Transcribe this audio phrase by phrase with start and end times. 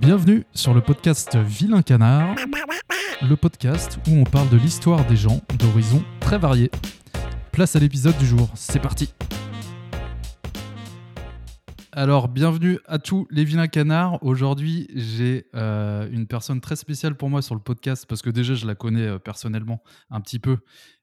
[0.00, 2.34] Bienvenue sur le podcast Vilain Canard,
[3.22, 6.70] le podcast où on parle de l'histoire des gens d'horizons très variés.
[7.52, 9.12] Place à l'épisode du jour, c'est parti
[11.98, 14.22] alors, bienvenue à tous les vilains canards.
[14.22, 18.54] Aujourd'hui, j'ai euh, une personne très spéciale pour moi sur le podcast parce que déjà,
[18.54, 20.58] je la connais euh, personnellement un petit peu.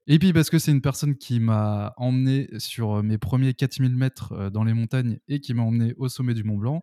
[0.07, 3.93] Et puis parce que c'est une personne qui m'a emmené sur euh, mes premiers 4000
[3.93, 6.81] mètres dans les montagnes et qui m'a emmené au sommet du Mont Blanc.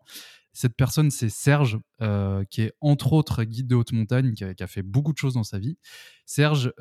[0.52, 1.78] Cette personne, c'est Serge,
[2.50, 5.44] qui est entre autres guide de haute montagne, qui a, fait beaucoup de choses dans
[5.44, 5.78] sa vie.
[6.26, 6.72] Serge,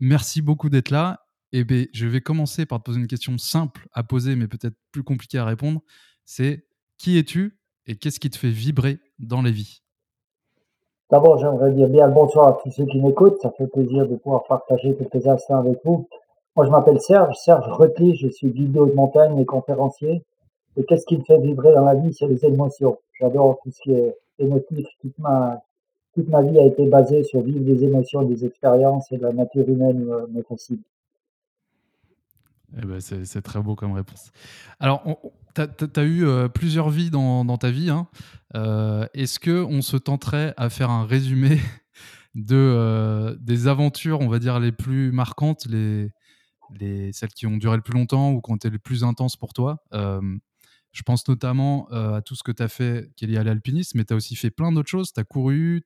[0.00, 1.20] merci beaucoup d'être là.
[1.52, 4.76] Et bien, je vais commencer par te poser une question simple à poser, mais peut-être
[4.92, 5.80] plus compliquée à répondre
[6.26, 6.66] c'est
[6.98, 9.80] qui es-tu et qu'est-ce qui te fait vibrer dans les vies?
[11.08, 13.40] D'abord, j'aimerais dire bien le bonsoir à tous ceux qui m'écoutent.
[13.40, 16.08] Ça fait plaisir de pouvoir partager quelques instants avec vous.
[16.56, 20.24] Moi, je m'appelle Serge, Serge Retli, je suis guide de haute montagne et conférencier.
[20.76, 22.98] Et qu'est-ce qui me fait vibrer dans la vie C'est les émotions.
[23.18, 24.86] J'adore tout ce qui est émotif.
[25.00, 25.62] Toute ma,
[26.14, 29.32] toute ma vie a été basée sur vivre des émotions, des expériences et de la
[29.32, 30.80] nature humaine euh, me fascine.
[32.76, 34.32] Eh ben c'est très beau comme réponse.
[34.80, 35.02] Alors,
[35.54, 37.88] tu as, eu euh, plusieurs vies dans, dans ta vie.
[37.88, 38.08] Hein.
[38.54, 41.58] Euh, Est-ce qu'on se tenterait à faire un résumé
[42.34, 46.10] de, des aventures, on va dire, les plus marquantes, les,
[46.78, 49.36] les, celles qui ont duré le plus longtemps ou qui ont été les plus intenses
[49.36, 49.78] pour toi
[50.96, 53.98] Je pense notamment à tout ce que tu as fait qui est lié à l'alpinisme,
[53.98, 55.12] mais tu as aussi fait plein d'autres choses.
[55.12, 55.82] Tu as couru.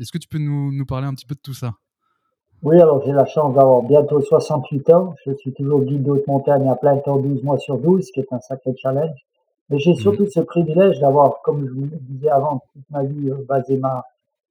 [0.00, 1.72] Est-ce que tu peux nous, nous parler un petit peu de tout ça?
[2.62, 5.16] Oui, alors j'ai la chance d'avoir bientôt 68 ans.
[5.26, 8.12] Je suis toujours guide de haute montagne à plein temps 12 mois sur 12, ce
[8.12, 9.18] qui est un sacré challenge.
[9.68, 9.96] Mais j'ai mmh.
[9.96, 13.78] surtout ce privilège d'avoir, comme je vous le disais avant, toute ma vie euh, basé
[13.78, 14.04] ma,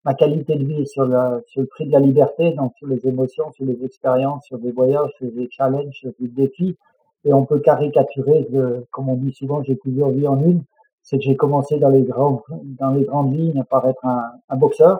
[0.03, 3.07] ma qualité de vie sur le, sur le prix de la liberté, donc sur les
[3.07, 6.75] émotions, sur les expériences, sur des voyages, sur des challenges, sur des défis.
[7.25, 8.47] Et on peut caricaturer,
[8.89, 10.63] comme on dit souvent, j'ai plusieurs vies en une.
[11.03, 14.99] C'est que j'ai commencé dans les, dans les grandes lignes par être un, un boxeur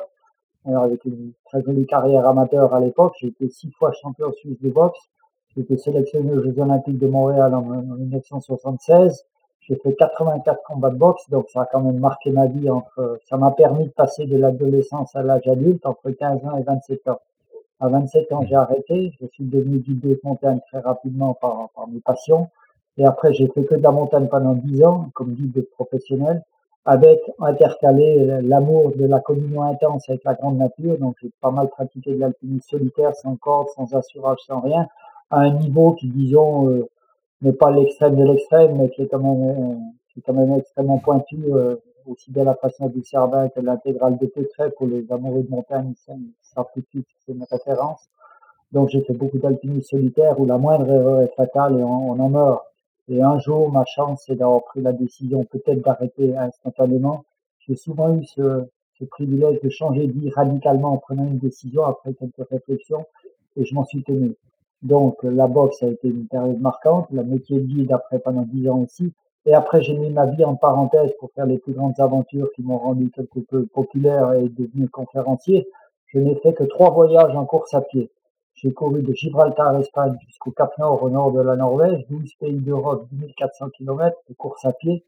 [0.66, 3.16] alors, avec une très jolie carrière amateur à l'époque.
[3.20, 5.00] J'ai été six fois champion suisse de boxe.
[5.56, 9.26] J'ai été sélectionné aux Jeux Olympiques de Montréal en, 1976.
[9.62, 13.20] J'ai fait 84 combats de boxe, donc ça a quand même marqué ma vie entre,
[13.30, 17.08] ça m'a permis de passer de l'adolescence à l'âge adulte entre 15 ans et 27
[17.10, 17.20] ans.
[17.82, 19.12] À 27 ans, j'ai arrêté.
[19.20, 22.48] Je suis devenu guide de montagne très rapidement par, mes passions.
[22.98, 26.44] Et après, j'ai fait que de la montagne pendant 10 ans, comme guide professionnel
[26.86, 30.98] avec intercalé l'amour de la communion intense avec la grande nature.
[30.98, 34.88] Donc j'ai pas mal pratiqué de l'alpinisme solitaire, sans corde, sans assurage, sans rien,
[35.30, 36.88] à un niveau qui, disons, euh,
[37.42, 41.76] n'est pas l'extrême de l'extrême, mais qui est quand même, euh, extrêmement pointu, euh,
[42.12, 45.94] aussi bien la façon du Cervin que l'intégrale de Pétret pour les amoureux de montagne,
[45.98, 46.14] ça
[46.74, 48.10] tout de c'est une référence.
[48.72, 52.30] Donc j'ai fait beaucoup d'alpinisme solitaire où la moindre erreur est fatale et on en
[52.30, 52.64] meurt.
[53.10, 57.26] Et un jour, ma chance, c'est d'avoir pris la décision peut-être d'arrêter instantanément.
[57.60, 58.66] J'ai souvent eu ce,
[59.10, 63.04] privilège de changer de vie radicalement en prenant une décision après quelques réflexions
[63.58, 64.36] et je m'en suis tenu.
[64.84, 68.70] Donc la boxe a été une période marquante, la métier de guide après pendant dix
[68.70, 69.12] ans aussi.
[69.46, 72.62] Et après, j'ai mis ma vie en parenthèse pour faire les plus grandes aventures qui
[72.62, 75.68] m'ont rendu quelque peu populaire et devenu conférencier.
[76.08, 78.12] Je n'ai fait que trois voyages en course à pied.
[78.54, 82.60] J'ai couru de Gibraltar, Espagne, jusqu'au Cap Nord, au nord de la Norvège, 12 pays
[82.60, 85.04] d'Europe, 10 400 km de course à pied.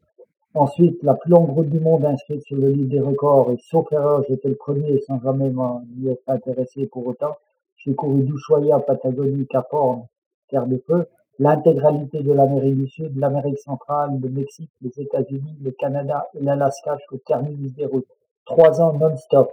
[0.54, 3.92] Ensuite, la plus longue route du monde inscrite sur le livre des records, et sauf
[3.92, 7.36] erreur, j'étais le premier sans jamais m'y être intéressé pour autant.
[7.76, 10.06] J'ai couru d'Ushuaia, Patagonie, Cap Horn,
[10.48, 11.06] Terre de Feu,
[11.38, 16.96] l'intégralité de l'Amérique du Sud, l'Amérique centrale, le Mexique, les États-Unis, le Canada et l'Alaska
[16.98, 18.06] jusqu'au terminus des routes.
[18.44, 19.52] Trois ans non-stop.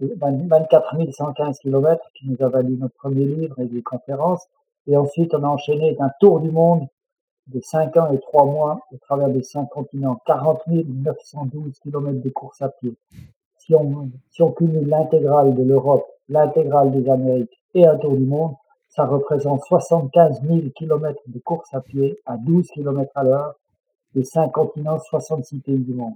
[0.00, 4.46] 24 115 km qui nous a valu notre premier livre et des conférences.
[4.86, 6.86] Et ensuite, on a enchaîné un tour du monde
[7.46, 10.20] de 5 ans et 3 mois au travers des 5 continents.
[10.26, 12.94] 40 912 km de course à pied.
[13.58, 18.24] Si on, si on cumule l'intégrale de l'Europe, l'intégrale des Amériques et un tour du
[18.24, 18.54] monde,
[18.96, 23.54] ça représente 75 000 km de course à pied à 12 km à l'heure,
[24.14, 26.14] les 5 continents, 66 pays du monde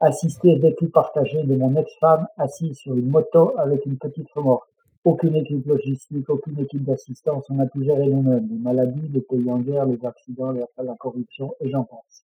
[0.00, 4.68] assister vécu partagé de mon ex-femme assise sur une moto avec une petite remorque.
[5.04, 8.48] Aucune équipe logistique, aucune équipe d'assistance, on a tout géré nous-mêmes.
[8.50, 12.24] Les maladies, les pays en guerre, les accidents, la corruption, et j'en pense.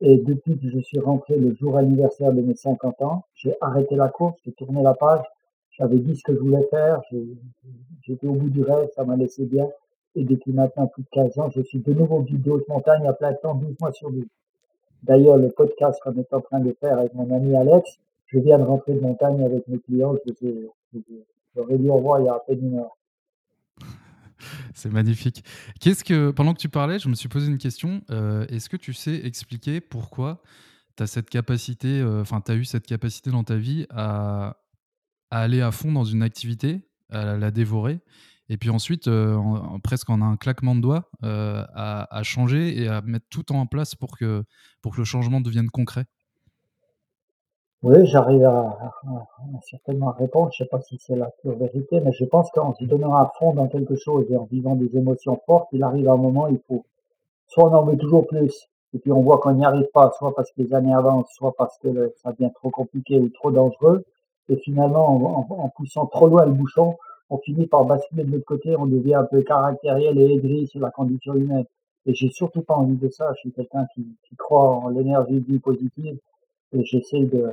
[0.00, 3.96] Et depuis que je suis rentré le jour anniversaire de mes 50 ans, j'ai arrêté
[3.96, 5.24] la course, j'ai tourné la page,
[5.78, 7.02] j'avais dit ce que je voulais faire,
[8.02, 9.68] j'étais au bout du rêve, ça m'a laissé bien.
[10.14, 13.06] Et depuis maintenant plus de 15 ans, je suis de nouveau guide de haute montagne
[13.06, 14.24] à plein temps, 12 mois sur 12.
[15.02, 18.58] D'ailleurs, le podcast qu'on est en train de faire avec mon ami Alex, je viens
[18.58, 20.16] de rentrer de montagne avec mes clients.
[20.26, 21.00] Je
[21.54, 22.96] J'aurais dû au revoir il y a à peine une heure.
[24.74, 25.44] C'est magnifique.
[25.80, 28.00] Qu'est-ce que pendant que tu parlais, je me suis posé une question.
[28.10, 30.40] Euh, est-ce que tu sais expliquer pourquoi
[30.98, 34.56] as cette capacité, enfin, tu as eu cette capacité dans ta vie à,
[35.30, 38.00] à aller à fond dans une activité, à la dévorer,
[38.48, 39.10] et puis ensuite,
[39.82, 43.94] presque en un claquement de doigts, à, à, changer et à mettre tout en place
[43.94, 44.44] pour que,
[44.82, 46.04] pour que le changement devienne concret
[47.82, 50.50] Oui, j'arrive à, à, certainement répondre.
[50.52, 53.32] Je sais pas si c'est la pure vérité, mais je pense qu'en se donnant à
[53.36, 56.60] fond dans quelque chose et en vivant des émotions fortes, il arrive un moment, il
[56.68, 56.84] faut,
[57.48, 60.34] soit on en veut toujours plus, et puis on voit qu'on n'y arrive pas, soit
[60.36, 64.04] parce que les années avancent, soit parce que ça devient trop compliqué ou trop dangereux.
[64.48, 66.96] Et finalement, en, poussant trop loin le bouchon,
[67.30, 70.80] on finit par basculer de l'autre côté, on devient un peu caractériel et aigri sur
[70.80, 71.64] la condition humaine.
[72.06, 73.32] Et j'ai surtout pas envie de ça.
[73.34, 76.18] Je suis quelqu'un qui, qui, croit en l'énergie vie positive
[76.72, 77.52] et j'essaie de,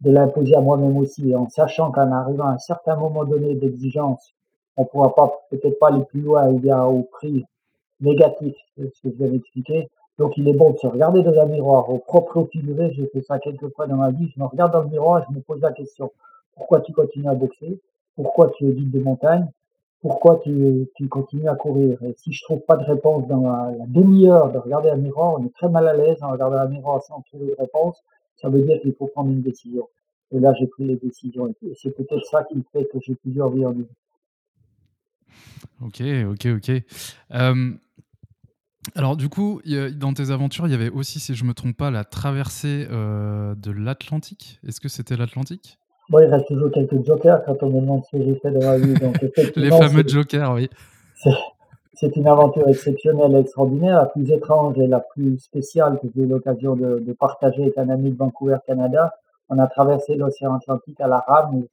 [0.00, 4.34] de l'imposer à moi-même aussi, en sachant qu'en arrivant à un certain moment donné d'exigence,
[4.76, 7.44] on pourra pas peut-être pas aller plus loin, il y au prix
[8.00, 9.88] négatif, ce que je viens d'expliquer.
[10.18, 12.92] Donc il est bon de se regarder dans un miroir au propre figuré.
[12.94, 14.30] J'ai fait ça quelques fois dans ma vie.
[14.34, 16.10] Je me regarde dans le miroir, je me pose la question
[16.58, 17.80] pourquoi tu continues à boxer?
[18.16, 19.46] Pourquoi tu es guide de montagne,
[20.02, 22.02] pourquoi tu, tu, continues à courir?
[22.02, 25.46] Et si je trouve pas de réponse dans la, demi-heure de regarder un miroir, on
[25.46, 28.02] est très mal à l'aise en regardant un miroir sans trouver de réponse,
[28.36, 29.88] ça veut dire qu'il faut prendre une décision.
[30.32, 31.48] Et là, j'ai pris les décisions.
[31.48, 33.86] Et c'est peut-être ça qui fait que j'ai plusieurs vies en vie.
[35.80, 36.82] Ok, ok, ok.
[37.34, 37.72] Euh,
[38.94, 39.60] alors du coup,
[39.96, 43.54] dans tes aventures, il y avait aussi, si je me trompe pas, la traversée euh,
[43.54, 44.60] de l'Atlantique.
[44.66, 45.78] Est-ce que c'était l'Atlantique?
[46.10, 48.66] Bon, il reste toujours quelques jokers quand on me demande ce que j'ai fait dans
[48.66, 48.94] ma vie.
[48.94, 49.20] Donc,
[49.56, 50.70] Les fameux jokers, oui.
[51.94, 53.96] C'est une aventure exceptionnelle et extraordinaire.
[53.96, 57.76] La plus étrange et la plus spéciale que j'ai eu l'occasion de, de, partager avec
[57.76, 59.14] un ami de Vancouver, Canada.
[59.48, 61.64] On a traversé l'océan Atlantique à la rame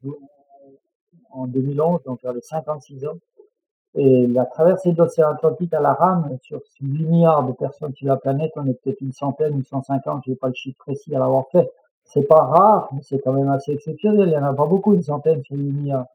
[1.32, 3.18] en 2011, donc j'avais 56 ans.
[3.98, 8.08] Et la traversée de l'océan Atlantique à la rame, sur 8 milliards de personnes sur
[8.08, 11.16] la planète, on est peut-être une centaine, une 150, je n'ai pas le chiffre précis
[11.16, 11.72] à l'avoir fait.
[12.04, 14.28] C'est pas rare, mais c'est quand même assez exceptionnel.
[14.28, 16.06] Il y en a pas beaucoup, une centaine sur une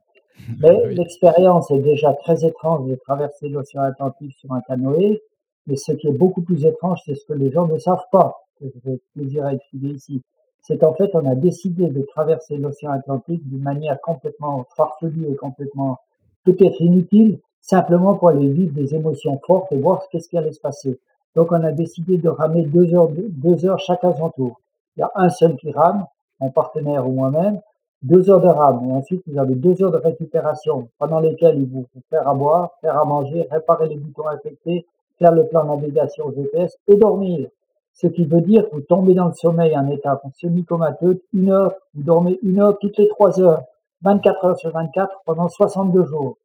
[0.61, 5.23] Mais l'expérience est déjà très étrange de traverser l'océan Atlantique sur un canoë.
[5.67, 8.45] Mais ce qui est beaucoup plus étrange, c'est ce que les gens ne savent pas,
[8.59, 10.23] que je vais plaisir à expliquer ici.
[10.63, 15.37] C'est qu'en fait, on a décidé de traverser l'océan Atlantique d'une manière complètement farfelue et
[15.37, 15.99] complètement
[16.45, 20.53] peut-être inutile, simplement pour aller vivre des émotions fortes et voir ce qu'est-ce qui allait
[20.53, 20.99] se passer.
[21.37, 24.61] Donc, on a décidé de ramer deux heures, deux heures son tour
[24.97, 26.05] il y a un seul qui rame,
[26.41, 27.61] mon partenaire ou moi-même,
[28.03, 28.85] deux heures de rame.
[28.89, 32.35] Et ensuite, vous avez deux heures de récupération pendant lesquelles il vous faut faire à
[32.35, 34.87] boire, faire à manger, réparer les boutons infectés,
[35.19, 37.49] faire le plan de navigation GPS et dormir.
[37.95, 41.75] Ce qui veut dire que vous tombez dans le sommeil en état semi-comateux, une heure,
[41.95, 43.63] vous dormez une heure toutes les trois heures,
[44.03, 46.37] 24 heures sur 24 pendant 62 jours.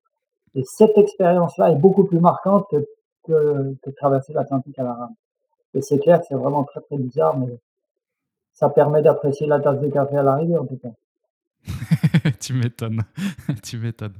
[0.55, 2.73] Et cette expérience-là est beaucoup plus marquante
[3.23, 5.15] que, traverser l'Atlantique à la rame.
[5.73, 7.59] Et c'est clair c'est vraiment très très bizarre, mais
[8.53, 10.91] ça permet d'apprécier la tasse de café à l'arrivée en tout cas.
[12.39, 13.03] tu m'étonnes,
[13.63, 14.13] tu m'étonnes.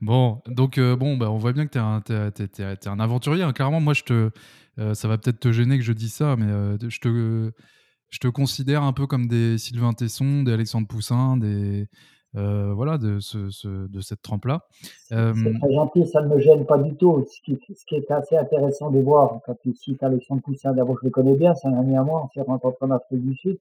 [0.00, 3.42] Bon, donc euh, bon, bah, on voit bien que tu es, es, un aventurier.
[3.42, 3.52] Hein.
[3.52, 4.30] Clairement, moi, je te,
[4.78, 8.82] euh, ça va peut-être te gêner que je dise ça, mais euh, je te considère
[8.82, 11.88] un peu comme des Sylvain Tesson, des Alexandre Poussin, des,
[12.34, 14.62] voilà, de, ce, de cette trempe-là.
[15.08, 17.24] C'est très gentil, ça ne me gêne pas du tout.
[17.30, 20.96] Ce qui, ce qui est assez intéressant de voir, quand tu cites Alexandre Poussin, d'abord
[21.00, 23.34] je le connais bien, c'est un ami à moi, on s'est rencontrés en Afrique du
[23.34, 23.58] Sud.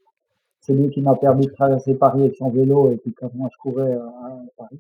[0.62, 3.50] C'est lui qui m'a permis de traverser Paris avec son vélo et puis quand moi
[3.52, 4.80] je courais à Paris.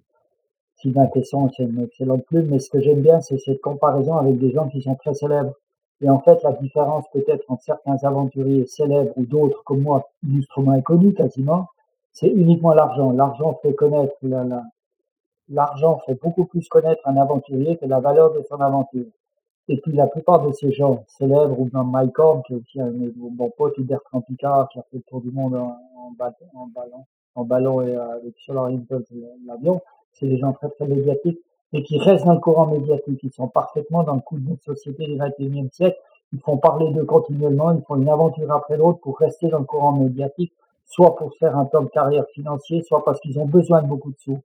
[0.75, 4.40] Sylvain Tesson, c'est une excellente plume, mais ce que j'aime bien, c'est cette comparaison avec
[4.40, 5.54] des gens qui sont très célèbres.
[6.02, 10.72] Et en fait, la différence peut-être entre certains aventuriers célèbres ou d'autres comme moi, illustrement
[10.72, 11.68] inconnus quasiment,
[12.12, 13.12] c'est uniquement l'argent.
[13.12, 14.63] L'argent fait connaître la,
[15.50, 19.08] l'argent fait beaucoup plus connaître un aventurier que la valeur de son aventure.
[19.68, 22.82] Et puis la plupart de ces gens célèbres, ou dans Mike Horn, qui est aussi
[22.82, 27.44] un bon pote, Bertrand qui a fait le tour du monde en, en, ballon, en
[27.44, 29.08] ballon et euh, avec Solar Impulse
[29.46, 29.82] l'avion,
[30.13, 31.39] c'est des gens très très médiatiques,
[31.74, 33.20] et qui restent dans le courant médiatique.
[33.22, 35.98] Ils sont parfaitement dans le coup de société du 21e siècle.
[36.34, 39.66] Ils font parler d'eux continuellement, ils font une aventure après l'autre pour rester dans le
[39.66, 40.54] courant médiatique,
[40.89, 44.12] soit pour faire un plan de carrière financier, soit parce qu'ils ont besoin de beaucoup
[44.12, 44.39] de sous.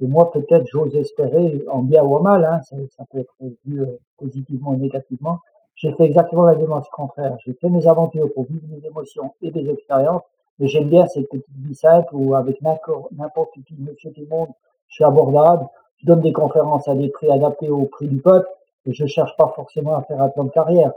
[0.00, 3.34] Et moi, peut-être, j'ose espérer, en bien ou en mal, hein, ça, peut être
[3.64, 5.40] vu euh, positivement ou négativement,
[5.74, 7.36] j'ai fait exactement la démarche contraire.
[7.44, 10.22] J'ai fait mes aventures pour vivre des émotions et des expériences,
[10.58, 14.48] mais j'aime bien cette petite vie simple où avec n'importe qui, monsieur tout le monde,
[14.88, 15.66] je suis abordable,
[15.98, 18.48] je donne des conférences à des prix adaptés au prix du peuple,
[18.86, 20.92] et je cherche pas forcément à faire un plan de carrière.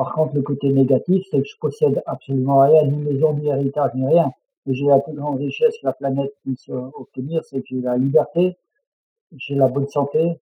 [0.00, 3.90] Par contre, le côté négatif, c'est que je possède absolument rien, ni maison, ni héritage,
[3.94, 4.32] ni rien
[4.66, 8.56] j'ai la plus grande richesse que la planète puisse obtenir, c'est que j'ai la liberté,
[9.36, 10.38] j'ai la bonne santé,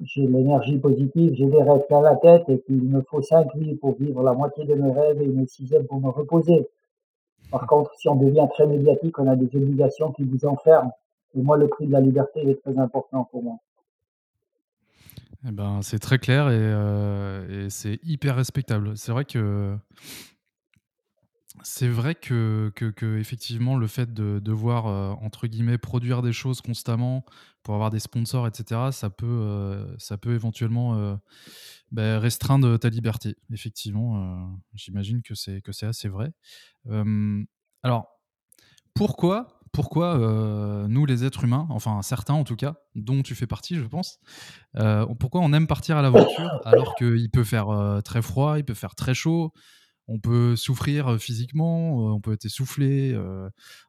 [0.00, 3.54] j'ai l'énergie positive, j'ai des rêves plein la tête, et puis il me faut cinq
[3.56, 6.68] vies pour vivre la moitié de mes rêves et une sixième pour me reposer.
[7.50, 10.92] Par contre, si on devient très médiatique, on a des obligations qui vous enferment.
[11.36, 13.56] Et moi, le prix de la liberté est très important pour moi.
[15.46, 18.96] Eh ben, c'est très clair et, euh, et c'est hyper respectable.
[18.96, 19.76] C'est vrai que
[21.62, 22.72] c'est vrai que,
[23.18, 27.24] effectivement le fait de devoir euh, entre guillemets produire des choses constamment
[27.62, 28.90] pour avoir des sponsors, etc.
[28.90, 31.18] Ça peut euh, ça peut éventuellement
[31.92, 33.36] ben, restreindre ta liberté.
[33.52, 36.32] Effectivement, j'imagine que c'est que c'est assez vrai.
[37.82, 38.08] alors
[38.94, 43.48] pourquoi pourquoi euh, nous, les êtres humains, enfin certains en tout cas, dont tu fais
[43.48, 44.20] partie, je pense,
[44.76, 48.64] euh, pourquoi on aime partir à l'aventure alors qu'il peut faire euh, très froid, il
[48.64, 49.52] peut faire très chaud,
[50.06, 53.16] on peut souffrir physiquement, on peut être essoufflé,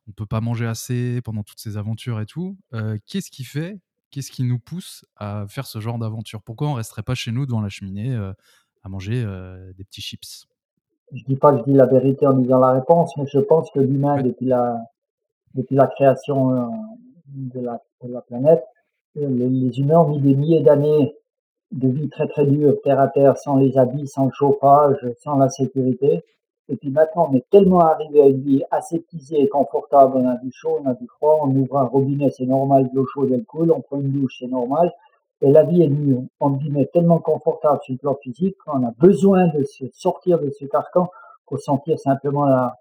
[0.07, 2.57] on peut pas manger assez pendant toutes ces aventures et tout.
[3.05, 6.41] qu'est-ce qui fait, qu'est-ce qui nous pousse à faire ce genre d'aventure?
[6.41, 9.25] Pourquoi on resterait pas chez nous devant la cheminée à manger
[9.77, 10.47] des petits chips?
[11.11, 13.69] Je dis pas que je dis la vérité en disant la réponse, mais je pense
[13.71, 14.81] que l'humain, depuis la
[15.55, 16.67] depuis la création euh,
[17.27, 18.63] de la, de la planète,
[19.17, 21.15] euh, les, humains ont mis des milliers d'années
[21.71, 25.37] de vie très très dure, terre à terre, sans les habits, sans le chauffage, sans
[25.37, 26.23] la sécurité.
[26.67, 30.13] Et puis maintenant, on est tellement arrivé à une vie aseptisée et confortable.
[30.17, 32.95] On a du chaud, on a du froid, on ouvre un robinet, c'est normal, de
[32.95, 34.91] l'eau chaude, elle coule, on prend une douche, c'est normal.
[35.41, 38.91] Et la vie est devenue, on guillemets, tellement confortable sur le plan physique qu'on a
[38.97, 41.09] besoin de se sortir de ce carcan
[41.45, 42.77] pour sentir simplement la,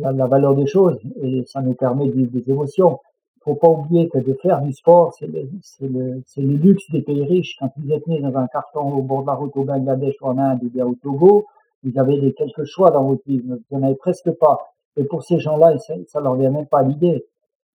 [0.00, 3.00] la, la, valeur des choses et ça nous permet de vivre des émotions.
[3.40, 7.56] Faut pas oublier que de faire du sport, c'est le, luxe des pays riches.
[7.60, 10.26] Quand vous êtes né dans un carton au bord de la route au Bangladesh ou
[10.26, 11.46] en Inde ou bien au Togo,
[11.84, 14.72] vous avez des quelques choix dans votre vie, vous n'en avez presque pas.
[14.96, 17.24] Et pour ces gens-là, ça, ça leur vient même pas l'idée.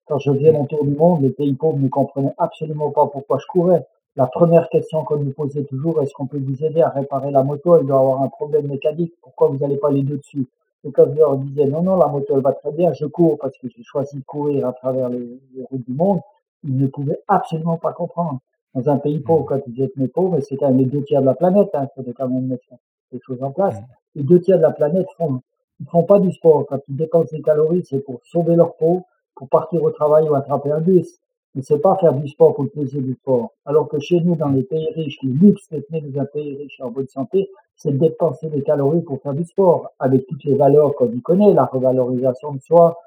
[0.06, 3.38] Quand je faisais mon tour du monde, les pays pauvres ne comprenaient absolument pas pourquoi
[3.38, 3.86] je courais.
[4.16, 7.44] La première question qu'on nous posait toujours, est-ce qu'on peut vous aider à réparer la
[7.44, 7.76] moto?
[7.76, 9.14] Elle doit avoir un problème mécanique.
[9.22, 10.48] Pourquoi vous n'allez pas les deux dessus?
[10.84, 13.38] Et quand je leur disais non, non, la moto elle va très bien, je cours
[13.38, 15.38] parce que j'ai choisi de courir à travers les,
[15.70, 16.20] routes du monde,
[16.64, 18.40] ils ne pouvaient absolument pas comprendre.
[18.74, 21.26] Dans un pays pauvre, quand ils étaient pauvres, c'est quand même les deux tiers de
[21.26, 22.64] la planète, hein, il faut quand même mettre
[23.10, 23.76] quelque chose en place.
[24.14, 25.40] Les deux tiers de la planète font,
[25.80, 26.66] ils font pas du sport.
[26.68, 29.02] Quand ils dépensent des calories, c'est pour sauver leur peau,
[29.34, 31.20] pour partir au travail ou attraper un bus.
[31.54, 33.52] Mais c'est pas faire du sport pour le plaisir du sport.
[33.66, 36.56] Alors que chez nous, dans les pays riches, le luxe d'être né dans un pays
[36.56, 40.44] riche en bonne santé, c'est de dépenser des calories pour faire du sport, avec toutes
[40.44, 42.98] les valeurs qu'on y connaît, la revalorisation de soi,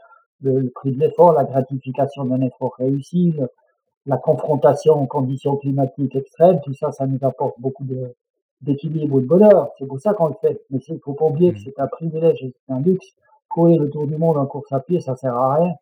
[0.42, 3.34] le, prix de l'effort, la gratification d'un effort réussi,
[4.06, 8.14] la confrontation aux conditions climatiques extrêmes, tout ça, ça nous apporte beaucoup de,
[8.64, 9.70] d'équilibre et de bonheur.
[9.78, 10.62] C'est pour ça qu'on le fait.
[10.70, 11.64] Mais il faut pas oublier que mmh.
[11.66, 13.08] c'est un privilège et c'est un luxe.
[13.50, 15.74] Courir le tour du monde en course à pied, ça sert à rien.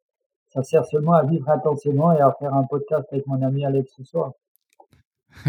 [0.53, 3.93] Ça sert seulement à vivre intensément et à faire un podcast avec mon ami Alex
[3.95, 4.33] ce soir.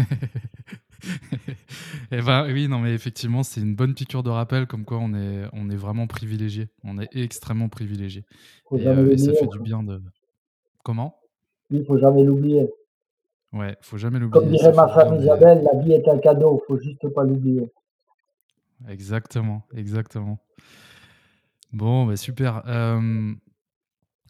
[2.11, 5.13] eh ben, oui, non, mais effectivement, c'est une bonne piqûre de rappel, comme quoi on
[5.13, 6.69] est, on est vraiment privilégié.
[6.85, 8.23] On est extrêmement privilégié.
[8.71, 10.01] Et, euh, ça fait du bien de.
[10.83, 11.17] Comment?
[11.69, 12.69] Il faut jamais l'oublier.
[13.51, 14.41] Ouais, faut jamais l'oublier.
[14.41, 17.69] Comme dirait ma femme Isabelle, la vie est un cadeau, faut juste pas l'oublier.
[18.89, 20.39] Exactement, exactement.
[21.71, 22.63] Bon, bah super.
[22.67, 23.33] Euh,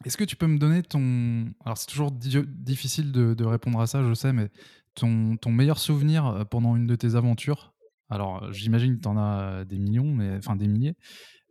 [0.04, 1.52] est-ce que tu peux me donner ton...
[1.64, 4.50] Alors c'est toujours difficile de, répondre à ça, je sais, mais
[4.94, 7.74] ton, meilleur souvenir euh, pendant une de tes aventures?
[8.10, 10.96] Alors j'imagine que tu en as des millions, mais enfin des milliers.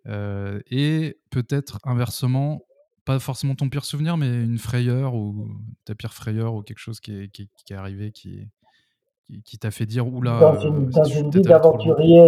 [0.07, 2.61] Euh, et peut-être inversement,
[3.05, 5.49] pas forcément ton pire souvenir, mais une frayeur ou
[5.85, 8.47] ta pire frayeur ou quelque chose qui qui, qui est arrivé qui,
[9.45, 12.27] qui, t'a fait dire oula Dans une, euh, dans une vie d'aventurier,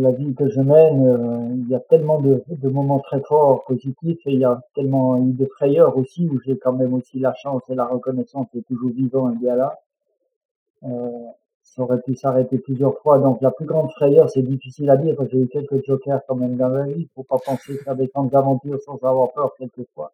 [0.00, 3.64] la vie que je mène, euh, il y a tellement de, de, moments très forts,
[3.64, 7.18] positifs, et il y a tellement eu de frayeurs aussi, où j'ai quand même aussi
[7.18, 9.78] la chance et la reconnaissance d'être toujours vivant et bien là.
[10.84, 11.10] Euh,
[11.62, 15.16] ça aurait pu s'arrêter plusieurs fois, donc la plus grande frayeur, c'est difficile à dire,
[15.16, 17.76] parce que j'ai eu quelques jokers quand même dans ma vie, il faut pas penser
[17.78, 20.12] faire des grandes aventures sans avoir peur quelquefois.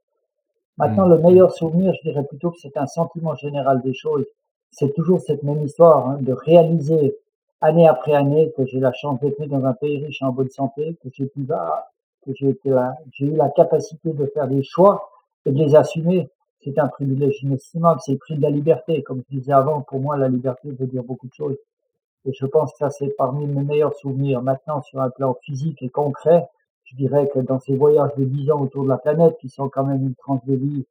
[0.78, 1.10] Maintenant, mmh.
[1.10, 4.24] le meilleur souvenir, je dirais plutôt que c'est un sentiment général des choses
[4.72, 7.16] c'est toujours cette même histoire hein, de réaliser
[7.60, 10.96] année après année que j'ai la chance d'être dans un pays riche en bonne santé,
[11.02, 11.46] que j'ai pu
[12.24, 15.10] que j'ai eu la capacité de faire des choix
[15.44, 16.30] et de les assumer.
[16.64, 19.02] C'est un privilège inestimable, c'est le prix de la liberté.
[19.02, 21.56] Comme je disais avant, pour moi, la liberté veut dire beaucoup de choses.
[22.24, 24.42] Et je pense que ça, c'est parmi mes meilleurs souvenirs.
[24.42, 26.48] Maintenant, sur un plan physique et concret,
[26.84, 29.68] je dirais que dans ces voyages de 10 ans autour de la planète, qui sont
[29.68, 30.86] quand même une tranche de vie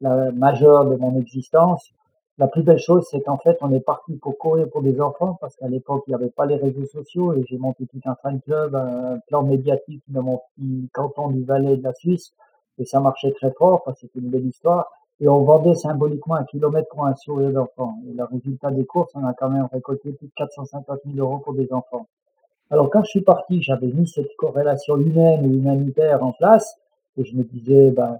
[0.00, 1.92] la majeure de mon existence,
[2.38, 5.38] la plus belle chose, c'est qu'en fait, on est parti pour courir pour des enfants,
[5.40, 8.16] parce qu'à l'époque, il n'y avait pas les réseaux sociaux, et j'ai monté tout un
[8.16, 12.32] fan club, un plan médiatique dans mon petit canton du Valais de la Suisse,
[12.78, 16.34] et ça marchait très fort, parce que c'était une belle histoire, et on vendait symboliquement
[16.34, 17.98] un kilomètre pour un sourire d'enfant.
[18.08, 21.38] Et le résultat des courses, on a quand même récolté plus de 450 000 euros
[21.38, 22.08] pour des enfants.
[22.70, 26.76] Alors quand je suis parti, j'avais mis cette corrélation humaine et humanitaire en place,
[27.16, 28.18] Et je me disais, ben,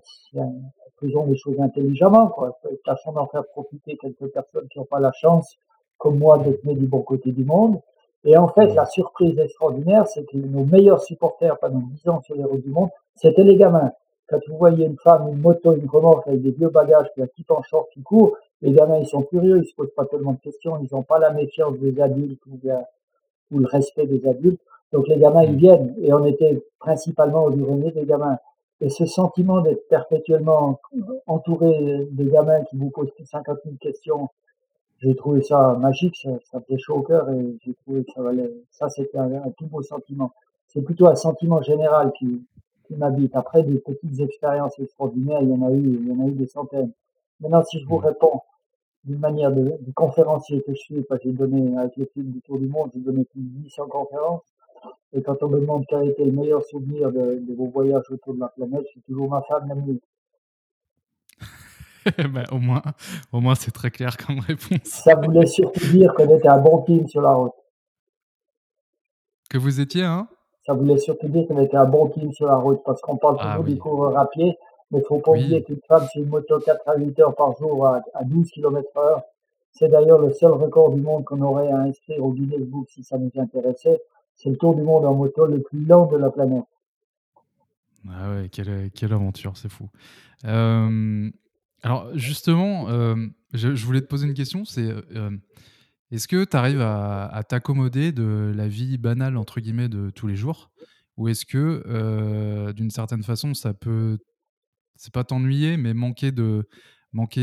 [1.01, 2.59] faisons les choses intelligemment, quoi.
[2.85, 5.57] Tâchons d'en faire profiter quelques personnes qui n'ont pas la chance,
[5.99, 7.81] comme moi, d'être nés du bon côté du monde.
[8.25, 12.35] Et en fait, la surprise extraordinaire, c'est que nos meilleurs supporters pendant 10 ans sur
[12.35, 13.93] les routes du monde, c'était les gamins.
[14.29, 17.27] Quand vous voyez une femme, une moto, une remorque avec des vieux bagages, puis un
[17.27, 20.33] petit en short qui court, les gamins, ils sont curieux, ils se posent pas tellement
[20.33, 22.59] de questions, ils n'ont pas la méfiance des adultes ou,
[23.51, 24.61] ou, le respect des adultes.
[24.93, 25.95] Donc les gamins, ils viennent.
[25.99, 28.39] Et on était principalement au Pyrénées des gamins.
[28.81, 30.81] Et ce sentiment d'être perpétuellement
[31.26, 34.28] entouré de gamins qui vous posent plus de 50 000 questions,
[34.99, 38.23] j'ai trouvé ça magique, ça, ça faisait chaud au cœur et j'ai trouvé que ça
[38.23, 40.33] valait, ça c'était un, un, tout beau sentiment.
[40.69, 42.43] C'est plutôt un sentiment général qui,
[42.87, 43.35] qui m'habite.
[43.37, 46.33] Après, des petites expériences extraordinaires, il y en a eu, il y en a eu
[46.33, 46.90] des centaines.
[47.40, 48.40] Maintenant, si je vous réponds
[49.04, 52.40] d'une manière de, de, conférencier que je suis, parce que j'ai donné, avec films du
[52.40, 54.43] Tour du Monde, j'ai donné plus de 800 conférences.
[55.12, 58.11] Et quand on me demande quel a été le meilleur souvenir de, de vos voyages
[58.11, 59.99] autour de la planète, c'est toujours ma femme, même
[62.33, 62.83] ben, au moins,
[63.33, 64.81] au moins c'est très clair comme réponse.
[64.85, 67.55] Ça voulait surtout dire qu'on était un bon team sur la route.
[69.49, 70.29] Que vous étiez, hein?
[70.67, 73.37] Ça voulait surtout dire qu'on était un bon team sur la route, parce qu'on parle
[73.41, 73.75] ah toujours ah, oui.
[73.75, 74.59] des coureurs à pied,
[74.91, 75.64] mais il faut pas oublier oui.
[75.64, 78.88] qu'une femme sur une moto 4 à 8 heures par jour à, à 12 km
[78.97, 79.23] heure,
[79.73, 83.03] c'est d'ailleurs le seul record du monde qu'on aurait à inscrire au Guinness Book si
[83.03, 84.00] ça nous intéressait.
[84.37, 86.64] C'est le tour du monde en moto le plus lent de la planète.
[88.11, 89.88] Ah ouais, quelle, aventure, c'est fou.
[90.45, 91.31] Euh,
[91.83, 93.14] alors justement, euh,
[93.53, 95.31] je, voulais te poser une question, c'est euh,
[96.11, 100.37] est-ce que tu arrives à, t'accommoder de la vie banale, entre guillemets, de tous les
[100.37, 100.71] jours?
[101.17, 104.19] Ou est-ce que, d'une certaine façon, ça peut,
[104.97, 106.33] c'est pas t'ennuyer, mais manquer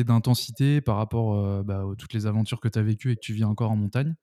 [0.03, 3.33] d'intensité par rapport bah, à toutes les aventures que tu as vécues et que tu
[3.33, 4.15] vis encore en montagne?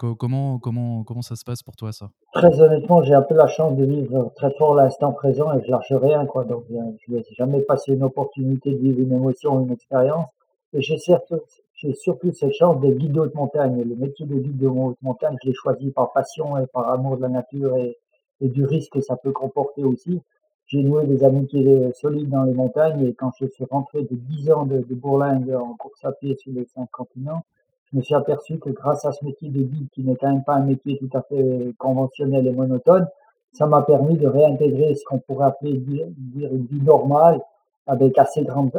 [0.00, 2.10] Comment, comment, comment ça se passe pour toi, ça?
[2.32, 5.70] Très honnêtement, j'ai un peu la chance de vivre très fort l'instant présent et je
[5.70, 6.44] lâche rien, quoi.
[6.44, 10.26] Donc, je n'ai jamais passé une opportunité de vivre une émotion, une expérience.
[10.72, 10.96] Et j'ai
[11.74, 13.82] j'ai surtout cette chance d'être guide de haute montagne.
[13.82, 17.16] Le métier de guide de haute montagne, je l'ai choisi par passion et par amour
[17.16, 17.96] de la nature et,
[18.40, 20.22] du risque que ça peut comporter aussi.
[20.66, 24.50] J'ai noué des amitiés solides dans les montagnes et quand je suis rentré de 10
[24.50, 27.44] ans de, de Bourlingue en course à pied sur les cinq continents,
[27.92, 30.44] je me suis aperçu que grâce à ce métier de guide, qui n'est quand même
[30.44, 33.06] pas un métier tout à fait conventionnel et monotone,
[33.52, 37.40] ça m'a permis de réintégrer ce qu'on pourrait appeler dire, dire, une vie normale
[37.86, 38.70] avec assez grande,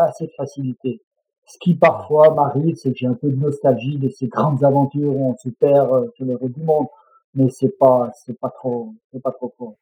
[0.00, 1.00] assez de facilité.
[1.46, 5.14] Ce qui parfois m'arrive, c'est que j'ai un peu de nostalgie de ces grandes aventures
[5.14, 6.88] où on se perd sur le reste du monde,
[7.36, 9.74] mais c'est pas, c'est pas trop, c'est pas trop fort.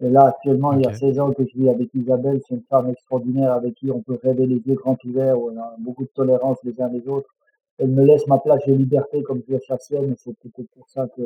[0.00, 0.78] Et là, actuellement, okay.
[0.78, 3.74] il y a 16 ans que je vis avec Isabelle, c'est une femme extraordinaire avec
[3.74, 6.80] qui on peut rêver les yeux grands ouverts, où on a beaucoup de tolérance les
[6.80, 7.28] uns les autres
[7.78, 10.14] elle me laisse ma place de liberté comme je la sienne.
[10.18, 11.22] C'est peut-être pour ça que,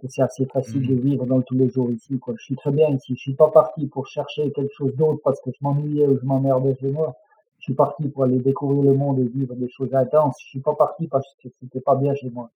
[0.00, 2.18] que c'est assez facile de vivre dans tous les jours ici.
[2.18, 2.34] Quoi.
[2.38, 3.14] Je suis très bien ici.
[3.14, 6.24] Je suis pas parti pour chercher quelque chose d'autre parce que je m'ennuyais ou je
[6.24, 7.16] m'emmerdais chez moi.
[7.58, 10.36] Je suis parti pour aller découvrir le monde et vivre des choses intenses.
[10.40, 12.50] Je suis pas parti parce que c'était pas bien chez moi.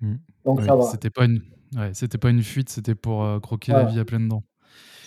[0.00, 0.14] Mmh.
[0.44, 0.82] Donc oui, ça va.
[0.82, 1.42] C'était pas une,
[1.76, 3.78] ouais, c'était pas une fuite, c'était pour euh, croquer ouais.
[3.78, 4.42] la vie à pleines dents.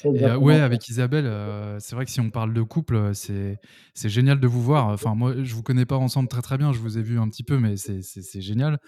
[0.06, 3.58] Euh, ouais, avec Isabelle, euh, c'est vrai que si on parle de couple, c'est
[3.94, 4.88] c'est génial de vous voir.
[4.88, 7.30] Enfin, moi, je vous connais pas ensemble très très bien, je vous ai vu un
[7.30, 8.80] petit peu, mais c'est génial.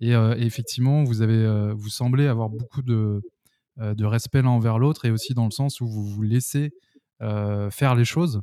[0.00, 3.22] Et, euh, et, effectivement, vous avez, euh, vous semblez avoir beaucoup de
[3.76, 6.70] de respect l'un envers l'autre, et aussi dans le sens où vous vous laissez
[7.20, 8.40] faire les choses.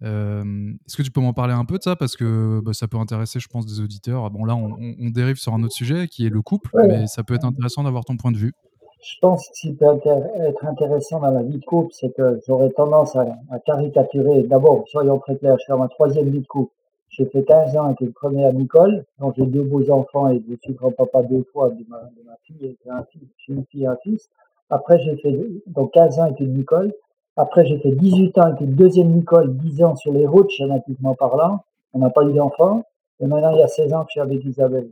[0.00, 1.94] Est-ce que tu peux m'en parler un peu de ça?
[1.94, 4.30] Parce que bah, ça peut intéresser, je pense, des auditeurs.
[4.30, 7.22] Bon, là, on, on, dérive sur un autre sujet qui est le couple, mais ça
[7.22, 8.54] peut être intéressant d'avoir ton point de vue
[9.02, 12.40] je pense que ce qui peut être intéressant dans la vie de couple, c'est que
[12.46, 14.42] j'aurais tendance à, à, caricaturer.
[14.44, 16.72] D'abord, soyons très clairs, je suis ma troisième vie de couple.
[17.10, 20.42] J'ai fait 15 ans avec le premier à Nicole, donc j'ai deux beaux enfants et
[20.48, 23.64] je suis grand-papa deux fois de ma, de ma fille et un fils, j'ai une
[23.66, 24.30] fille et un fils.
[24.70, 25.36] Après, j'ai fait
[25.66, 26.94] donc 15 ans avec une Nicole.
[27.36, 31.14] Après, j'ai fait 18 ans avec une deuxième Nicole, 10 ans sur les routes, schématiquement
[31.14, 31.60] parlant.
[31.92, 32.84] On n'a pas eu d'enfants.
[33.20, 34.88] Et maintenant, il y a 16 ans que je suis avec Isabelle.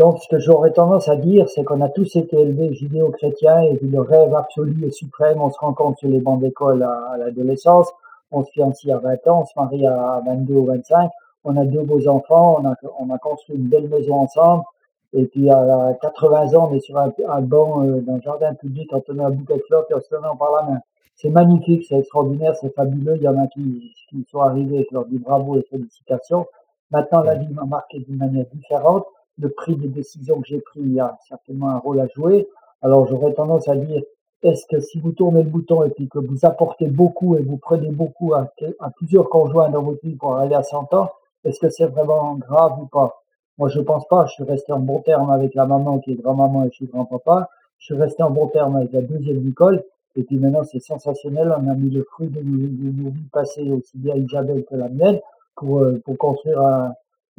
[0.00, 3.78] Donc, ce que j'aurais tendance à dire, c'est qu'on a tous été élevés judéo-chrétiens et
[3.82, 7.92] le rêve absolu et suprême, on se rencontre sur les bancs d'école à, à l'adolescence,
[8.30, 11.10] on se fiancie à 20 ans, on se marie à 22 ou 25,
[11.44, 14.64] on a deux beaux enfants, on a, on a construit une belle maison ensemble,
[15.12, 18.90] et puis à 80 ans, on est sur un, un banc euh, d'un jardin public
[18.94, 20.80] en tenant un bouquet de fleurs et on se tenant par la main.
[21.14, 23.16] C'est magnifique, c'est extraordinaire, c'est fabuleux.
[23.16, 26.46] Il y en a qui, qui sont arrivés et qui leur dit bravo et félicitations.
[26.90, 29.04] Maintenant, la vie m'a marqué d'une manière différente
[29.40, 32.48] le prix des décisions que j'ai prises a certainement un rôle à jouer.
[32.82, 34.02] Alors j'aurais tendance à dire,
[34.42, 37.58] est-ce que si vous tournez le bouton et puis que vous apportez beaucoup et vous
[37.58, 38.50] prenez beaucoup à,
[38.96, 41.10] plusieurs conjoints dans votre vie pour aller à 100 ans,
[41.44, 43.22] est-ce que c'est vraiment grave ou pas?
[43.58, 46.14] Moi je pense pas, je suis resté en bon terme avec la maman qui est
[46.14, 49.82] grand-maman et je suis grand-papa, je suis resté en bon terme avec la deuxième Nicole,
[50.16, 51.54] Et puis maintenant, c'est sensationnel.
[51.58, 55.18] On a mis le fruit de nos, vies passées, aussi bien Isabelle que la mienne,
[55.56, 56.60] pour, euh, pour construire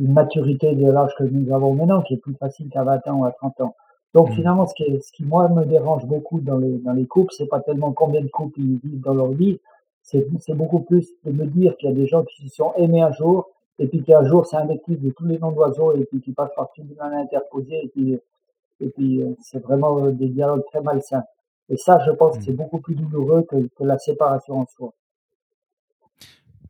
[0.02, 3.20] une maturité de l'âge que nous avons maintenant, qui est plus facile qu'à 20 ans
[3.20, 3.76] ou à 30 ans.
[4.14, 4.34] Donc mmh.
[4.34, 7.48] finalement, ce qui, ce qui moi me dérange beaucoup dans les, dans les couples, c'est
[7.48, 9.60] pas tellement combien de couples ils vivent dans leur vie,
[10.04, 13.02] c'est beaucoup plus de me dire qu'il y a des gens qui se sont aimés
[13.02, 16.04] un jour, et puis qu'un jour c'est un invectif de tous les noms d'oiseaux, et
[16.06, 18.20] puis qui passent par tout mal interposé, et puis,
[18.82, 21.24] et puis euh, c'est vraiment des dialogues très malsains.
[21.70, 22.56] Et ça, je pense que c'est mmh.
[22.56, 24.92] beaucoup plus douloureux que, que la séparation en soi.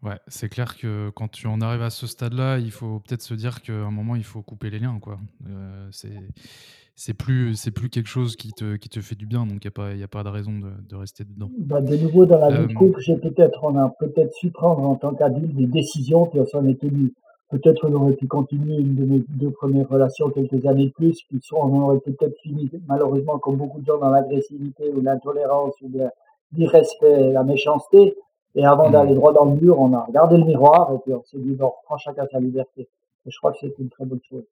[0.03, 3.35] Ouais, c'est clair que quand tu en arrives à ce stade-là, il faut peut-être se
[3.35, 5.19] dire qu'à un moment, il faut couper les liens, quoi.
[5.47, 6.17] Euh, c'est
[6.95, 9.65] c'est plus c'est plus quelque chose qui te, qui te fait du bien, donc il
[9.65, 11.51] n'y a, pas, y a pas de raison de, de rester dedans.
[11.57, 14.95] Bah, de nouveau, dans la vie de couple, peut-être, on a peut-être su prendre en
[14.95, 17.13] tant qu'adulte des décisions qui en sont tenues.
[17.49, 21.21] Peut-être on aurait pu continuer une de mes deux premières relations quelques années de plus,
[21.27, 25.73] puis soit on aurait peut-être fini, malheureusement, comme beaucoup de gens, dans l'agressivité ou l'intolérance
[25.81, 25.91] ou
[26.53, 28.15] l'irrespect, la méchanceté.
[28.55, 28.91] Et avant mmh.
[28.91, 31.53] d'aller droit dans le mur, on a regardé le miroir et puis on s'est dit,
[31.55, 32.89] bon, prend chacun sa liberté.
[33.25, 34.43] Et je crois que c'est une très bonne chose.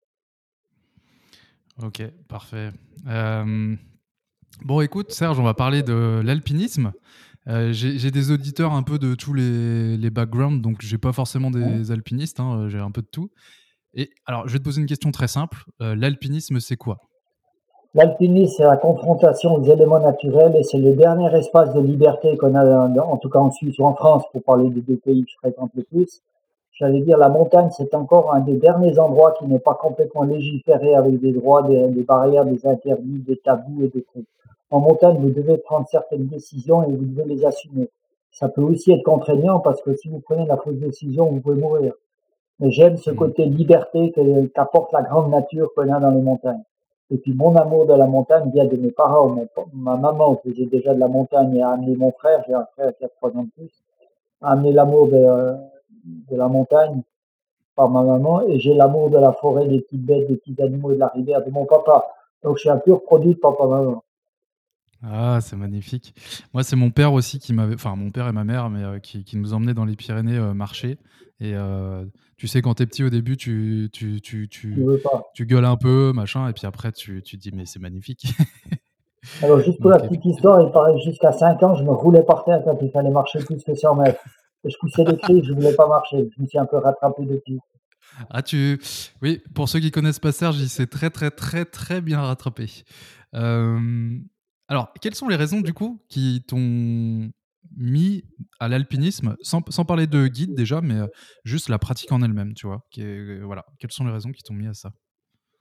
[1.83, 2.71] Ok, parfait.
[3.07, 3.75] Euh,
[4.63, 6.91] bon, écoute, Serge, on va parler de l'alpinisme.
[7.47, 11.49] Euh, j'ai des auditeurs un peu de tous les, les backgrounds, donc j'ai pas forcément
[11.49, 13.31] des alpinistes, hein, j'ai un peu de tout.
[13.93, 15.63] Et alors, je vais te poser une question très simple.
[15.81, 16.99] Euh, l'alpinisme, c'est quoi?
[17.95, 22.53] L'alpinisme, c'est la confrontation aux éléments naturels et c'est le dernier espace de liberté qu'on
[22.53, 25.31] a, en tout cas en Suisse ou en France, pour parler des deux pays que
[25.31, 26.21] je fréquente le plus.
[26.73, 30.93] J'allais dire, la montagne, c'est encore un des derniers endroits qui n'est pas complètement légiféré
[30.93, 34.27] avec des droits, des, barrières, des interdits, des tabous et des trucs.
[34.69, 37.89] En montagne, vous devez prendre certaines décisions et vous devez les assumer.
[38.31, 41.59] Ça peut aussi être contraignant parce que si vous prenez la fausse décision, vous pouvez
[41.59, 41.93] mourir.
[42.59, 43.15] Mais j'aime ce mmh.
[43.15, 44.13] côté liberté
[44.53, 46.63] qu'apporte la grande nature qu'on a dans les montagnes.
[47.11, 49.35] Et puis mon amour de la montagne vient de mes parents.
[49.73, 52.95] ma maman faisait déjà de la montagne et a amené mon frère, j'ai un frère
[52.97, 53.71] qui a trois ans de plus,
[54.41, 57.01] a amené l'amour de, la montagne
[57.75, 60.91] par ma maman et j'ai l'amour de la forêt, des petites bêtes, des petits animaux
[60.91, 62.07] et de la rivière de mon papa.
[62.43, 64.03] Donc je suis un pur produit de papa-maman.
[65.03, 66.13] Ah, c'est magnifique.
[66.53, 68.99] Moi, c'est mon père aussi qui m'avait, enfin mon père et ma mère, mais euh,
[68.99, 70.97] qui, qui, nous emmenaient dans les Pyrénées euh, marcher.
[71.39, 72.03] Et euh,
[72.35, 74.75] tu sais, quand t'es petit au début, tu, tu, tu, tu,
[75.33, 78.25] tu gueules un peu, machin, et puis après, tu, tu dis, mais c'est magnifique.
[79.41, 82.43] Alors, juste pour la petite histoire, il paraît jusqu'à 5 ans, je me roulais par
[82.43, 84.19] terre quand il fallait marcher plus que 100 mètres
[84.65, 86.29] je poussais les cris, je voulais pas marcher.
[86.35, 87.59] Je me suis un peu rattrapé depuis.
[88.29, 88.79] Ah, tu.
[89.21, 92.65] Oui, pour ceux qui connaissent pas Serge, il s'est très, très, très, très bien rattrapé.
[93.35, 93.79] Euh,
[94.69, 97.31] alors, quelles sont les raisons, du coup, qui t'ont
[97.75, 98.23] mis
[98.59, 101.07] à l'alpinisme, sans, sans, parler de guide déjà, mais euh,
[101.43, 103.65] juste la pratique en elle-même, tu vois qui est, voilà.
[103.79, 104.91] Quelles sont les raisons qui t'ont mis à ça?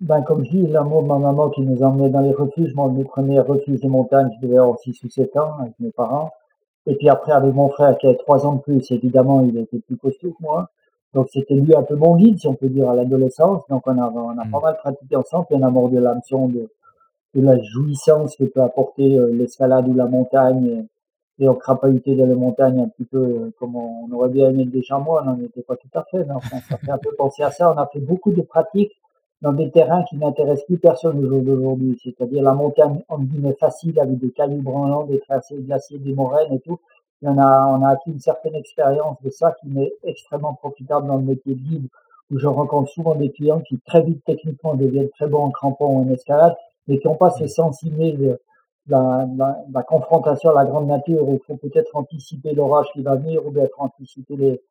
[0.01, 2.75] Ben, Comme je dis, l'amour de ma maman qui nous emmenait dans les refuges.
[2.75, 5.91] Moi, mes premiers refuges de montagne, je devais avoir 6 ou 7 ans avec mes
[5.91, 6.31] parents.
[6.87, 9.81] Et puis après, avec mon frère qui avait trois ans de plus, évidemment, il était
[9.81, 10.69] plus costaud que moi.
[11.15, 13.63] Donc c'était lui un peu mon guide, si on peut dire, à l'adolescence.
[13.69, 14.63] Donc on a, on a pas mm.
[14.63, 16.71] mal pratiqué ensemble, puis on a mordu l'hameçon de,
[17.35, 20.87] de la jouissance que peut apporter euh, l'escalade ou la montagne.
[21.39, 24.65] Et, on crapahutait dans les montagnes un petit peu euh, comme on, aurait bien aimé
[24.65, 27.15] le chamois, on n'en était pas tout à fait, mais enfin, ça fait un peu
[27.17, 27.73] penser à ça.
[27.73, 28.99] On a fait beaucoup de pratiques
[29.41, 33.55] dans des terrains qui n'intéressent plus personne au jour d'aujourd'hui, c'est-à-dire la montagne en guillemets
[33.55, 36.81] facile avec des cailloux branlants, des tracés glaciers, des moraines et tout.
[37.23, 41.07] Et on a, on a acquis une certaine expérience de ça qui m'est extrêmement profitable
[41.07, 41.89] dans le métier de guide,
[42.31, 45.87] où je rencontre souvent des clients qui très vite techniquement deviennent très bons en crampon
[45.87, 46.57] ou en escalade,
[46.89, 48.39] mais qui n'ont pas ce sens de
[48.89, 53.03] la, la, la, confrontation à la grande nature, où il faut peut-être anticiper l'orage qui
[53.03, 54.63] va venir, ou bien anticiper les,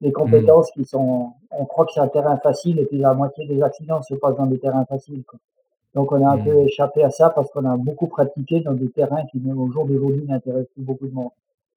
[0.00, 3.46] les compétences qui sont, on croit que c'est un terrain facile et puis la moitié
[3.46, 5.22] des accidents se passent dans des terrains faciles.
[5.24, 5.38] Quoi.
[5.94, 6.66] Donc on a un peu mmh.
[6.66, 9.86] échappé à ça parce qu'on a beaucoup pratiqué dans des terrains qui même au jour
[9.86, 11.30] d'aujourd'hui n'intéressent plus beaucoup de monde.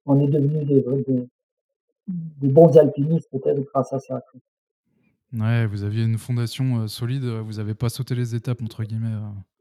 [0.06, 1.27] On est devenu des, des,
[2.08, 4.21] des bons alpinistes peut-être grâce à ça.
[5.34, 9.08] Ouais, vous aviez une fondation euh, solide, vous n'avez pas sauté les étapes entre guillemets.
[9.08, 9.52] Euh.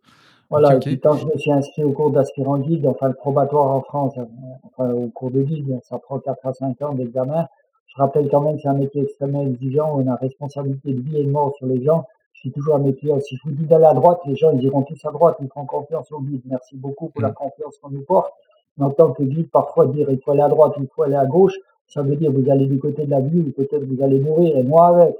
[0.52, 3.70] Voilà, et puis quand je me suis inscrit au cours d'aspirant guide, enfin le probatoire
[3.70, 4.24] en France, euh,
[4.66, 7.48] enfin au cours de guide, ça prend 4 à 5 ans d'examen.
[7.86, 11.00] Je rappelle quand même que c'est un métier extrêmement exigeant, où on a responsabilité de
[11.00, 12.04] vie et de mort sur les gens.
[12.34, 13.18] Je suis toujours à mes clients.
[13.20, 15.48] Si je vous dis d'aller à droite, les gens ils iront tous à droite, ils
[15.48, 16.42] font confiance au guide.
[16.44, 17.34] Merci beaucoup pour la mm.
[17.34, 18.34] confiance qu'on nous porte.
[18.76, 21.16] Mais en tant que guide, parfois dire il faut aller à droite, il faut aller
[21.16, 21.54] à gauche,
[21.88, 24.54] ça veut dire vous allez du côté de la vie ou peut-être vous allez mourir
[24.58, 25.16] et moi avec.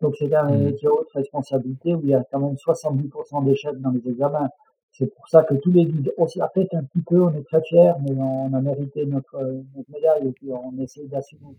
[0.00, 0.62] Donc c'est un mm.
[0.64, 4.48] métier haute responsabilité où il y a quand même 70% d'échecs dans les examens.
[4.92, 7.32] C'est pour ça que tous les guides, on se la pète un petit peu, on
[7.34, 9.40] est très fiers, mais on a mérité notre,
[9.74, 11.56] notre médaille et puis on essaie d'assumer.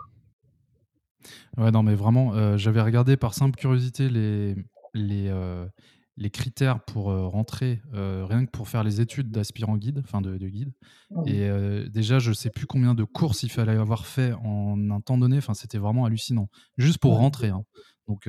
[1.58, 4.56] Ouais, non, mais vraiment, euh, j'avais regardé par simple curiosité les,
[4.94, 5.66] les, euh,
[6.18, 10.74] les critères pour rentrer, rien que pour faire les études d'aspirant guide, enfin de, guide.
[11.10, 11.28] Mmh.
[11.28, 15.18] Et déjà, je sais plus combien de courses il fallait avoir fait en un temps
[15.18, 15.38] donné.
[15.38, 17.50] Enfin, c'était vraiment hallucinant, juste pour rentrer.
[17.50, 17.64] Hein.
[18.08, 18.28] Donc,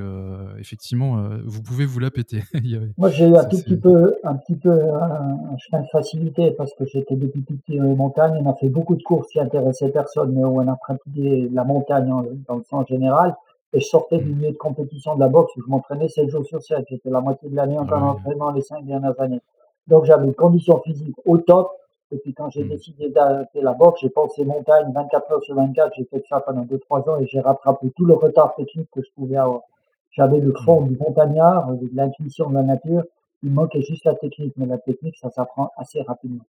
[0.58, 2.42] effectivement, vous pouvez vous la péter.
[2.98, 6.72] Moi, j'ai eu un tout petit peu, un petit peu un, chemin de facilité parce
[6.74, 8.40] que j'étais depuis petit dans les montagnes.
[8.44, 11.64] On a fait beaucoup de courses qui intéressaient personne, mais où on a pratiqué la
[11.64, 12.12] montagne
[12.46, 13.34] dans le sens général.
[13.72, 16.44] Et je sortais du milieu de compétition de la boxe où je m'entraînais 7 jours
[16.44, 16.84] sur 7.
[16.90, 19.40] J'étais la moitié de l'année en train d'entraînement les 5 dernières années.
[19.88, 21.70] Donc j'avais une condition physique au top.
[22.12, 22.68] Et puis quand j'ai hmm.
[22.68, 25.94] décidé d'arrêter la boxe, j'ai pensé montagne 24 heures sur 24.
[25.96, 29.08] J'ai fait ça pendant 2-3 ans et j'ai rattrapé tout le retard technique que je
[29.16, 29.62] pouvais avoir.
[30.10, 30.88] J'avais le fond hmm.
[30.88, 33.04] du montagnard, de l'intuition de la nature.
[33.42, 34.52] Il manquait juste la technique.
[34.56, 36.44] Mais la technique, ça s'apprend assez rapidement.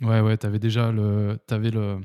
[0.00, 1.98] Ouais, ouais, avais déjà le, avais le,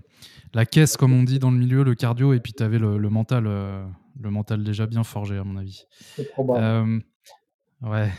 [0.53, 2.97] la caisse, comme on dit dans le milieu, le cardio, et puis tu avais le,
[3.09, 3.85] mental, euh,
[4.19, 5.85] le mental déjà bien forgé, à mon avis.
[5.91, 6.61] C'est probable.
[6.61, 8.11] Euh, ouais.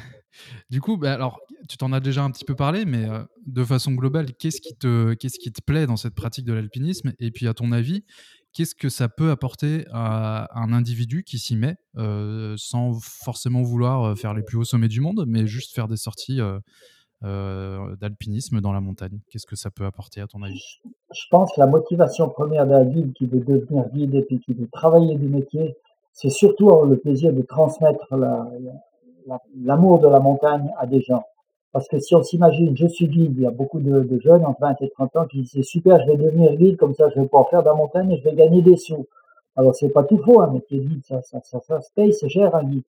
[0.70, 3.64] Du coup, bah, alors, tu t'en as déjà un petit peu parlé, mais euh, de
[3.64, 7.12] façon globale, qu'est-ce qui, te, qui te plaît dans cette pratique de l'alpinisme?
[7.18, 8.04] Et puis, à ton avis,
[8.52, 11.76] qu'est-ce que ça peut apporter à un individu qui s'y met,
[12.56, 16.40] sans forcément vouloir faire les plus hauts sommets du monde, mais juste faire des sorties
[17.24, 19.20] euh, d'alpinisme dans la montagne?
[19.30, 20.62] Qu'est-ce que ça peut apporter à ton avis?
[20.84, 24.68] Je pense que la motivation première d'un guide qui veut devenir guide et qui veut
[24.72, 25.76] travailler du métier,
[26.12, 28.06] c'est surtout le plaisir de transmettre
[29.62, 31.24] l'amour de la montagne à des gens.
[31.72, 34.60] Parce que si on s'imagine, je suis guide, il y a beaucoup de, jeunes entre
[34.60, 37.20] 20 et 30 ans qui disent c'est super, je vais devenir guide, comme ça je
[37.20, 39.06] vais pouvoir faire de la montagne et je vais gagner des sous.
[39.56, 42.14] Alors c'est pas tout faux, un métier de guide, ça, ça, ça, ça se paye,
[42.14, 42.84] c'est cher un guide.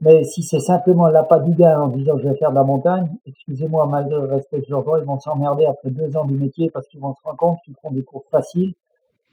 [0.00, 3.08] Mais si c'est simplement l'appât du gain en disant je vais faire de la montagne,
[3.26, 6.70] excusez-moi, malgré le respect que je leur ils vont s'emmerder après deux ans du métier
[6.70, 8.74] parce qu'ils vont se rendre compte qu'ils font des cours faciles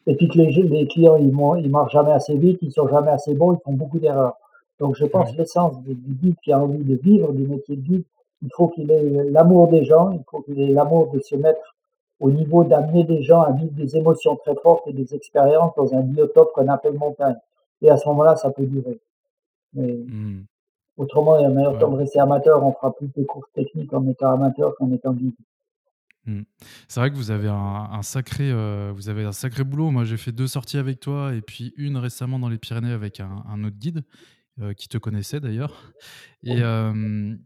[0.07, 3.11] et puis que les, les clients, ils, ils marchent jamais assez vite, ils sont jamais
[3.11, 4.35] assez bons, ils font beaucoup d'erreurs.
[4.81, 7.81] Donc je pense que l'essence du, guide qui a envie de vivre du métier de
[7.81, 8.03] guide,
[8.41, 11.75] il faut qu'il ait l'amour des gens, il faut qu'il ait l'amour de se mettre
[12.19, 15.93] au niveau d'amener des gens à vivre des émotions très fortes et des expériences dans
[15.93, 17.37] un biotope qu'on appelle montagne.
[17.83, 18.99] Et à ce moment-là, ça peut durer.
[19.73, 20.45] Mais mmh.
[20.97, 23.93] Autrement, il y a meilleur temps de rester amateur, on fera plus de courses techniques
[23.93, 25.33] en étant amateur qu'en étant guide.
[26.25, 26.41] Mmh.
[26.87, 29.91] C'est vrai que vous avez un, sacré, euh, vous avez un sacré boulot.
[29.91, 33.19] Moi, j'ai fait deux sorties avec toi et puis une récemment dans les Pyrénées avec
[33.19, 34.03] un, autre guide
[34.59, 35.93] euh, qui te connaissait d'ailleurs.
[36.43, 36.61] Et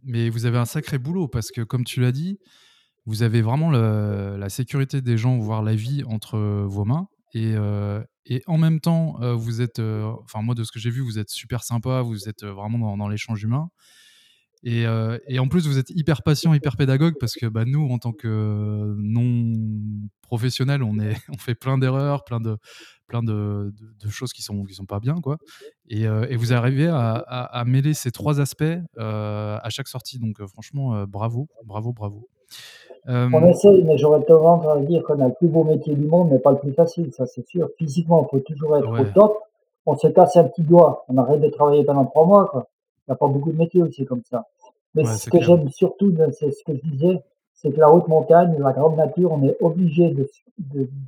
[0.03, 2.39] mais vous avez un sacré boulot parce que, comme tu l'as dit,
[3.05, 7.07] vous avez vraiment la sécurité des gens, voire la vie entre vos mains.
[7.33, 11.01] Et, euh, et en même temps, vous êtes, enfin moi de ce que j'ai vu,
[11.01, 13.69] vous êtes super sympa, vous êtes vraiment dans, l'échange humain.
[14.67, 14.86] Et,
[15.28, 18.12] et, en plus, vous êtes hyper patient, hyper pédagogue parce que bah, nous, en tant
[18.13, 19.54] que non
[20.23, 22.58] professionnels, on, est, on fait plein d'erreurs, plein de,
[23.08, 23.71] plein de,
[24.04, 25.15] de, choses qui sont, qui sont pas bien.
[25.21, 25.38] Quoi.
[25.88, 28.63] Et, et vous arrivez à, à, à, mêler ces trois aspects
[28.97, 30.17] à chaque sortie.
[30.17, 32.28] Donc franchement, bravo, bravo, bravo.
[33.08, 36.08] Euh, on essaye, mais j'aurais tendance à dire qu'on a le plus beau métier du
[36.08, 37.69] monde, mais pas le plus facile, ça c'est sûr.
[37.78, 39.38] Physiquement, il faut toujours être au top.
[39.86, 42.47] On se casse un petit doigt, on arrête de travailler pendant trois mois.
[42.47, 42.67] Quoi.
[43.07, 44.45] Il n'y a pas beaucoup de métiers aussi comme ça.
[44.93, 48.55] Mais ce que j'aime surtout, c'est ce que je disais, c'est que la haute montagne,
[48.59, 50.27] la grande nature, on est obligé de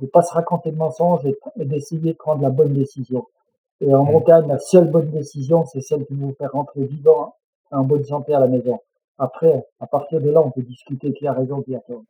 [0.00, 3.26] ne pas se raconter de mensonges et, d'essayer de prendre la bonne décision.
[3.80, 4.10] Et en mmh.
[4.10, 7.34] montagne, la seule bonne décision, c'est celle qui vous fait rentrer vivant
[7.70, 8.80] en bonne santé à la maison.
[9.18, 12.02] Après, à partir de là, on peut discuter qui a raison, qui a tort.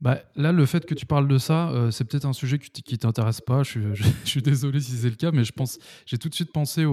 [0.00, 2.94] Bah, là, le fait que tu parles de ça, euh, c'est peut-être un sujet qui
[2.94, 3.62] ne t'intéresse pas.
[3.64, 3.80] Je,
[4.24, 6.84] suis désolé si c'est le cas, mais je pense, j'ai tout de suite pensé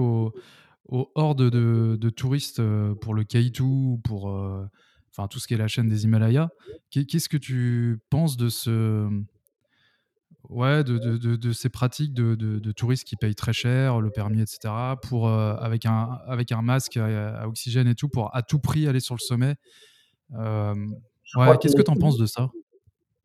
[0.88, 4.64] aux, hordes de, touristes euh, pour le Kaitou, pour euh,
[5.10, 6.48] enfin tout ce qui est la chaîne des Himalayas.
[6.90, 9.08] Qu'est-ce que tu penses de ce,
[10.48, 14.74] Ouais, de, de, de, ces pratiques de, touristes qui payent très cher, le permis, etc.,
[15.00, 18.86] pour, euh, avec, un, avec un masque à, oxygène et tout, pour à tout prix
[18.86, 19.54] aller sur le sommet?
[20.36, 20.74] Euh,
[21.36, 22.50] ouais, Qu'est-ce que tu en penses de ça?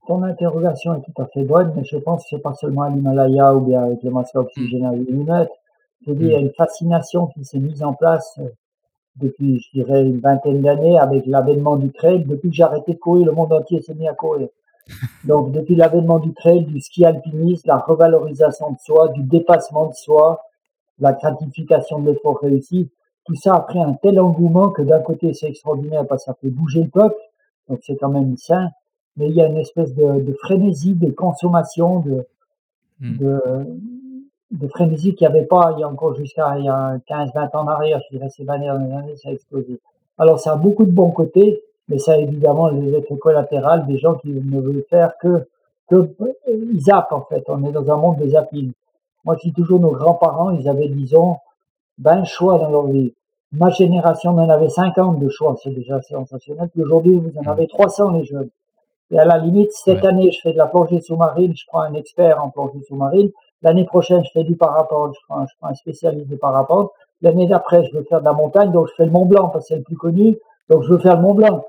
[0.07, 2.89] Ton interrogation est tout à fait bonne, mais je pense que c'est pas seulement à
[2.91, 5.51] l'Himalaya ou bien avec le masque à oxygène à lunettes.
[6.05, 8.49] Je dis, il y a une fascination qui s'est mise en place euh,
[9.15, 12.23] depuis, je dirais, une vingtaine d'années avec l'avènement du trail.
[12.23, 14.47] Depuis que j'ai arrêté de courir, le monde entier s'est mis à courir.
[15.25, 19.93] Donc, depuis l'avènement du trail, du ski alpiniste, la revalorisation de soi, du dépassement de
[19.93, 20.41] soi,
[20.99, 22.89] la gratification de l'effort réussi,
[23.25, 26.37] tout ça a pris un tel engouement que d'un côté, c'est extraordinaire parce que ça
[26.39, 27.17] fait bouger le peuple,
[27.67, 28.69] donc c'est quand même sain,
[29.17, 32.25] mais il y a une espèce de, de frénésie de consommation, de,
[33.01, 33.17] hmm.
[33.17, 33.41] de,
[34.51, 37.31] de frénésie qu'il n'y avait pas il y a encore jusqu'à il y a 15,
[37.33, 39.79] 20 ans en arrière, je dirais ces dernières années, ça a explosé.
[40.17, 43.97] Alors ça a beaucoup de bons côtés, mais ça a évidemment les effets collatéraux des
[43.97, 45.47] gens qui ne veulent faire que,
[45.89, 46.09] que
[46.47, 47.43] ils zappent en fait.
[47.47, 48.71] On est dans un monde de zapping.
[49.25, 51.35] Moi, je dis toujours nos grands-parents, ils avaient, disons,
[51.97, 53.13] ben choix dans leur vie.
[53.51, 56.69] ma génération en avait 50 de choix, c'est déjà sensationnel.
[56.69, 58.49] Puis aujourd'hui, vous en avez 300 les jeunes.
[59.11, 61.93] Et à la limite, cette année, je fais de la plongée sous-marine, je prends un
[61.93, 63.31] expert en plongée sous-marine.
[63.61, 66.91] L'année prochaine, je fais du parapente, je prends, je prends un spécialiste de parapente.
[67.21, 69.65] L'année d'après, je veux faire de la montagne, donc je fais le Mont Blanc parce
[69.65, 70.37] que c'est le plus connu.
[70.69, 71.65] Donc je veux faire le Mont Blanc.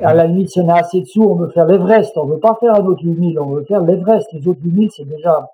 [0.00, 2.16] À la limite, si on a assez de sous, on veut faire l'Everest.
[2.16, 4.32] On veut pas faire un autre 8000, on veut faire l'Everest.
[4.32, 5.50] Les autres 8000, c'est déjà,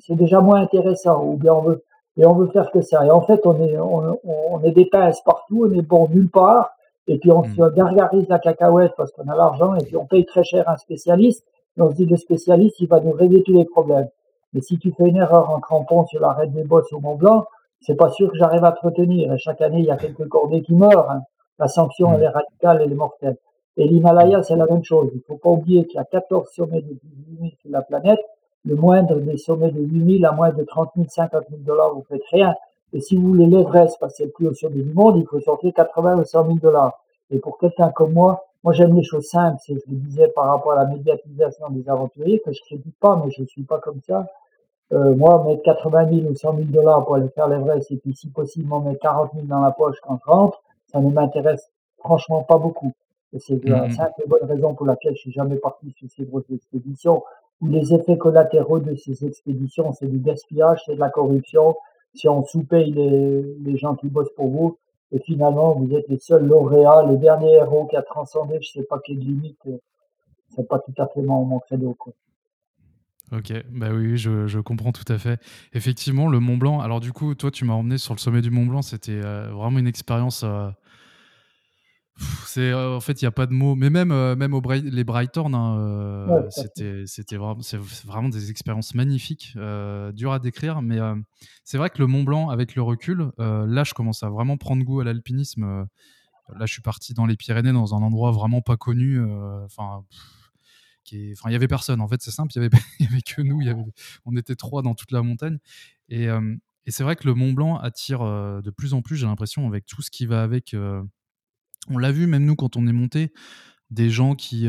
[0.00, 1.24] c'est déjà moins intéressant.
[1.24, 1.84] Ou bien on veut,
[2.18, 3.04] et on veut faire que ça.
[3.06, 6.28] Et en fait, on est, on, on est des pinces partout, on est bon nulle
[6.28, 6.74] part.
[7.06, 7.54] Et puis on hmm.
[7.54, 10.76] se gargarise la cacahuète parce qu'on a l'argent et puis on paye très cher un
[10.76, 11.44] spécialiste.
[11.76, 14.08] Et on se dit le spécialiste, il va nous régler tous les problèmes.
[14.54, 17.44] Mais si tu fais une erreur en crampon sur l'arrêt des bosses au Mont Blanc,
[17.80, 19.32] c'est pas sûr que j'arrive à te retenir.
[19.32, 21.10] Et chaque année, il y a quelques cordées qui meurent.
[21.10, 21.22] Hein.
[21.58, 23.36] La sanction, elle est radicale, elle est mortelle.
[23.76, 25.10] Et l'Himalaya, c'est la même chose.
[25.14, 28.20] Il faut pas oublier qu'il y a 14 sommets de 18 000 sur la planète.
[28.64, 31.92] Le moindre des sommets de 8 000 à moins de 30 000, 50 000 dollars,
[31.92, 32.54] vous faites rien.
[32.92, 35.26] Et si vous voulez l'Everest, parce que c'est le plus haut sommet du monde, il
[35.26, 36.92] faut sortir 80 ou 100 000 dollars.
[37.30, 40.46] Et pour quelqu'un comme moi, moi j'aime les choses simples, c'est, je le disais par
[40.46, 44.00] rapport à la médiatisation des aventuriers, que je critique pas, mais je suis pas comme
[44.06, 44.26] ça.
[44.94, 48.14] Euh, moi, mettre 80 000 ou 100 000 dollars pour aller faire l'Everest et puis
[48.14, 51.68] si possible m'en mettre 40 000 dans la poche quand je rentre, ça ne m'intéresse
[51.98, 52.92] franchement pas beaucoup.
[53.32, 53.90] Et c'est la mmh.
[53.90, 57.24] simple et bonne raison pour laquelle je suis jamais parti sur ces grosses expéditions,
[57.60, 61.76] où les effets collatéraux de ces expéditions, c'est du gaspillage, c'est de la corruption.
[62.14, 64.76] Si on sous-paye les, les gens qui bossent pour vous,
[65.10, 68.82] et finalement, vous êtes les seuls lauréats, les derniers héros qui a transcendé, je sais
[68.84, 69.78] pas quelle limite, euh,
[70.54, 72.12] c'est pas tout à fait mon, mon credo, quoi.
[73.32, 75.40] Ok, bah oui, je, je, comprends tout à fait.
[75.72, 76.80] Effectivement, le Mont Blanc.
[76.80, 78.82] Alors du coup, toi, tu m'as emmené sur le sommet du Mont Blanc.
[78.82, 80.42] C'était euh, vraiment une expérience.
[80.44, 80.68] Euh,
[82.46, 83.74] c'est en fait, il n'y a pas de mots.
[83.74, 89.56] Mais même, même au les Brighton, hein, c'était, c'était vraiment, c'est vraiment des expériences magnifiques,
[90.12, 90.80] dures à décrire.
[90.80, 90.98] Mais
[91.64, 94.84] c'est vrai que le Mont Blanc, avec le recul, là, je commence à vraiment prendre
[94.84, 95.64] goût à l'alpinisme.
[95.64, 99.20] là, je suis parti dans les Pyrénées, dans un endroit vraiment pas connu.
[99.64, 100.04] Enfin
[101.32, 102.00] enfin, il y avait personne.
[102.00, 102.70] En fait, c'est simple, il y avait,
[103.22, 103.60] que nous.
[104.24, 105.58] On était trois dans toute la montagne.
[106.08, 106.28] Et,
[106.86, 109.16] c'est vrai que le Mont Blanc attire de plus en plus.
[109.16, 110.74] J'ai l'impression avec tout ce qui va avec.
[111.88, 113.32] on l'a vu même nous quand on est monté.
[113.90, 114.68] Des gens qui,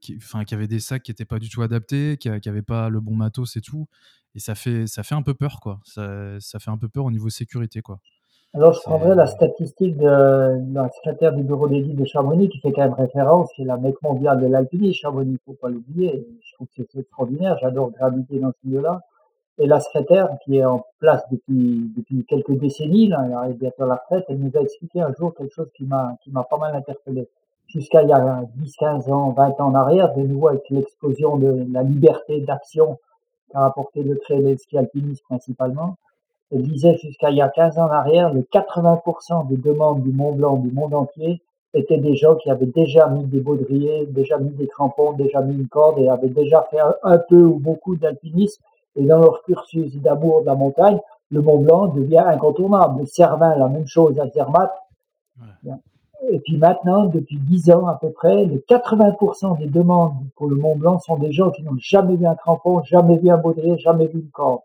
[0.00, 3.00] qui, qui avaient des sacs qui n'étaient pas du tout adaptés, qui n'avaient pas le
[3.00, 3.88] bon matos et tout.
[4.34, 5.80] Et ça fait, ça fait un peu peur, quoi.
[5.84, 8.00] Ça fait un peu peur au niveau sécurité, quoi.
[8.56, 12.70] Alors, je prendrais la statistique de, la secrétaire du bureau d'édite de Chamonix qui fait
[12.70, 16.24] quand même référence, c'est la mec mondiale de l'alpinisme, Chamonix, faut pas l'oublier.
[16.40, 19.00] Je trouve que c'est extraordinaire, j'adore graviter dans ce milieu-là.
[19.58, 23.82] Et la secrétaire, qui est en place depuis, depuis quelques décennies, là, elle arrive bientôt
[23.82, 26.44] à la retraite, elle nous a expliqué un jour quelque chose qui m'a, qui m'a
[26.44, 27.28] pas mal interpellé.
[27.66, 31.38] Jusqu'à il y a 10, 15 ans, 20 ans en arrière, de nouveau avec l'explosion
[31.38, 32.98] de la liberté d'action
[33.50, 35.96] qu'a apporté le trail et le ski alpinisme principalement,
[36.58, 40.32] disait jusqu'à il y a 15 ans en arrière, le 80% des demandes du Mont
[40.32, 41.42] Blanc du monde entier
[41.74, 45.56] étaient des gens qui avaient déjà mis des baudriers, déjà mis des crampons, déjà mis
[45.56, 48.62] une corde et avaient déjà fait un, peu ou beaucoup d'alpinisme.
[48.96, 53.00] Et dans leur cursus d'amour de la montagne, le Mont Blanc devient incontournable.
[53.00, 54.72] Le Cervin, la même chose à Zermatt.
[56.30, 60.56] Et puis maintenant, depuis 10 ans à peu près, les 80% des demandes pour le
[60.56, 63.76] Mont Blanc sont des gens qui n'ont jamais vu un crampon, jamais vu un baudrier,
[63.78, 64.60] jamais vu une corde.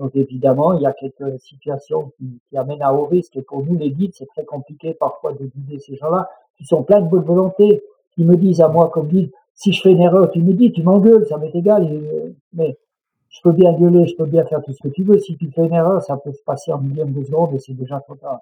[0.00, 3.36] Donc évidemment, il y a quelques situations qui, amènent à haut risque.
[3.36, 6.82] Et pour nous, les guides, c'est très compliqué parfois de guider ces gens-là qui sont
[6.82, 7.82] pleins de bonne volonté,
[8.14, 10.72] qui me disent à moi comme guide, si je fais une erreur, tu me dis,
[10.72, 11.86] tu m'engueules, ça m'est égal.
[12.54, 12.78] mais
[13.28, 15.18] je peux bien gueuler, je peux bien faire tout ce que tu veux.
[15.18, 17.74] Si tu fais une erreur, ça peut se passer en millième de seconde et c'est
[17.74, 18.40] déjà trop tard.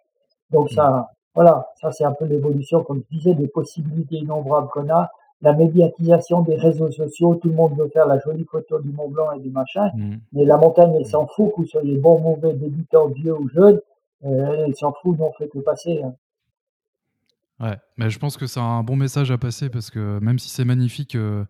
[0.50, 4.88] Donc ça, voilà, ça c'est un peu l'évolution, comme je disais, des possibilités innombrables qu'on
[4.90, 8.90] a la médiatisation des réseaux sociaux, tout le monde veut faire la jolie photo du
[8.90, 10.16] Mont Blanc et du machin, mm.
[10.32, 13.80] mais la montagne, elle s'en fout, que vous soyez bon, mauvais, débutant, vieux ou jeune,
[14.24, 16.02] euh, elle s'en fout, non fait que passer.
[16.02, 16.14] Hein.
[17.60, 20.48] Ouais, mais je pense que c'est un bon message à passer parce que même si
[20.48, 21.44] c'est magnifique, euh,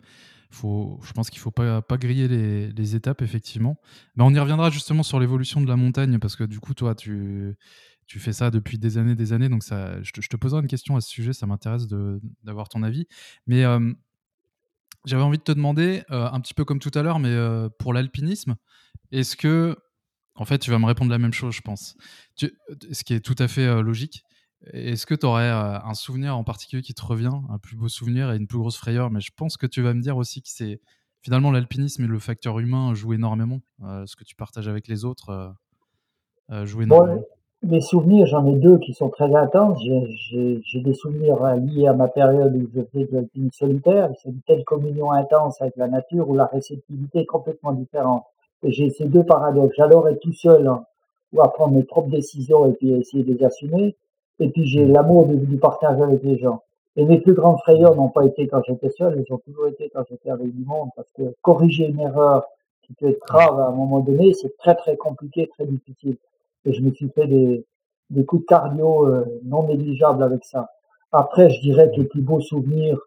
[0.51, 3.77] faut, je pense qu'il faut pas, pas griller les, les étapes, effectivement.
[4.17, 6.95] Mais on y reviendra justement sur l'évolution de la montagne parce que du coup, toi,
[6.95, 7.57] tu
[8.09, 10.63] tu fais ça depuis des années, des années, donc ça, je, te, je te poserai
[10.63, 11.87] une question à ce sujet, ça m'intéresse
[12.43, 13.07] d'avoir ton avis.
[13.47, 13.63] Mais
[15.05, 17.37] j'avais envie de te demander, un petit peu comme tout à l'heure, mais
[17.79, 18.57] pour l'alpinisme,
[19.13, 19.77] est-ce que,
[20.35, 21.97] en fait, tu vas me répondre la même chose, je pense,
[22.37, 24.25] ce qui est tout à fait logique.
[24.73, 28.33] Est-ce que tu aurais un souvenir en particulier qui te revient, un plus beau souvenir
[28.33, 29.11] et une plus grosse frayeur?
[29.11, 30.81] Mais je pense que tu vas me dire aussi que c'est
[31.21, 33.61] finalement l'alpinisme et le facteur humain jouent énormément.
[33.81, 35.55] ce que tu partages avec les autres
[36.65, 37.23] joue énormément.
[37.65, 39.83] Les souvenirs, j'en ai deux qui sont très intenses.
[39.83, 44.11] J'ai des souvenirs liés à ma période où je faisais de l'alpinisme solitaire.
[44.23, 48.23] C'est une telle communion intense avec la nature où la réceptivité est complètement différente.
[48.63, 49.75] Et j'ai ces deux paradoxes.
[49.77, 50.71] J'adore être tout seul
[51.33, 53.97] ou à prendre mes propres décisions et puis essayer de les assumer.
[54.39, 56.63] Et puis j'ai l'amour du, du, partage avec les gens.
[56.97, 59.91] Et mes plus grandes frayeurs n'ont pas été quand j'étais seul, elles ont toujours été
[59.93, 62.45] quand j'étais avec du monde, parce que corriger une erreur
[62.83, 66.17] qui peut être grave à un moment donné, c'est très très compliqué, très difficile.
[66.73, 67.65] Je me suis fait des,
[68.27, 70.71] coups de cardio euh, non négligeables avec ça.
[71.13, 72.99] Après, je dirais que les plus beaux souvenirs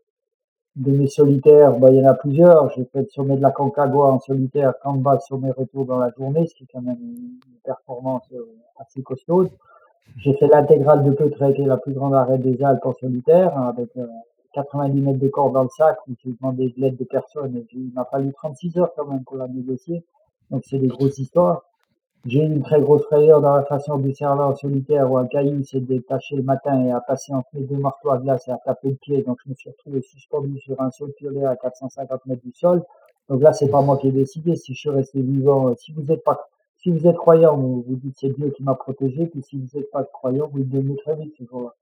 [0.75, 2.71] de mes solitaires, bah, il y en a plusieurs.
[2.75, 6.11] J'ai fait le sommet de la Concagua en solitaire, bas sur mes retours dans la
[6.17, 8.45] journée, ce qui est quand même une performance euh,
[8.79, 9.47] assez costaud.
[10.17, 13.57] J'ai fait l'intégrale de Peutrec, qui est la plus grande arête des Alpes en solitaire,
[13.57, 13.89] hein, avec
[14.53, 17.63] 90 euh, mètres de corde dans le sac, où j'ai demandé de l'aide de personne.
[17.73, 20.03] Il m'a fallu 36 heures quand même pour la négocier.
[20.49, 21.63] Donc c'est des grosses histoires.
[22.25, 25.79] J'ai une très grosse frayeur dans la façon du serveur solitaire où un caillou s'est
[25.79, 28.89] détaché le matin et a passé entre les deux marteaux à glace et a tapé
[28.89, 29.23] le pied.
[29.23, 32.83] Donc je me suis retrouvé suspendu sur un sol piolet à 450 mètres du sol.
[33.27, 34.55] Donc là, c'est pas moi qui ai décidé.
[34.55, 36.47] Si je suis resté vivant, si vous êtes pas,
[36.77, 39.25] si vous êtes croyant, vous, vous dites c'est Dieu qui m'a protégé.
[39.25, 41.73] Puis si vous n'êtes pas croyant, vous le devenez très vite ce jour-là.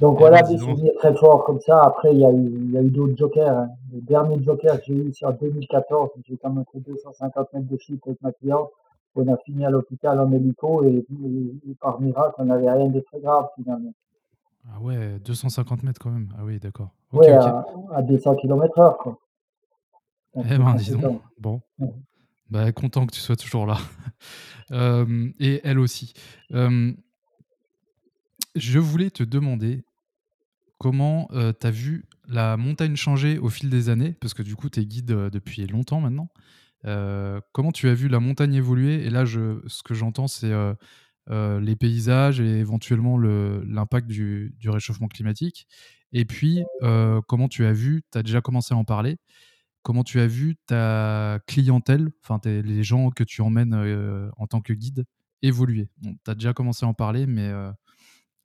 [0.00, 1.82] Donc voilà des souvenirs très forts comme ça.
[1.82, 3.56] Après, il y a eu, d'autres jokers.
[3.56, 3.70] Hein.
[3.92, 6.10] Le dernier joker que j'ai eu, c'est en 2014.
[6.26, 8.70] J'ai quand même fait 250 mètres de chute avec ma cliente.
[9.16, 11.04] On a fini à l'hôpital en hélico et,
[11.80, 13.92] par miracle, on n'avait rien de très grave finalement.
[14.70, 16.28] Ah ouais, 250 mètres quand même.
[16.38, 16.90] Ah oui, d'accord.
[17.12, 19.18] Oui, à, à, 200 km heure, quoi.
[20.36, 21.20] eh ben, dis donc.
[21.38, 21.60] Bon.
[22.50, 23.76] Bah, content que tu sois toujours là.
[24.72, 26.14] euh, et elle aussi.
[26.52, 26.92] Euh,
[28.54, 29.84] je voulais te demander
[30.78, 34.56] comment euh, tu as vu la montagne changer au fil des années, parce que du
[34.56, 36.28] coup, tu es guide euh, depuis longtemps maintenant.
[36.86, 39.04] Euh, comment tu as vu la montagne évoluer?
[39.04, 40.52] Et là, ce que j'entends, c'est
[41.28, 45.66] les paysages et éventuellement l'impact du, du, réchauffement climatique.
[46.12, 46.62] Et puis,
[47.26, 49.16] comment tu as vu, tu as déjà commencé à en parler,
[49.82, 53.74] comment tu as vu ta clientèle, enfin les gens que tu emmènes
[54.36, 55.04] en tant que guide,
[55.42, 55.90] évoluer?
[56.02, 57.52] tu as déjà commencé à en parler, mais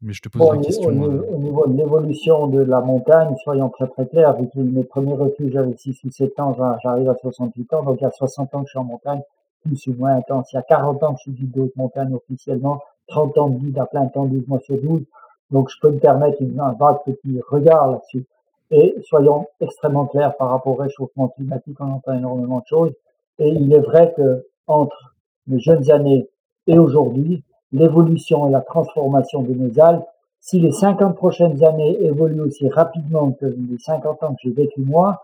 [0.03, 0.89] mais je te pose la question.
[0.89, 1.25] Euh.
[1.31, 5.15] Au, niveau de l'évolution de la montagne, soyons très très clairs, vu que mes premiers
[5.15, 8.53] refuges j'avais 6 ou 7 ans, j'arrive à 68 ans, donc il y a 60
[8.53, 9.21] ans que je suis en montagne,
[9.63, 10.51] plus ou moins intense.
[10.51, 13.49] Il y a 40 ans que je suis guide de haute montagne officiellement, 30 ans
[13.49, 15.03] de guide à plein temps, 12 mois sur 12.
[15.51, 18.25] Donc je peux me permettre une, un vague petit regard là-dessus.
[18.71, 22.93] Et soyons extrêmement clairs par rapport au réchauffement climatique, on entend énormément de choses.
[23.39, 25.15] Et il est vrai que entre
[25.47, 26.27] mes jeunes années
[26.67, 27.43] et aujourd'hui,
[27.73, 30.05] l'évolution et la transformation de nos Alpes,
[30.39, 34.81] si les 50 prochaines années évoluent aussi rapidement que les 50 ans que j'ai vécu
[34.81, 35.21] moi,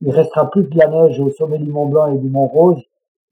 [0.00, 2.82] il restera plus que la neige au sommet du Mont Blanc et du Mont Rose.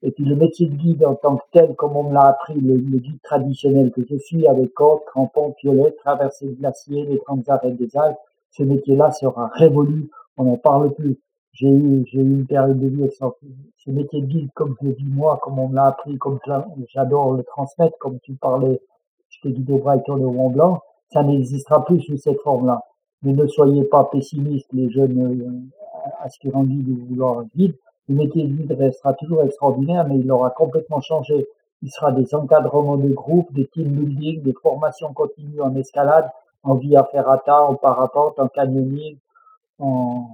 [0.03, 2.55] Et puis le métier de guide en tant que tel, comme on me l'a appris,
[2.55, 7.49] le, guide traditionnel que je suis, avec cordes, crampons, piolets, traversée de glaciers, les grandes
[7.49, 8.19] arêtes des Alpes,
[8.51, 10.11] ce métier-là sera révolu.
[10.37, 11.19] On n'en parle plus
[11.59, 13.57] j'ai eu, j'ai eu une période de vie extraordinaire.
[13.79, 16.39] Ce métier de guide, comme je le dis moi, comme on me l'a appris, comme
[16.89, 18.81] j'adore le transmettre, comme tu parlais,
[19.29, 20.81] je t'ai guidé au Brighton au Mont Blanc,
[21.13, 22.83] ça n'existera plus sous cette forme-là.
[23.23, 27.75] Mais ne soyez pas pessimistes, les jeunes euh, aspirants guides ou vouloir guide.
[28.09, 31.49] Le métier de guide restera toujours extraordinaire, mais il aura complètement changé.
[31.83, 36.31] Il sera des encadrements de groupe, des team building, des formations continues en escalade,
[36.63, 39.17] en via ferrata, en parapente, en canyoning,
[39.81, 40.29] en,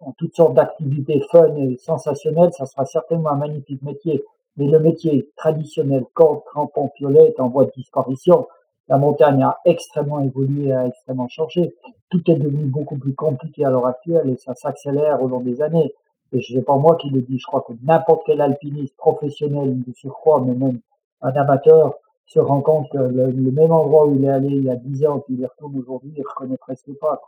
[0.00, 4.24] en toutes sortes d'activités fun et sensationnelles, ça sera certainement un magnifique métier.
[4.56, 8.46] Mais le métier traditionnel, corde, crampon, piolet, est en voie de disparition.
[8.88, 11.74] La montagne a extrêmement évolué, a extrêmement changé.
[12.08, 15.60] Tout est devenu beaucoup plus compliqué à l'heure actuelle et ça s'accélère au long des
[15.60, 15.92] années.
[16.32, 19.82] Et je sais pas moi qui le dis, je crois que n'importe quel alpiniste professionnel
[19.82, 20.80] de surcroît, mais même
[21.22, 21.94] un amateur,
[22.26, 25.06] se rend compte que le, même endroit où il est allé il y a 10
[25.06, 27.22] ans, qu'il y retourne aujourd'hui, il reconnaît presque pas.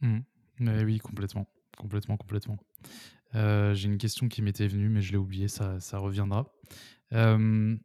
[0.00, 0.18] Mmh.
[0.84, 1.46] oui, complètement.
[1.76, 2.58] Complètement, complètement.
[3.34, 6.46] Euh, j'ai une question qui m'était venue, mais je l'ai oubliée, ça, ça reviendra.
[7.12, 7.76] Euh,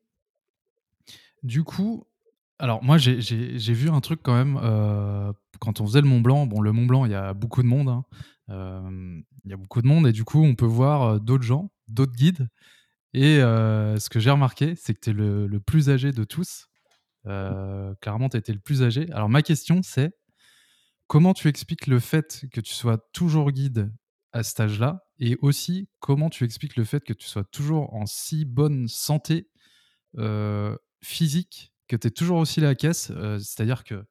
[1.44, 2.06] du coup,
[2.60, 6.46] alors moi j'ai vu un truc quand même, euh, quand on faisait le Mont Blanc,
[6.46, 8.04] bon le Mont Blanc il y a beaucoup de monde, hein,
[9.46, 12.16] il y a beaucoup de monde et du coup on peut voir d'autres gens, d'autres
[12.16, 12.50] guides.
[13.14, 16.68] Et ce que j'ai remarqué, c'est que tu es le, le, plus âgé de tous.
[17.24, 19.10] clairement, tu étais le plus âgé.
[19.14, 20.12] Alors ma question c'est,
[21.10, 23.92] Comment tu expliques le fait que tu sois toujours guide
[24.32, 28.06] à cet âge-là et aussi comment tu expliques le fait que tu sois toujours en
[28.06, 29.50] si bonne santé
[31.02, 34.06] physique, que tu es toujours aussi la caisse C'est-à-dire que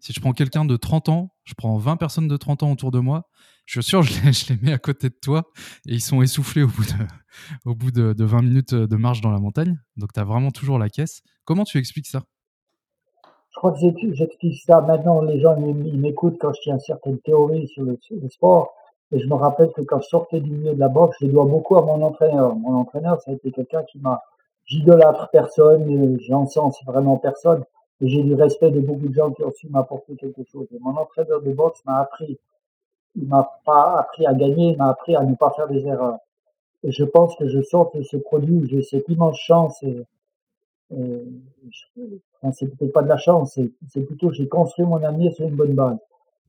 [0.00, 2.90] si je prends quelqu'un de 30 ans, je prends 20 personnes de 30 ans autour
[2.90, 3.30] de moi,
[3.64, 5.52] je suis sûr, je je les mets à côté de toi
[5.86, 7.06] et ils sont essoufflés au bout de,
[7.64, 9.78] au bout de, de 20 minutes de marche dans la montagne.
[9.96, 11.22] Donc tu as vraiment toujours la caisse.
[11.44, 12.24] Comment tu expliques ça?
[13.50, 13.78] Je crois que
[14.12, 15.20] j'explique ça maintenant.
[15.22, 17.98] Les gens m'écoutent quand je tiens certaines théories sur le,
[18.28, 18.74] sport.
[19.12, 21.44] Et je me rappelle que quand je sortais du milieu de la boxe, je dois
[21.44, 22.54] beaucoup à mon entraîneur.
[22.54, 24.22] Mon entraîneur, ça a été quelqu'un qui m'a
[24.66, 27.64] j'idolâtre personne, j'en sens vraiment personne,
[28.00, 30.68] et j'ai du respect de beaucoup de gens qui ont su m'apporter quelque chose.
[30.80, 32.38] Mon entraîneur de boxe m'a appris,
[33.16, 36.18] il m'a pas appris à gagner, il m'a appris à ne pas faire des erreurs.
[36.84, 39.82] Et je pense que je sors de ce produit j'ai cette immense chance.
[39.82, 40.06] Et
[40.92, 45.56] enfin, c'est peut-être pas de la chance, c'est plutôt j'ai construit mon avenir sur une
[45.56, 45.98] bonne base.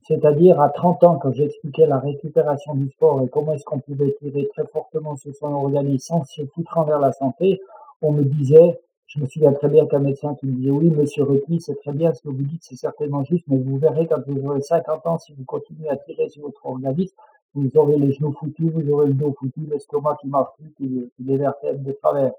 [0.04, 4.12] C'est-à-dire à 30 ans, quand j'expliquais la récupération du sport et comment est-ce qu'on pouvait
[4.20, 7.60] tirer très fortement sur son organisme sans se foutre envers la santé,
[8.00, 11.22] on me disait, je me souviens très bien qu'un médecin qui me disait, oui, monsieur
[11.22, 14.20] Rupi, c'est très bien ce que vous dites, c'est certainement juste, mais vous verrez quand
[14.26, 17.14] vous aurez 50 ans, si vous continuez à tirer sur votre organisme,
[17.54, 21.10] vous aurez les genoux foutus, vous aurez le dos foutu, l'estomac qui marche plus, qui,
[21.24, 22.32] les vertèbres de travers.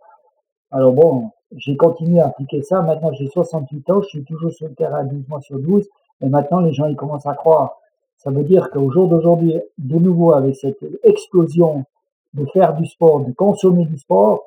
[0.76, 2.82] Alors bon, j'ai continué à appliquer ça.
[2.82, 5.88] Maintenant, j'ai 68 ans, je suis toujours sur le terrain 12 mois sur 12.
[6.22, 7.78] Et maintenant, les gens, ils commencent à croire.
[8.18, 11.86] Ça veut dire qu'au jour d'aujourd'hui, de nouveau, avec cette explosion
[12.34, 14.46] de faire du sport, de consommer du sport,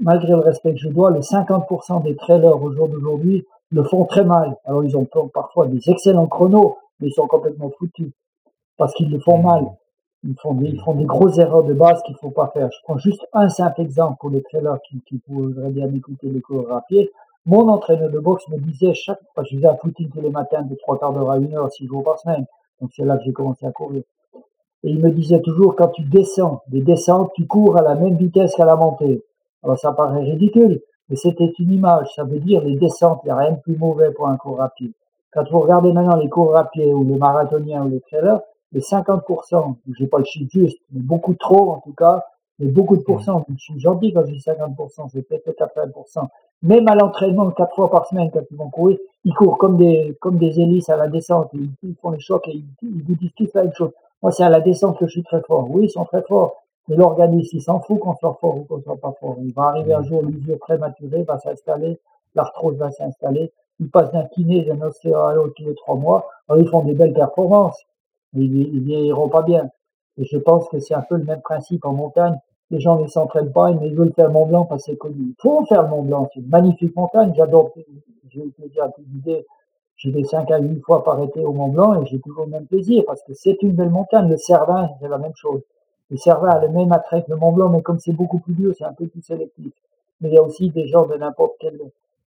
[0.00, 4.04] malgré le respect que je dois, les 50% des trailers au jour d'aujourd'hui le font
[4.04, 4.56] très mal.
[4.66, 8.12] Alors, ils ont parfois des excellents chronos, mais ils sont complètement foutus
[8.76, 9.64] parce qu'ils le font mal.
[10.26, 12.68] Ils font des, ils font des grosses erreurs de base qu'il faut pas faire.
[12.72, 16.40] Je prends juste un simple exemple pour les trailers qui, qui voudraient bien écouter les
[16.40, 17.08] chorégraphies.
[17.44, 20.62] Mon entraîneur de boxe me disait chaque fois, je faisais un footing tous les matins
[20.62, 22.44] de trois quarts d'heure à une heure, six jours par semaine.
[22.80, 24.02] Donc c'est là que j'ai commencé à courir.
[24.82, 28.16] Et il me disait toujours, quand tu descends des descentes, tu cours à la même
[28.16, 29.24] vitesse qu'à la montée.
[29.62, 32.08] Alors ça paraît ridicule, mais c'était une image.
[32.16, 34.58] Ça veut dire les descentes, il n'y a rien de plus mauvais pour un cours
[34.58, 34.92] rapide.
[35.32, 38.40] Quand vous regardez maintenant les cours rapides ou les marathoniens ou les trailers,
[38.76, 42.26] les 50%, je n'ai pas le chiffre juste, mais beaucoup trop en tout cas,
[42.58, 46.26] mais beaucoup de pourcents, je suis gentil quand je dis 50%, c'est peut-être 80%.
[46.62, 50.14] Même à l'entraînement, quatre fois par semaine, quand ils vont courir, ils courent comme des,
[50.20, 53.32] comme des hélices à la descente, ils, font les chocs et ils, ils vous disent
[53.34, 53.92] tous la même chose.
[54.22, 55.66] Moi, c'est à la descente que je suis très fort.
[55.70, 56.62] Oui, ils sont très forts.
[56.88, 59.36] Mais l'organisme, il s'en fout qu'on soit fort ou qu'on soit pas fort.
[59.40, 61.98] Il va arriver un jour, l'usure prématurée va s'installer,
[62.34, 63.52] l'arthrose va s'installer.
[63.80, 66.26] Ils passent d'un kiné, d'un océan à l'autre tous les trois mois.
[66.48, 67.86] Alors, ils font des belles performances
[68.34, 69.68] ils, vieilliront pas bien.
[70.18, 72.38] Et je pense que c'est un peu le même principe en montagne.
[72.70, 75.16] Les gens ne s'entraînent pas, mais ils veulent faire Mont Blanc parce que c'est connu.
[75.18, 77.32] Il faut faire le Mont Blanc, c'est une magnifique montagne.
[77.36, 77.72] J'adore,
[78.28, 79.46] j'ai eu plaisir à d'idées.
[79.96, 82.50] J'ai des 5 à 8 fois par été au Mont Blanc et j'ai toujours le
[82.50, 84.28] même plaisir parce que c'est une belle montagne.
[84.28, 85.62] Le Cervin, c'est la même chose.
[86.10, 88.54] Le Cervin a le même attrait que le Mont Blanc, mais comme c'est beaucoup plus
[88.54, 89.72] dur, c'est un peu plus sélectif.
[90.20, 91.78] Mais il y a aussi des gens de n'importe quel,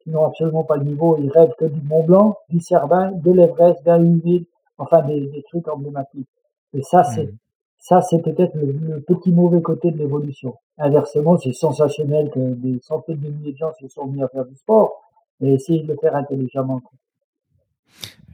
[0.01, 1.17] qui n'ont absolument pas le niveau.
[1.19, 4.45] Ils rêvent que du Mont Blanc, du Cervin, de l'Everest, d'un Humide,
[4.77, 6.27] enfin des, des, trucs emblématiques.
[6.73, 7.37] Et ça, c'est mmh.
[7.79, 10.55] ça, c'est peut-être le, petit mauvais côté de l'évolution.
[10.77, 14.45] Inversement, c'est sensationnel que des centaines de milliers de gens se sont mis à faire
[14.45, 15.01] du sport,
[15.39, 16.81] mais essayez de le faire intelligemment.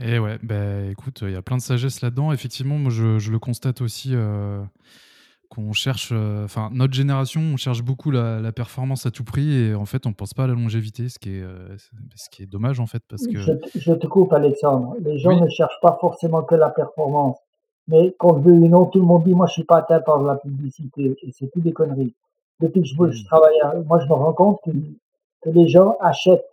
[0.02, 2.34] Et ouais, ben écoute, il y a plein de sagesse là-dedans.
[2.34, 4.12] Effectivement, moi, je, je le constate aussi.
[4.14, 4.64] Euh
[5.54, 9.76] qu'on cherche, euh, enfin notre génération, on cherche beaucoup la, performance à tout prix et
[9.76, 11.78] en fait on pense pas à la longévité, ce qui est, euh,
[12.16, 13.38] ce qui est dommage en fait parce que.
[13.38, 14.96] Je, te coupe Alexandre.
[15.02, 17.38] Les gens ne cherchent pas forcément que la performance,
[17.88, 20.00] mais quand je veux une autre, tout le monde dit moi je suis pas atteint
[20.00, 22.14] par la publicité et c'est tout des conneries.
[22.60, 24.72] Depuis que je, je travaille, moi je me rends compte que,
[25.46, 26.50] les gens achètent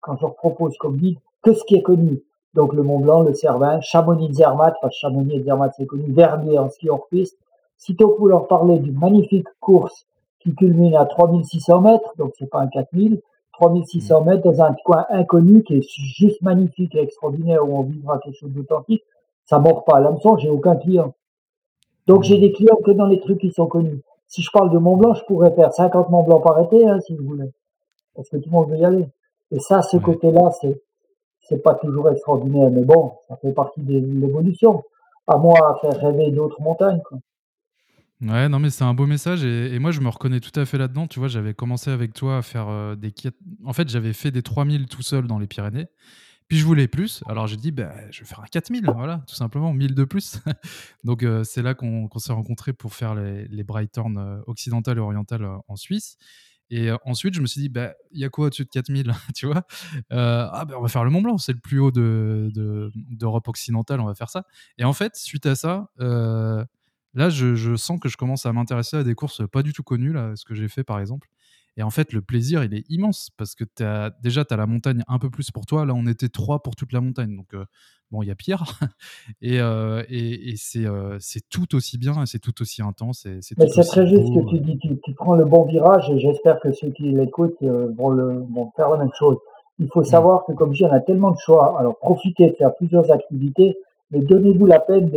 [0.00, 2.20] quand je leur propose comme guide que ce qui est connu.
[2.54, 6.58] Donc le Mont Blanc, le Cervin, Chamonix-Zermatt, parce que Chamonix et Zermatt c'est connu, Vernier
[6.58, 7.38] en ski hors piste,
[7.84, 10.06] Sitôt vous leur parlez d'une magnifique course
[10.38, 13.20] qui culmine à 3600 mètres, donc c'est pas un 4000,
[13.54, 14.24] 3600 mm.
[14.24, 18.38] mètres dans un coin inconnu qui est juste magnifique et extraordinaire où on vivra quelque
[18.38, 19.02] chose d'authentique,
[19.46, 21.12] ça mord pas à l'hameçon, j'ai aucun client.
[22.06, 22.40] Donc j'ai mm.
[22.42, 24.00] des clients que dans les trucs qui sont connus.
[24.28, 27.00] Si je parle de Mont Blanc, je pourrais faire 50 Mont Blanc par été, hein,
[27.00, 27.50] si vous voulez.
[28.14, 29.08] Parce que tout le monde veut y aller.
[29.50, 30.80] Et ça, ce côté-là, c'est,
[31.40, 34.84] c'est pas toujours extraordinaire, mais bon, ça fait partie de l'évolution.
[35.26, 37.18] À moi à faire rêver d'autres montagnes, quoi.
[38.22, 40.78] Ouais, non, mais c'est un beau message et, moi je me reconnais tout à fait
[40.78, 41.08] là-dedans.
[41.08, 43.12] Tu vois, j'avais commencé avec toi à faire euh, des
[43.64, 45.88] En fait, j'avais fait des 3000 tout seul dans les Pyrénées.
[46.46, 47.24] Puis je voulais plus.
[47.26, 50.38] Alors j'ai dit, bah, je vais faire un 4000, voilà, tout simplement, 1000 de plus.
[51.04, 55.00] Donc euh, c'est là qu'on s'est rencontrés pour faire les, les Brighton euh, occidentales et
[55.00, 56.16] orientales en Suisse.
[56.70, 59.46] Et ensuite, je me suis dit, bah, il y a quoi au-dessus de 4000 Tu
[59.46, 59.66] vois?
[60.10, 64.00] Ah, ben on va faire le Mont Blanc, c'est le plus haut d'Europe de, occidentale,
[64.00, 64.44] on va faire ça.
[64.78, 65.88] Et en fait, suite à ça,
[67.14, 70.12] Là, je, sens que je commence à m'intéresser à des courses pas du tout connues,
[70.12, 71.28] là, ce que j'ai fait par exemple.
[71.76, 74.66] Et en fait, le plaisir, il est immense parce que as, déjà, tu as la
[74.66, 75.86] montagne un peu plus pour toi.
[75.86, 77.34] Là, on était trois pour toute la montagne.
[77.34, 77.64] Donc, euh,
[78.10, 78.64] bon, il y a pire.
[79.44, 80.56] Euh, et, et,
[80.86, 83.26] euh, c'est tout aussi bien, c'est tout aussi intense.
[83.40, 84.78] C'est très juste que tu dis.
[84.78, 88.90] Tu, prends le bon virage et j'espère que ceux qui l'écoutent vont, le, vont faire
[88.90, 89.36] la même chose.
[89.78, 90.06] Il faut mmh.
[90.06, 91.78] savoir que, comme je dis, on a tellement de choix.
[91.78, 93.76] Alors, profitez de faire plusieurs activités
[94.12, 95.10] mais donnez-vous la peine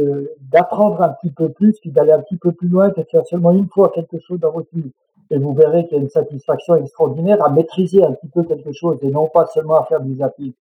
[0.52, 3.26] d'apprendre un petit peu plus, puis d'aller un petit peu plus loin que de faire
[3.28, 4.92] seulement une fois quelque chose dans votre vie.
[5.30, 8.72] et vous verrez qu'il y a une satisfaction extraordinaire à maîtriser un petit peu quelque
[8.72, 10.54] chose et non pas seulement à faire du zapping.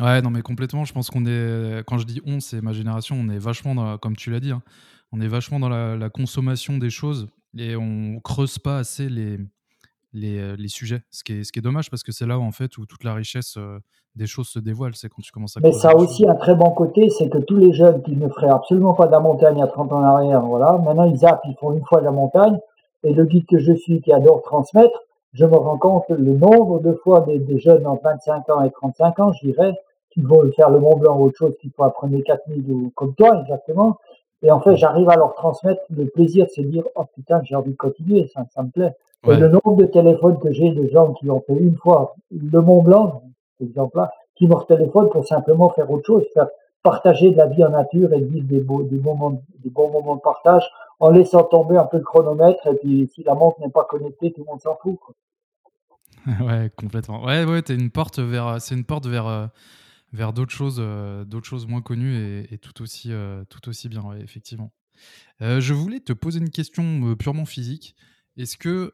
[0.00, 0.84] Ouais, non, mais complètement.
[0.84, 3.98] Je pense qu'on est, quand je dis on, c'est ma génération, on est vachement, dans,
[3.98, 4.62] comme tu l'as dit, hein,
[5.12, 7.28] on est vachement dans la, consommation des choses
[7.58, 9.38] et on creuse pas assez les,
[10.12, 11.02] les, euh, les, sujets.
[11.10, 12.86] Ce qui, est, ce qui est dommage parce que c'est là où, en fait, où
[12.86, 13.78] toute la richesse euh,
[14.16, 14.94] des choses se dévoile.
[14.94, 15.60] C'est quand tu commences à.
[15.60, 18.28] Mais ça a aussi un très bon côté, c'est que tous les jeunes qui ne
[18.28, 21.42] feraient absolument pas de la montagne à 30 ans en arrière, voilà, maintenant ils zappent,
[21.44, 22.58] ils font une fois de la montagne.
[23.02, 24.98] Et le guide que je suis qui adore transmettre,
[25.32, 28.70] je me rends compte le nombre de fois des, des jeunes entre 25 ans et
[28.70, 29.74] 35 ans, je dirais,
[30.10, 33.14] qui vont faire le Mont Blanc ou autre chose, qui font apprendre 4000 ou comme
[33.14, 33.96] toi exactement.
[34.42, 37.54] Et en fait, j'arrive à leur transmettre le plaisir de se dire, oh putain, j'ai
[37.54, 38.94] envie de continuer, ça, ça me plaît.
[39.28, 42.60] Et le nombre de téléphones que j'ai de gens qui ont fait une fois le
[42.60, 43.22] Mont Blanc,
[43.58, 46.48] cet exemple-là, qui me retéléphonent pour simplement faire autre chose, faire
[46.82, 50.16] partager de la vie en nature et vivre des, beaux, des, moments, des bons moments
[50.16, 50.64] de partage
[50.98, 52.66] en laissant tomber un peu le chronomètre.
[52.66, 54.98] Et puis, si la montre n'est pas connectée, tout le monde s'en fout.
[54.98, 55.14] Quoi.
[56.46, 57.22] Ouais, complètement.
[57.24, 59.46] Ouais, ouais, t'es une porte vers, c'est une porte vers, euh,
[60.12, 64.02] vers d'autres choses, euh, d'autres choses moins connues et, tout, aussi, euh, tout aussi bien,
[64.18, 64.72] effectivement.
[65.40, 67.94] Euh, je voulais te poser une question purement physique.
[68.36, 68.92] Est-ce que,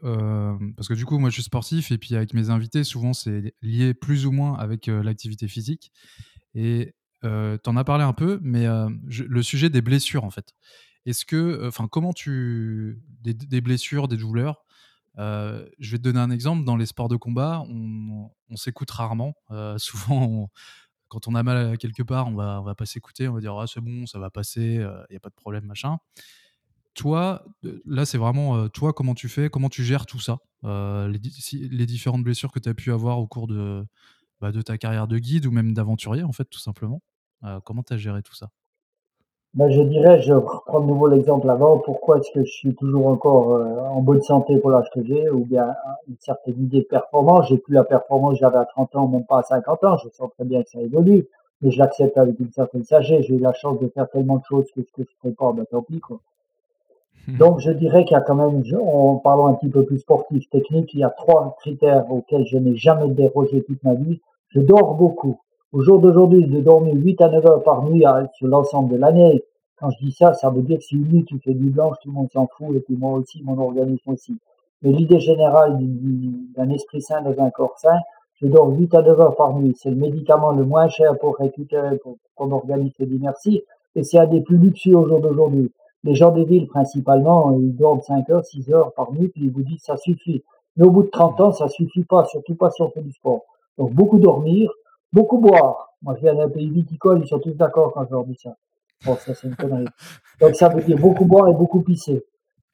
[0.77, 3.55] parce que du coup, moi je suis sportif et puis avec mes invités, souvent c'est
[3.63, 5.93] lié plus ou moins avec l'activité physique.
[6.55, 8.67] Et tu en as parlé un peu, mais
[9.07, 10.53] le sujet des blessures en fait.
[11.05, 13.01] Est-ce que, enfin, comment tu.
[13.21, 14.65] Des, blessures, des douleurs,
[15.17, 16.65] je vais te donner un exemple.
[16.65, 19.35] Dans les sports de combat, on, s'écoute rarement.
[19.77, 20.49] souvent, on,
[21.09, 23.67] quand on a mal quelque part, on va, va pas s'écouter, on va dire ah,
[23.67, 25.99] c'est bon, ça va passer, il euh, n'y a pas de problème, machin.
[26.95, 30.39] Toi, euh, là, c'est vraiment euh, toi, comment tu fais, comment tu gères tout ça,
[30.63, 31.21] les,
[31.69, 33.85] les, différentes blessures que tu as pu avoir au cours de,
[34.41, 37.03] bah, de ta carrière de guide ou même d'aventurier, en fait, tout simplement.
[37.65, 38.51] comment tu as géré tout ça?
[39.57, 43.07] Ben, je dirais, je reprends de nouveau l'exemple avant, pourquoi est-ce que je suis toujours
[43.07, 45.75] encore euh, en bonne santé pour l'âge que j'ai, ou bien
[46.09, 47.49] une certaine idée de performance.
[47.49, 49.97] J'ai plus la performance que j'avais à 30 ans, même pas à 50 ans.
[49.97, 51.27] Je sens très bien que ça évolue,
[51.63, 53.25] mais je l'accepte avec une certaine sagesse.
[53.25, 55.65] J'ai eu la chance de faire tellement de choses que ce que je pas, ben,
[55.65, 56.21] tant pis, quoi.
[57.27, 57.39] Hmm.
[57.39, 60.51] Donc, je dirais qu'il y a quand même, en parlant un petit peu plus sportif,
[60.51, 64.21] technique, il y a trois critères auxquels je n'ai jamais dérogé toute ma vie.
[64.51, 65.41] Je dors beaucoup.
[65.73, 68.05] Au jour d'aujourd'hui, de dormir 8 à 9 heures par nuit
[68.35, 69.43] sur l'ensemble de l'année,
[69.77, 71.97] quand je dis ça, ça veut dire que si une nuit tu fais du blanche,
[72.03, 74.39] tout le monde s'en fout, et puis moi aussi, mon organisme aussi.
[74.83, 75.77] Mais l'idée générale
[76.57, 77.99] d'un esprit sain dans un corps sain,
[78.41, 79.75] je dors 8 à 9 heures par nuit.
[79.77, 83.63] C'est le médicament le moins cher pour récupérer pour ton organisme dit merci,
[83.97, 85.73] et c'est un des plus luxueux au jour d'aujourd'hui.
[86.05, 89.51] Les gens des villes, principalement, ils dorment 5 heures, 6 heures par nuit, puis ils
[89.51, 90.45] vous disent ça suffit.
[90.77, 93.13] Mais au bout de 30 ans, ça suffit pas, surtout pas si on fait du
[93.13, 93.43] sport.
[93.79, 94.71] Donc beaucoup dormir,
[95.17, 95.95] Beaucoup boire.
[96.03, 98.55] Moi, je viens d'un pays viticole, ils sont tous d'accord quand je leur dis ça.
[99.07, 99.87] Bon, ça, c'est une connerie.
[100.43, 102.23] Donc, ça veut dire beaucoup boire et beaucoup pisser.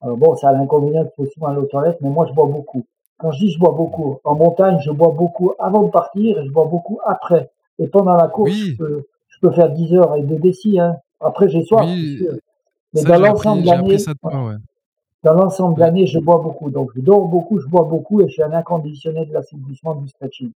[0.00, 2.46] Alors, bon, ça a l'inconvénient qu'il faut souvent aller aux toilettes, mais moi, je bois
[2.46, 2.84] beaucoup.
[3.16, 6.44] Quand je dis je bois beaucoup, en montagne, je bois beaucoup avant de partir et
[6.44, 7.48] je bois beaucoup après.
[7.78, 8.74] Et pendant la course, je,
[9.40, 10.80] peux, faire 10 heures et 2 décis.
[10.80, 10.96] Hein.
[11.20, 11.88] Après, j'ai soif.
[12.92, 13.98] Mais dans l'ensemble de l'année,
[15.22, 16.70] dans l'ensemble de l'année, je bois beaucoup.
[16.70, 20.08] Donc, je dors beaucoup, je bois beaucoup et je suis un inconditionnel de l'assouplissement du
[20.08, 20.50] stretching.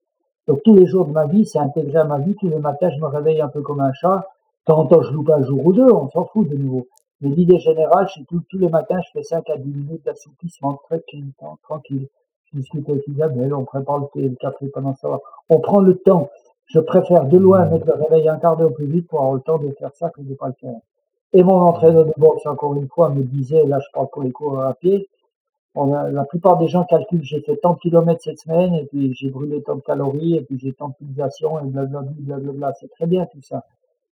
[0.47, 2.35] Donc tous les jours de ma vie, c'est intégré à ma vie.
[2.35, 4.29] Tous les matins, je me réveille un peu comme un chat.
[4.67, 6.87] Temps, je loupe un jour ou deux, on s'en fout de nouveau.
[7.21, 11.03] Mais l'idée générale, c'est tous les matins, je fais 5 à 10 minutes d'assouplissement, très
[11.63, 12.09] tranquille.
[12.53, 15.21] Je discute avec Isabelle, on prépare le thé, le café pendant ça.
[15.49, 16.31] On prend le temps.
[16.67, 19.41] Je préfère de loin mettre le réveil un quart d'heure plus vite pour avoir le
[19.41, 20.81] temps de faire ça que de ne pas le faire.
[21.35, 24.33] Et mon entraîneur de boxe, encore une fois, me disait, là je parle pour les
[24.33, 25.09] cours à pied,
[25.77, 29.31] la plupart des gens calculent, j'ai fait tant de kilomètres cette semaine, et puis j'ai
[29.31, 32.73] brûlé tant de calories, et puis j'ai tant de pulsations, et blablabla, blablabla.
[32.81, 33.65] C'est très bien tout ça.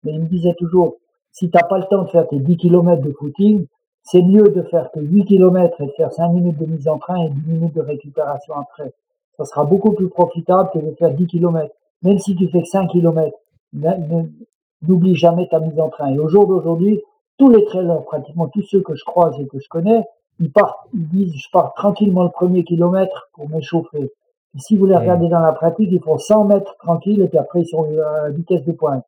[0.02, 0.96] Mais il me disait toujours,
[1.30, 3.66] si t'as pas le temps de faire tes 10 kilomètres de footing,
[4.02, 6.98] c'est mieux de faire que 8 kilomètres et de faire 5 minutes de mise en
[6.98, 8.92] train et 10 minutes de récupération après.
[9.36, 11.74] Ça sera beaucoup plus profitable que de faire 10 kilomètres.
[12.02, 13.38] Même si tu fais 5 kilomètres,
[13.72, 16.12] n'oublie jamais ta mise en train.
[16.12, 17.00] Et au jour d'aujourd'hui,
[17.38, 20.02] tous les trailers, pratiquement tous ceux que je croise et que je connais,
[20.40, 24.12] ils partent, ils disent, je pars tranquillement le premier kilomètre pour m'échauffer.
[24.56, 27.62] si vous les regardez dans la pratique, ils font 100 mètres tranquille et puis après
[27.62, 29.04] ils sont à vitesse de pointe.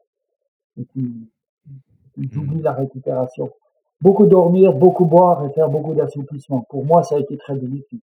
[0.76, 1.28] Et puis,
[2.16, 3.50] ils oublient la récupération.
[4.00, 6.66] Beaucoup dormir, beaucoup boire et faire beaucoup d'assouplissement.
[6.68, 8.02] Pour moi, ça a été très bénéfique.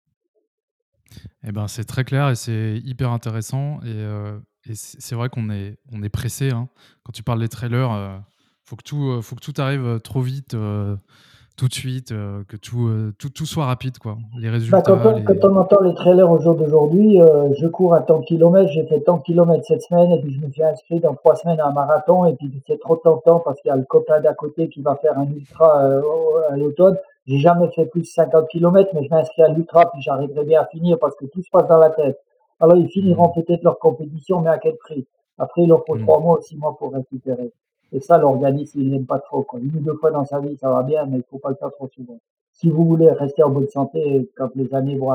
[1.43, 3.79] Eh ben, c'est très clair et c'est hyper intéressant.
[3.81, 6.51] Et, euh, et c'est vrai qu'on est, on est pressé.
[6.51, 6.69] Hein.
[7.03, 8.17] Quand tu parles des trailers, euh,
[8.63, 10.55] faut que tout, euh, faut que tout arrive trop vite
[11.61, 14.17] tout de suite, euh, que tout, euh, tout, tout, soit rapide, quoi.
[14.35, 14.81] Les bah, résultats.
[14.81, 14.97] quand,
[15.43, 18.83] on, entend les trailers au jour d'aujourd'hui, euh, je cours à tant de kilomètres, j'ai
[18.87, 21.59] fait tant de kilomètres cette semaine, et puis je me suis inscrit dans trois semaines
[21.59, 24.33] à un marathon, et puis c'est trop tentant parce qu'il y a le copain d'à
[24.33, 26.01] côté qui va faire un ultra
[26.49, 26.97] à l'automne.
[27.27, 30.61] J'ai jamais fait plus de 50 km, mais je m'inscris à l'ultra, puis j'arriverai bien
[30.61, 32.17] à finir parce que tout se passe dans la tête.
[32.59, 33.33] Alors ils finiront mmh.
[33.39, 35.05] peut-être leur compétition, mais à quel prix?
[35.37, 36.01] Après, il leur faut mmh.
[36.01, 37.51] trois mois ou six mois pour récupérer.
[37.91, 39.43] Et ça, l'organisme, il n'aime pas trop.
[39.43, 39.59] Quoi.
[39.59, 41.55] Une ou deux fois dans sa vie, ça va bien, mais il faut pas le
[41.55, 42.19] faire trop souvent.
[42.53, 45.11] Si vous voulez rester en bonne santé quand les années vont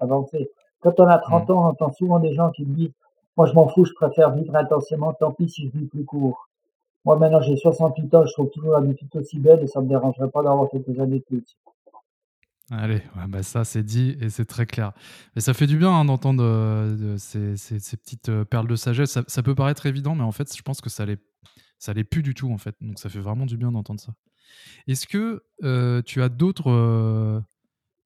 [0.00, 0.50] avancer.
[0.80, 1.52] Quand on a 30 mmh.
[1.52, 2.92] ans, on entend souvent des gens qui me disent,
[3.36, 6.48] moi je m'en fous, je préfère vivre intensément, tant pis si je vis plus court.
[7.04, 9.80] Moi maintenant j'ai 68 ans, je trouve toujours la vie tout aussi belle et ça
[9.80, 11.56] me dérangerait pas d'avoir quelques années de plus.
[12.70, 14.92] Allez, bah ça c'est dit et c'est très clair.
[15.36, 17.54] Et ça fait du bien hein, d'entendre euh, ces,
[17.96, 19.18] petites euh, perles de sagesse.
[19.26, 21.22] Ça, peut paraître évident, mais en fait, je pense que ça l'est,
[21.78, 22.76] ça l'est plus du tout en fait.
[22.82, 24.12] Donc ça fait vraiment du bien d'entendre ça.
[24.86, 27.42] Est-ce que euh, tu as d'autres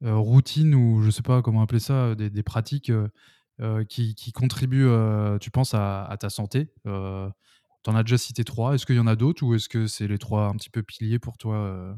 [0.01, 2.93] routines ou je sais pas comment appeler ça, des, pratiques
[3.89, 4.91] qui, contribuent,
[5.41, 8.75] tu penses, à, ta santé Tu en as déjà cité trois.
[8.75, 10.85] Est-ce qu'il y en a d'autres ou est-ce que c'est les trois un petit peu
[10.85, 11.97] piliers pour toi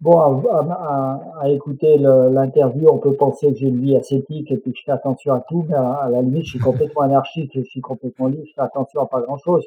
[0.00, 4.70] Bon, à, à, écouter l'interview, on peut penser que j'ai une vie ascétique et que
[4.72, 7.80] je fais attention à tout, mais à, la limite, je suis complètement anarchique, je suis
[7.80, 9.66] complètement libre, je fais attention à pas grand-chose.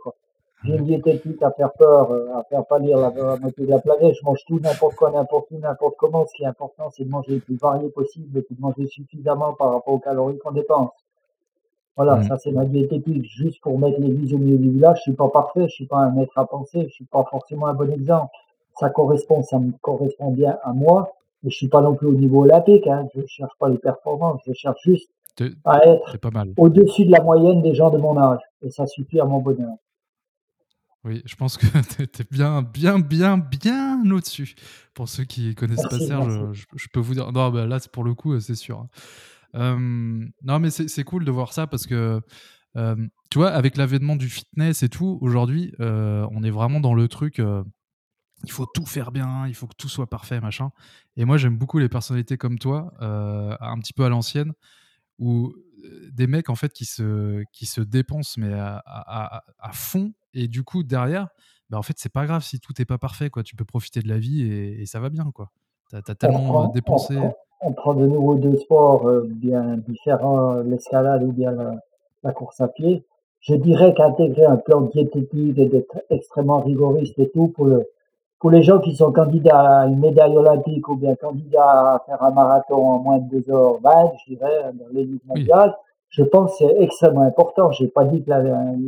[0.63, 3.79] J'ai une diététique à faire peur, euh, à faire pâlir la, la moitié de la
[3.79, 4.15] planète.
[4.15, 6.25] Je mange tout, n'importe quoi, n'importe où, n'importe comment.
[6.27, 9.53] Ce qui est important, c'est de manger le plus varié possible et de manger suffisamment
[9.53, 10.91] par rapport aux calories qu'on dépense.
[11.97, 12.27] Voilà, mmh.
[12.27, 13.25] ça c'est ma diététique.
[13.25, 15.87] Juste pour mettre les vies au milieu du village, je suis pas parfait, je suis
[15.87, 18.31] pas un maître à penser, je suis pas forcément un bon exemple
[18.81, 21.13] ça correspond, ça me correspond bien à moi.
[21.43, 23.07] Mais je suis pas non plus au niveau olympique, hein.
[23.15, 25.09] Je cherche pas les performances, je cherche juste
[25.65, 26.19] à être
[26.57, 28.41] au-dessus de la moyenne des gens de mon âge.
[28.61, 29.75] Et ça suffit à mon bonheur.
[31.03, 31.65] Oui, je pense que
[31.95, 34.55] tu es bien, bien, bien, bien au-dessus.
[34.93, 37.31] Pour ceux qui connaissent pas Serge, je, peux vous dire.
[37.31, 38.85] Non, bah là, pour le coup, c'est sûr.
[39.53, 39.77] Hein.
[40.43, 42.21] non, mais c'est cool de voir ça parce que,
[42.75, 47.41] tu vois, avec l'avènement du fitness et tout, aujourd'hui, on est vraiment dans le truc
[48.43, 50.71] il faut tout faire bien, il faut que tout soit parfait, machin.
[51.17, 54.53] Et moi, j'aime beaucoup les personnalités comme toi, euh, un petit peu à l'ancienne,
[55.19, 60.13] où euh, des mecs en fait qui se, qui se dépensent mais à, à, fond,
[60.33, 61.27] et du coup derrière,
[61.69, 63.43] bah, en fait c'est pas grave si tout n'est pas parfait, quoi.
[63.43, 65.51] Tu peux profiter de la vie et, ça va bien, quoi.
[65.89, 67.19] T'as as tellement dépensé.
[67.63, 71.75] On prend, de nouveau deux sports euh, bien différents, l'escalade ou bien la,
[72.23, 73.03] la, course à pied.
[73.41, 77.85] Je dirais qu'intégrer un plan diététique et d'être extrêmement rigoriste et tout pour le
[78.41, 82.23] pour les gens qui sont candidats à une médaille olympique ou bien candidats à faire
[82.23, 85.77] un marathon en moins de 2h20, je dirais, dans l'élite mondiale,
[86.09, 87.71] je pense que c'est extrêmement important.
[87.71, 88.31] J'ai pas dit que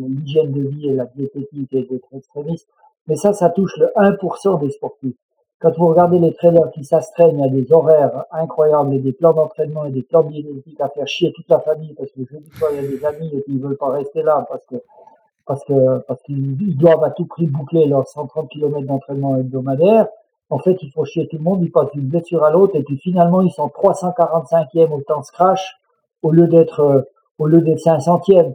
[0.09, 2.67] l'hygiène de vie et la diététique étaient très extrémistes,
[3.07, 5.15] mais ça, ça touche le 1% des sportifs.
[5.59, 9.85] Quand vous regardez les trailers qui s'astreignent à des horaires incroyables et des plans d'entraînement
[9.85, 12.75] et des plans diététiques à faire chier toute la famille parce que je dis il
[12.75, 14.75] y a des amis et qui veulent pas rester là parce que
[15.45, 20.07] parce que parce qu'ils doivent à tout prix boucler leurs 130 km d'entraînement hebdomadaire.
[20.49, 22.83] En fait, il faut chier tout le monde, ils passent d'une blessure à l'autre, et
[22.83, 25.77] puis finalement, ils sont 345e au temps scratch
[26.21, 27.01] au lieu d'être euh,
[27.39, 28.53] au lieu d'être 500e.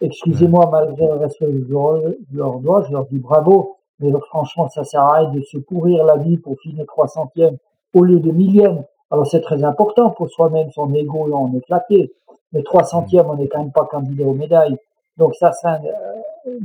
[0.00, 4.84] Excusez-moi, malgré le respect que je leur dois, je leur dis bravo, mais franchement, ça
[4.84, 7.56] sert à rien de se pourrir la vie pour finir 300e
[7.94, 8.84] au lieu de millième.
[9.10, 12.12] Alors c'est très important pour soi-même, son ego, on est flatté,
[12.52, 14.78] mais 300e, on n'est quand même pas candidat aux médailles.
[15.16, 16.20] Donc ça, ça euh,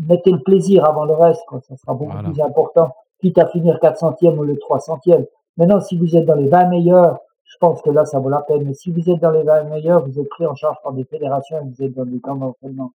[0.07, 1.59] mettez le plaisir avant le reste, quoi.
[1.61, 5.26] ça sera beaucoup plus important, quitte à finir 400e ou le 300e.
[5.57, 8.41] Maintenant, si vous êtes dans les 20 meilleurs, je pense que là, ça vaut la
[8.41, 8.63] peine.
[8.65, 11.05] Mais si vous êtes dans les 20 meilleurs, vous êtes pris en charge par des
[11.05, 12.91] fédérations et vous êtes dans des camps d'entraînement.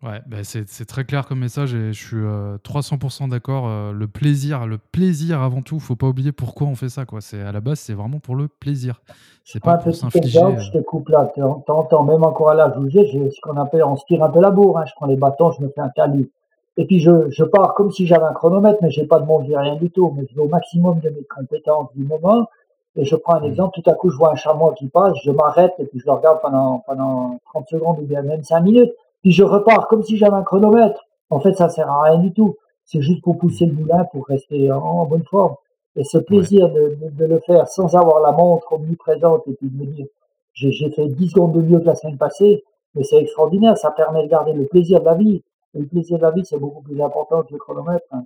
[0.00, 3.66] Ouais, bah, c'est très clair comme message et je suis 300% euh, d'accord.
[3.66, 5.80] Euh, le plaisir, le plaisir avant tout.
[5.80, 7.04] Faut pas oublier pourquoi on fait ça.
[7.04, 7.18] Quoi.
[7.32, 9.02] À la base, c'est vraiment pour le plaisir.
[9.44, 10.40] C'est pas pour s'infliger.
[10.40, 11.28] Euh, je te coupe là.
[11.66, 14.40] T'entends même encore à l'âge où j'ai, ce qu'on appelle, on se tire un peu
[14.40, 14.78] la bourre.
[14.78, 14.84] Hein.
[14.86, 16.30] Je prends les bâtons, je me fais un calu.
[16.76, 19.46] Et puis je, je pars comme si j'avais un chronomètre, mais j'ai pas de monde,
[19.48, 20.14] j'ai rien du tout.
[20.16, 22.48] Mais je vais au maximum de mes compétences du moment.
[22.94, 23.50] Et je prends un mmh.
[23.50, 23.80] exemple.
[23.82, 26.12] Tout à coup, je vois un chamois qui passe, je m'arrête et puis je le
[26.12, 28.92] regarde pendant pendant 30 secondes ou bien même 5 minutes
[29.22, 31.04] puis je repars comme si j'avais un chronomètre.
[31.30, 32.56] En fait, ça sert à rien du tout.
[32.84, 35.56] C'est juste pour pousser le moulin, pour rester en, bonne forme.
[35.96, 39.76] Et ce plaisir de, de, le faire sans avoir la montre omniprésente et puis de
[39.76, 40.06] me dire,
[40.54, 42.64] j'ai fait 10 secondes de mieux que la semaine passée,
[42.94, 45.42] mais c'est extraordinaire, ça permet de garder le plaisir de la vie.
[45.74, 48.06] Et le plaisir de la vie, c'est beaucoup plus important que le chronomètre.
[48.12, 48.24] Hein.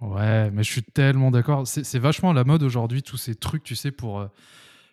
[0.00, 1.66] Ouais, mais je suis tellement d'accord.
[1.66, 4.26] C'est vachement la mode aujourd'hui, tous ces trucs, tu sais, pour, euh,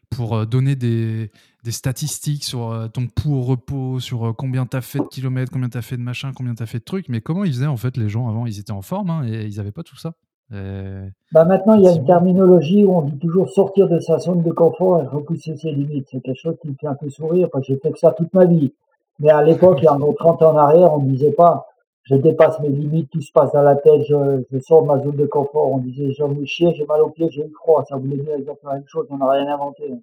[0.10, 1.32] pour euh, donner des,
[1.64, 5.06] des statistiques sur euh, ton pouls au repos, sur euh, combien tu as fait de
[5.06, 7.10] kilomètres, combien tu as fait de machin, combien tu as fait de trucs.
[7.10, 8.46] Mais comment ils faisaient en fait les gens avant?
[8.46, 10.14] Ils étaient en forme hein, et ils n'avaient pas tout ça.
[10.52, 14.42] Bah maintenant, il y a une terminologie où on dit toujours sortir de sa zone
[14.42, 16.08] de confort et repousser ses limites.
[16.10, 18.14] C'est quelque chose qui me fait un peu sourire parce que j'ai fait que ça
[18.14, 18.74] toute ma vie.
[19.20, 21.70] Mais à l'époque, il y a encore 30 ans en arrière, on ne disait pas
[22.10, 25.00] je dépasse mes limites, tout se passe dans la tête, je, je sors de ma
[25.00, 25.72] zone de confort.
[25.72, 27.86] On disait, j'ai envie de chier, j'ai mal aux pieds, j'ai eu froid.
[27.88, 29.94] Ça voulait dire exactement la même chose, on n'a rien inventé.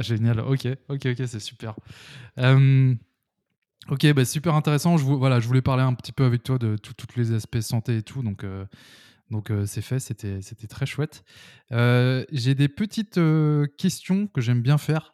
[0.00, 1.74] Génial, ok, ok, ok, c'est super.
[2.38, 2.94] Euh,
[3.88, 4.96] ok, bah, super intéressant.
[4.96, 7.98] Je, voilà, je voulais parler un petit peu avec toi de tous les aspects santé
[7.98, 8.64] et tout, donc euh,
[9.30, 11.24] donc euh, c'est fait, c'était c'était très chouette.
[11.70, 13.20] J'ai des petites
[13.78, 15.12] questions que j'aime bien faire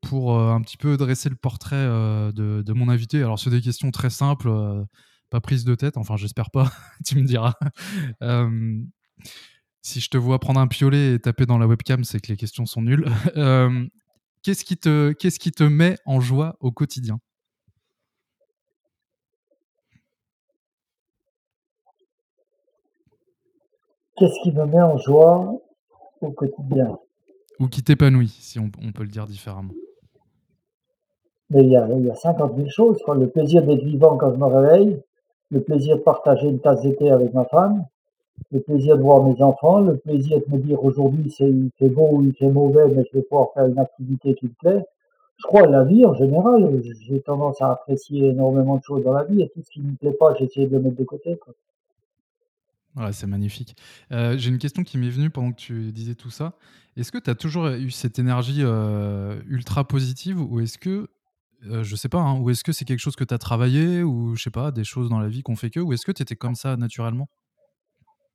[0.00, 3.18] pour un petit peu dresser le portrait de, mon invité.
[3.18, 4.50] Alors c'est des questions très simples,
[5.30, 5.96] pas prises de tête.
[5.96, 6.72] Enfin, j'espère pas.
[7.06, 7.54] tu me diras.
[9.82, 12.36] Si je te vois prendre un piolet et taper dans la webcam, c'est que les
[12.36, 13.06] questions sont nulles.
[14.44, 17.18] Qu'est-ce qui, te, qu'est-ce qui te met en joie au quotidien?
[24.16, 25.52] Qu'est-ce qui me met en joie
[26.20, 26.98] au quotidien?
[27.60, 29.72] Ou qui t'épanouit, si on, peut le dire différemment.
[31.50, 32.98] Mais il y a, il y a 50 000 choses.
[33.06, 35.02] Le plaisir d'être vivant quand je me réveille,
[35.50, 37.84] le plaisir de partager une tasse d'été avec ma femme,
[38.50, 41.88] le plaisir de voir mes enfants, le plaisir de me dire aujourd'hui c'est il fait
[41.88, 44.84] beau ou il fait mauvais, mais je vais pouvoir faire une activité qui me plaît.
[45.36, 49.12] Je crois à la vie en général, j'ai tendance à apprécier énormément de choses dans
[49.12, 51.04] la vie et tout ce qui ne me plaît pas, j'essaie de le mettre de
[51.04, 51.36] côté.
[51.36, 51.54] Quoi.
[53.12, 53.76] c'est magnifique.
[54.10, 56.54] Euh, j'ai une question qui m'est venue pendant que tu disais tout ça.
[56.96, 61.08] Est-ce que tu as toujours eu cette énergie euh, ultra positive ou est-ce que,
[61.66, 64.02] euh, je sais pas, hein, ou est-ce que c'est quelque chose que tu as travaillé
[64.02, 66.10] ou je sais pas, des choses dans la vie qu'on fait que, ou est-ce que
[66.10, 67.28] tu étais comme ça naturellement?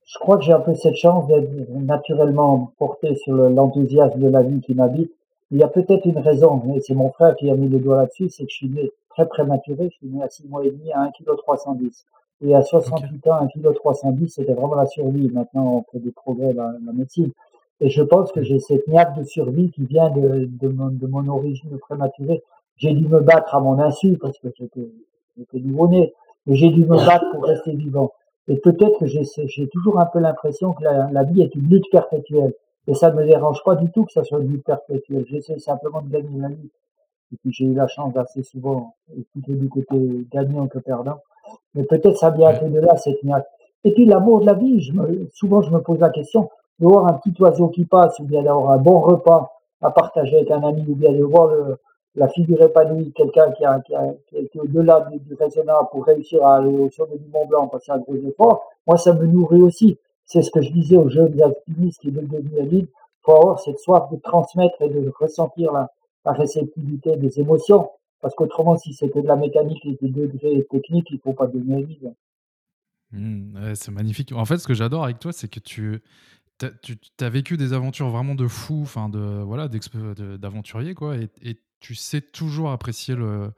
[0.06, 4.43] Je crois que j'ai un peu cette chance d'être naturellement porté sur l'enthousiasme de la
[4.43, 5.12] vie qui m'habite.
[5.51, 7.97] Il y a peut-être une raison, mais c'est mon frère qui a mis le doigt
[7.97, 10.72] là-dessus, c'est que je suis né très prématuré, je suis né à 6 mois et
[10.72, 12.47] demi à 1,310 kg.
[12.47, 15.30] Et à 68 ans, 1,310 kg, c'était vraiment la survie.
[15.30, 17.32] Maintenant, on fait des progrès dans la médecine.
[17.80, 21.08] Et je pense que j'ai cette niaque de survie qui vient de, de, mon, de
[21.08, 22.43] mon origine prématurée.
[22.78, 26.14] J'ai dû me battre à mon insu parce que j'étais nouveau-né.
[26.45, 28.12] Mais j'ai dû me battre pour rester vivant.
[28.47, 31.89] Et peut-être que j'ai toujours un peu l'impression que la, la, vie est une lutte
[31.91, 32.53] perpétuelle.
[32.87, 35.25] Et ça ne me dérange pas du tout que ça soit une lutte perpétuelle.
[35.27, 36.69] J'essaie simplement de gagner la vie.
[37.31, 38.95] Et puis j'ai eu la chance assez souvent,
[39.31, 41.19] plutôt du côté gagnant que perdant.
[41.73, 43.47] Mais peut-être ça vient un peu de là, cette niaque.
[43.83, 46.85] Et puis l'amour de la vie, je me, souvent je me pose la question de
[46.85, 50.51] voir un petit oiseau qui passe, ou bien d'avoir un bon repas à partager avec
[50.51, 51.77] un ami, ou bien de voir le,
[52.16, 53.93] la figure épanouie, quelqu'un qui a, qui,
[54.28, 57.47] qui a été au-delà du, du, raisonnable pour réussir à aller au sommet du Mont
[57.47, 59.97] Blanc, passer un gros effort, moi ça me nourrit aussi.
[60.26, 62.91] C'est ce que je disais aux jeunes alpinistes qui veulent devenir libres,
[63.22, 65.89] faut avoir cette soif de transmettre et de ressentir la,
[66.26, 67.89] la réceptivité des émotions,
[68.22, 71.80] parce qu'autrement si c'était de la mécanique et des degrés techniques, il faut pas devenir
[71.80, 72.14] libre.
[73.11, 74.32] Mmh, c'est magnifique.
[74.34, 76.01] En fait, ce que j'adore avec toi, c'est que tu,
[76.57, 79.68] tu as vécu des aventures vraiment de fou, enfin de voilà,
[80.39, 81.16] d'aventurier quoi,
[81.84, 83.51] tu sais toujours apprécier le,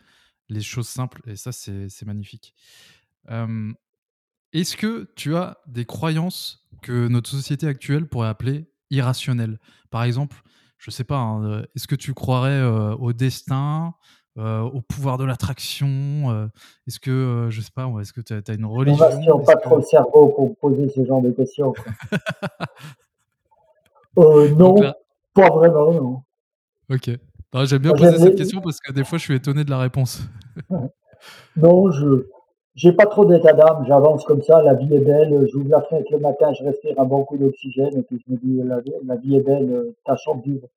[0.49, 2.55] les choses simples et ça, c'est magnifique.
[4.51, 9.59] Est-ce que tu as des croyances que notre société actuelle pourrait appeler irrationnelles?
[9.91, 10.37] Par exemple,
[10.79, 13.93] je sais pas, hein, est-ce que tu croirais au destin,
[14.37, 16.49] au pouvoir de l'attraction
[16.87, 19.05] Est-ce que, je sais pas, est-ce que tu as, une religion?
[19.35, 21.75] On pas trop le cerveau pour poser ce genre de questions.
[24.17, 24.73] euh, non,
[25.35, 26.23] pas vraiment, non.
[26.89, 27.11] Ok.
[27.63, 30.21] J'aime bien poser cette question parce que des fois, je suis étonné de la réponse.
[31.55, 32.27] non, je
[32.75, 33.85] j'ai pas trop d'état d'âme.
[33.87, 34.61] J'avance comme ça.
[34.61, 35.47] La vie est belle.
[35.51, 38.37] J'ouvre la fenêtre le matin, je respire un bon coup d'oxygène et puis je me
[38.37, 39.93] dis la, la vie est belle.
[40.03, 40.67] Tâchons de vivre.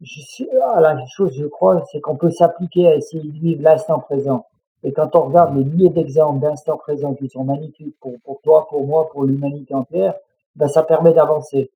[0.00, 4.00] Je ah, la chose, je crois, c'est qu'on peut s'appliquer à essayer de vivre l'instant
[4.00, 4.46] présent.
[4.82, 8.66] Et quand on regarde les milliers d'exemples d'instant présent qui sont magnifiques pour, pour toi,
[8.68, 10.14] pour moi, pour l'humanité entière,
[10.56, 11.70] ben ça permet d'avancer.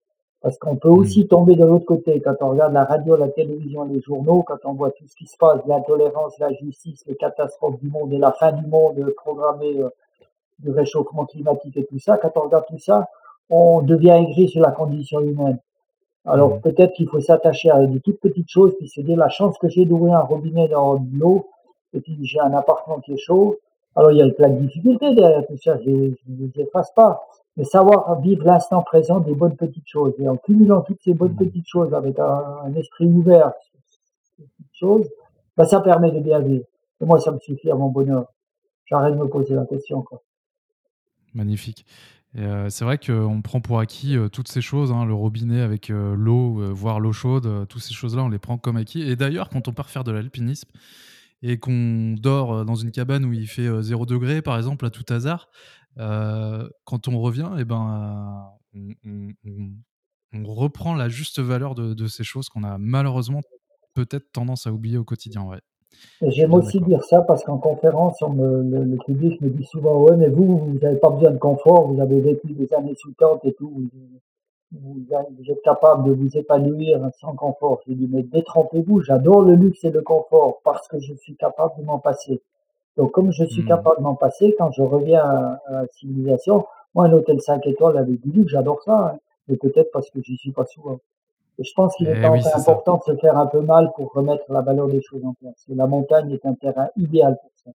[0.47, 1.26] Parce qu'on peut aussi mm.
[1.26, 2.20] tomber de l'autre côté.
[2.20, 5.26] Quand on regarde la radio, la télévision, les journaux, quand on voit tout ce qui
[5.26, 9.76] se passe, l'intolérance, la justice, les catastrophes du monde et la fin du monde programmée
[9.80, 9.88] euh,
[10.61, 13.09] du réchauffement climatique et tout ça, quand on regarde tout ça,
[13.51, 15.59] on devient aigri sur la condition humaine.
[16.24, 16.61] Alors mm.
[16.61, 19.68] peut-être qu'il faut s'attacher à des toutes petites choses, puis se dire la chance que
[19.68, 21.49] j'ai d'ouvrir un robinet dans l'eau,
[21.92, 23.57] et puis j'ai un appartement qui est chaud.
[23.97, 27.26] Alors il y a plein de difficultés derrière tout ça, je ne les efface pas
[27.57, 30.14] mais savoir vivre l'instant présent des bonnes petites choses.
[30.18, 31.36] Et en cumulant toutes ces bonnes mmh.
[31.36, 33.78] petites choses avec un, esprit ouvert sur
[34.36, 35.09] ces petites choses,
[35.57, 36.64] ben ça permet de bien vivre.
[37.00, 38.26] Et moi, ça me suffit à mon bonheur.
[38.86, 40.02] J'arrête de me poser la question.
[40.02, 40.22] Quoi.
[41.34, 41.84] Magnifique.
[42.38, 45.88] Euh, c'est vrai qu'on prend pour acquis euh, toutes ces choses, hein, le robinet avec
[45.88, 49.02] euh, l'eau, voire l'eau chaude, toutes ces choses-là, on les prend comme acquis.
[49.02, 50.68] Et d'ailleurs, quand on part faire de l'alpinisme
[51.42, 55.04] et qu'on dort dans une cabane où il fait 0 degré, par exemple, à tout
[55.11, 55.48] hasard,
[55.97, 58.53] quand on revient, eh ben,
[60.32, 63.40] on, reprend la juste valeur de, ces choses qu'on a malheureusement
[63.94, 65.42] peut-être tendance à oublier au quotidien.
[65.42, 65.61] Ouais.
[66.20, 70.59] J'aime aussi dire ça parce qu'en conférence, le, public me dit souvent Ouais, mais vous,
[70.59, 73.88] vous n'avez pas besoin de confort, vous avez vécu des années sous tente et tout,
[74.72, 75.07] vous,
[75.49, 77.80] êtes capable de vous épanouir sans confort.
[77.86, 81.78] Je dis Mais détrompez-vous, j'adore le luxe et le confort parce que je suis capable
[81.78, 82.42] de m'en passer.
[82.97, 83.68] Donc, comme je suis hmm.
[83.68, 87.99] capable de m'en passer, quand je reviens à, la civilisation, moi, un hôtel 5 étoiles
[87.99, 89.18] avec du luxe, j'adore ça, hein.
[89.49, 90.99] mais peut-être parce que j'y suis pas souvent
[91.59, 94.62] je pense qu'il est, eh important de se faire un peu mal pour remettre la
[94.62, 95.64] valeur des choses en place.
[95.68, 97.70] la montagne est un terrain idéal pour ça.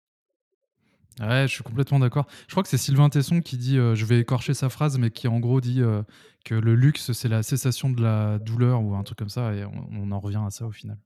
[1.28, 2.26] Ouais, je suis complètement d'accord.
[2.47, 5.11] Je crois que c'est Sylvain Tesson qui dit, euh, je vais écorcher sa phrase, mais
[5.11, 6.03] qui en gros dit euh,
[6.45, 9.65] que le luxe, c'est la cessation de la douleur ou un truc comme ça, et
[9.65, 10.97] on, en revient à ça au final.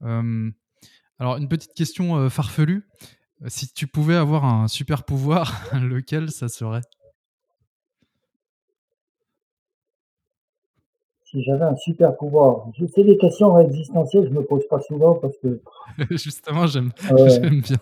[0.00, 2.88] alors, une petite question euh, farfelue.
[3.46, 6.80] Si tu pouvais avoir un super pouvoir, lequel ça serait?
[11.24, 12.66] Si j'avais un super pouvoir.
[12.94, 15.60] C'est des questions existentielles, je me pose pas souvent parce que.
[16.10, 16.90] Justement, j'aime
[17.60, 17.78] bien.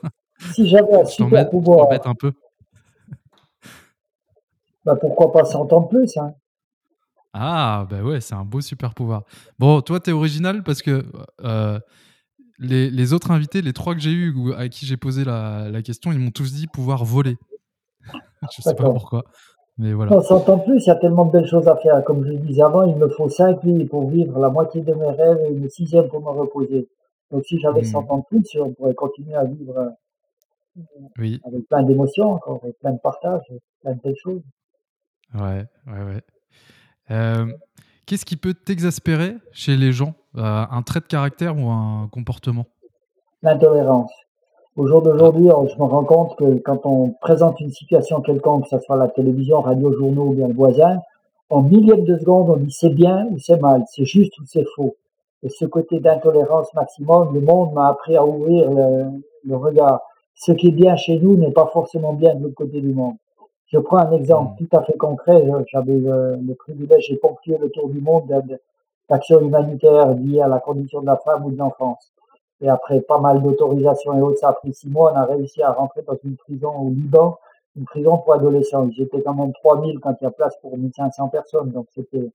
[0.53, 1.89] Si j'avais un super pouvoir.
[1.91, 2.33] un peu.
[4.85, 6.35] Bah pourquoi pas s'entendre plus hein
[7.33, 9.23] Ah, bah ouais, c'est un beau super pouvoir.
[9.59, 11.05] Bon, toi, tu es original parce que
[11.43, 11.81] euh,
[12.59, 15.69] les, les, autres invités, les trois que j'ai eu ou à qui j'ai posé la,
[15.71, 17.37] la, question, ils m'ont tous dit pouvoir voler.
[18.57, 19.25] je sais pas pourquoi.
[19.79, 20.17] Mais voilà.
[20.17, 22.03] On s'entend plus, il y a tellement de belles choses à faire.
[22.05, 24.95] Comme je le disais avant, il me faut cinq vies pour vivre la moitié de
[24.95, 26.89] mes rêves et une sixième pour me reposer.
[27.31, 28.11] Donc si j'avais 100 mmh.
[28.11, 30.83] ans de plus, on pourrait continuer à vivre euh,
[31.19, 31.41] oui.
[31.45, 33.43] avec plein d'émotions encore, avec plein de partages,
[33.83, 34.43] plein de belles choses.
[35.35, 36.23] Ouais, ouais, ouais.
[37.11, 37.47] Euh,
[38.07, 42.67] qu'est-ce qui peut t'exaspérer chez les gens euh, Un trait de caractère ou un comportement?
[43.43, 44.13] L'intolérance.
[44.77, 48.71] Au jour d'aujourd'hui, je me rends compte que quand on présente une situation quelconque, que
[48.71, 51.01] ce soit la télévision, radio, journaux ou bien le voisin,
[51.49, 54.67] en millième de seconde, on dit c'est bien ou c'est mal, c'est juste ou c'est
[54.75, 54.97] faux.
[55.43, 60.01] Et ce côté d'intolérance maximum, le monde m'a appris à ouvrir le, regard.
[60.35, 63.17] Ce qui est bien chez nous n'est pas forcément bien de l'autre côté du monde.
[63.73, 64.67] Je prends un exemple mmh.
[64.67, 65.45] tout à fait concret.
[65.73, 68.33] J'avais le, le privilège, j'ai ponctué le tour du monde
[69.09, 72.12] d'actions humanitaires liées à la condition de la femme ou de l'enfance.
[72.61, 75.62] Et après pas mal d'autorisations et autres, ça a pris six mois, on a réussi
[75.62, 77.39] à rentrer dans une prison au Liban,
[77.77, 78.89] une prison pour adolescents.
[78.93, 82.31] J'étais quand même 3000 quand il y a place pour 1500 personnes, donc c'était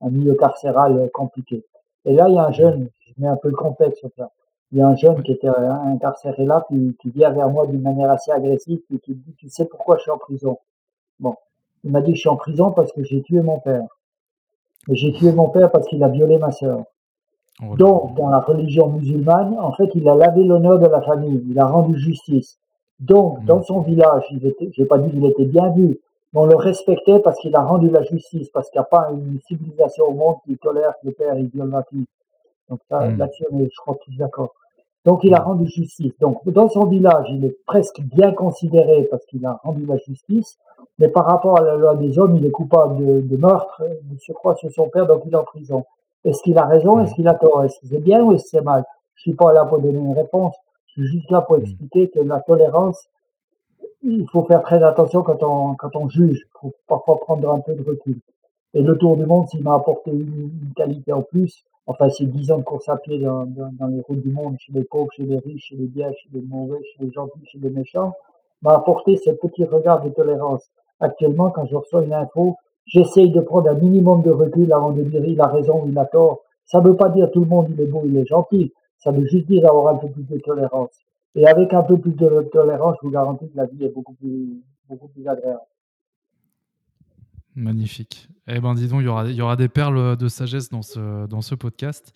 [0.00, 1.64] un milieu carcéral compliqué.
[2.04, 4.30] Et là, il y a un jeune, je mets un peu le contexte sur ça.
[4.70, 7.82] Il y a un jeune qui était incarcéré là, qui, qui vient vers moi d'une
[7.82, 10.58] manière assez agressive, et qui dit, tu sais pourquoi je suis en prison?
[11.20, 11.34] Bon.
[11.84, 13.86] Il m'a dit, je suis en prison parce que j'ai tué mon père.
[14.88, 16.84] Et j'ai tué mon père parce qu'il a violé ma sœur.
[17.62, 21.42] Oh Donc, dans la religion musulmane, en fait, il a lavé l'honneur de la famille,
[21.48, 22.58] il a rendu justice.
[22.98, 23.44] Donc, hmm.
[23.46, 26.00] dans son village, il était, j'ai pas dit qu'il était bien vu,
[26.32, 29.10] mais on le respectait parce qu'il a rendu la justice, parce qu'il n'y a pas
[29.12, 32.06] une civilisation au monde qui tolère que le père il viole la fille.
[32.68, 33.18] Donc ça, mmh.
[33.18, 34.52] là-dessus, je crois tous d'accord.
[35.04, 36.12] Donc, il a rendu justice.
[36.20, 40.58] Donc, dans son village, il est presque bien considéré parce qu'il a rendu la justice,
[40.98, 44.18] mais par rapport à la loi des hommes, il est coupable de, de meurtre, de
[44.18, 45.84] surcroît sur son père, donc il est en prison.
[46.24, 47.00] Est-ce qu'il a raison?
[47.00, 47.64] Est-ce qu'il a tort?
[47.64, 48.84] Est-ce que c'est bien ou est-ce que c'est mal?
[49.14, 50.54] Je suis pas là pour donner une réponse.
[50.86, 51.62] Je suis juste là pour mm.
[51.62, 53.08] expliquer que la tolérance,
[54.02, 56.40] il faut faire très attention quand on, quand on juge.
[56.46, 58.18] Il faut parfois prendre un peu de recul.
[58.74, 62.50] Et le tour du monde, s'il m'a apporté une, qualité en plus, enfin, c'est dix
[62.50, 65.24] ans de course à pied dans, dans, les routes du monde, chez les pauvres, chez
[65.24, 68.14] les riches, chez les biens, chez les mauvais, chez les gentils, chez les méchants,
[68.62, 70.70] m'a apporté ce petit regard de tolérance.
[71.00, 72.56] Actuellement, quand je reçois une info,
[72.86, 75.98] J'essaye de prendre un minimum de recul avant de dire il a raison ou il
[75.98, 76.42] a tort.
[76.66, 78.72] Ça ne veut pas dire tout le monde il est beau, il est gentil.
[78.98, 80.90] Ça veut juste dire avoir un peu plus de tolérance.
[81.34, 84.14] Et avec un peu plus de tolérance, je vous garantis que la vie est beaucoup
[84.14, 85.60] plus, beaucoup plus agréable.
[87.56, 88.28] Magnifique.
[88.46, 90.82] Eh ben, dis donc, il y aura, il y aura des perles de sagesse dans
[90.82, 92.12] ce, dans ce podcast.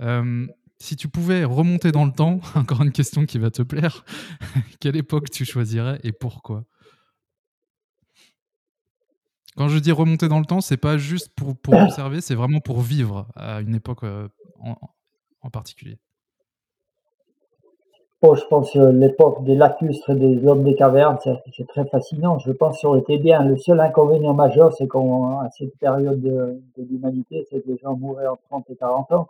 [0.00, 0.46] Euh,
[0.78, 4.04] si tu pouvais remonter dans le temps, encore une question qui va te plaire,
[4.80, 6.64] quelle époque tu choisirais et pourquoi?
[9.56, 12.60] Quand je dis remonter dans le temps, c'est pas juste pour, pour observer, c'est vraiment
[12.60, 14.28] pour vivre à une époque euh,
[15.40, 15.98] en, particulier.
[18.20, 22.40] Oh, je pense que l'époque des lacustres et des hommes des cavernes, c'est très fascinant.
[22.40, 23.44] Je pense que ça aurait été bien.
[23.44, 24.98] Le seul inconvénient majeur, c'est qu'à
[25.56, 29.28] cette période de, l'humanité, c'est que les gens mouraient en 30 et 40 ans.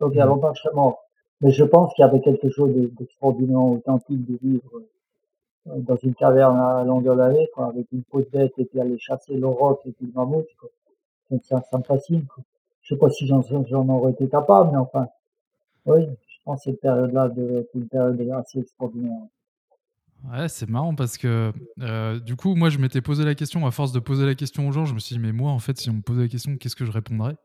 [0.00, 0.28] Donc il y a mmh.
[0.28, 1.02] longtemps que je serais mort.
[1.40, 4.70] Mais je pense qu'il y avait quelque chose d'extraordinairement authentique de vivre
[5.64, 8.98] dans une caverne à longueur d'année, quoi, avec une peau de bête et puis aller
[8.98, 10.68] chasser l'auroch et puis le mammouth, quoi.
[11.44, 12.44] Ça, ça me fascine, quoi.
[12.82, 15.08] Je sais pas si j'en, j'en aurais été capable, mais enfin,
[15.86, 16.06] oui,
[16.50, 19.22] pense que cette période-là devait être une période assez extraordinaire.
[20.30, 23.70] Ouais, c'est marrant parce que euh, du coup, moi, je m'étais posé la question, à
[23.70, 25.78] force de poser la question aux gens, je me suis dit, mais moi, en fait,
[25.78, 27.36] si on me posait la question, qu'est-ce que je répondrais?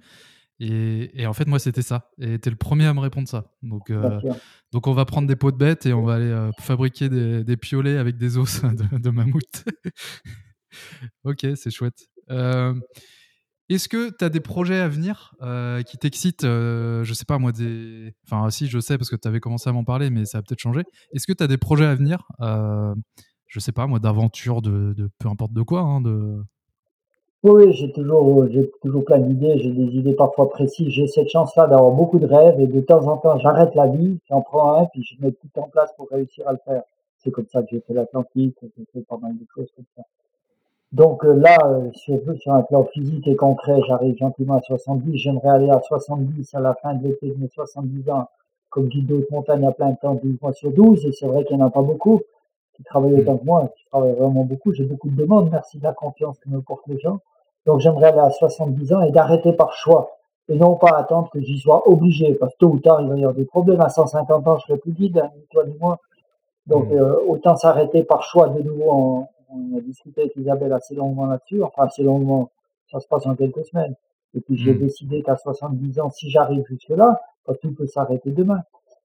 [0.60, 2.12] Et, en fait, moi, c'était ça.
[2.18, 3.54] Et t'es le premier à me répondre ça.
[3.62, 4.20] Donc, euh,
[4.72, 7.58] donc on va prendre des pots de bêtes et on va aller euh, fabriquer des,
[7.58, 9.66] piolets avec des os de, mammouth.
[11.26, 12.08] ok, c'est chouette.
[13.72, 15.34] Euh, est-ce que tu as des projets à venir
[15.86, 18.14] qui t'excitent Je sais pas, moi, des.
[18.26, 20.42] Enfin, si, je sais parce que tu avais commencé à m'en parler, mais ça a
[20.42, 20.84] peut-être changé.
[21.14, 22.28] Est-ce que tu as des projets à venir
[23.48, 26.02] Je sais pas, moi, d'aventure, de, peu importe de quoi, hein,
[27.48, 28.48] oui, j'ai toujours,
[28.82, 30.90] toujours plein d'idées, j'ai des idées parfois précises.
[30.90, 34.18] J'ai cette chance-là d'avoir beaucoup de rêves et de temps en temps, j'arrête la vie,
[34.28, 36.82] j'en prends un, puis je mets tout en place pour réussir à le faire.
[37.20, 40.02] C'est comme ça que j'ai fait l'Atlantique, j'ai fait pas mal de choses comme ça.
[40.96, 45.18] Donc euh, là, euh, sur, sur un plan physique et concret, j'arrive gentiment à 70.
[45.18, 48.30] J'aimerais aller à 70 à la fin de l'été de mes 70 ans,
[48.70, 51.06] comme guide de montagne à plein temps, 12 mois sur 12.
[51.06, 52.22] Et c'est vrai qu'il n'y en a pas beaucoup
[52.78, 54.72] qui travaillent autant que moi, qui travaillent vraiment beaucoup.
[54.72, 55.50] J'ai beaucoup de demandes.
[55.52, 57.20] Merci de la confiance que me portent les gens.
[57.66, 60.12] Donc j'aimerais aller à 70 ans et d'arrêter par choix
[60.48, 63.16] et non pas attendre que j'y sois obligé parce que tôt ou tard il va
[63.16, 63.82] y avoir des problèmes.
[63.82, 66.00] À 150 ans, je serai plus guide, hein, ni toi ni moi.
[66.68, 66.94] Donc mmh.
[66.94, 69.28] euh, autant s'arrêter par choix de nouveau.
[69.56, 72.52] On a discuté avec Isabelle assez longuement là-dessus, enfin assez longuement,
[72.92, 73.96] ça se passe en quelques semaines.
[74.36, 74.80] Et puis j'ai mmh.
[74.80, 77.22] décidé qu'à 70 ans, si j'arrive jusque-là,
[77.62, 78.62] tout peut s'arrêter demain.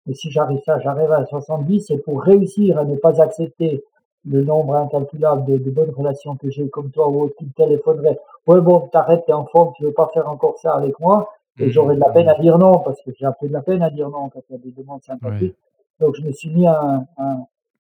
[0.07, 3.85] Mais si j'arrive ça, j'arrive à 70, c'est pour réussir à ne pas accepter
[4.27, 7.53] le nombre incalculable de, de bonnes relations que j'ai comme toi ou autre qui me
[7.53, 8.19] téléphoneraient.
[8.47, 11.31] Ouais, bon, t'arrêtes, t'es en forme, tu veux pas faire encore ça avec moi.
[11.59, 11.71] Et mhm.
[11.71, 13.83] j'aurais de la peine à dire non, parce que j'ai un peu de la peine
[13.83, 15.57] à dire non quand il y a des demandes sympathiques.
[16.01, 17.05] Donc je me suis mis à,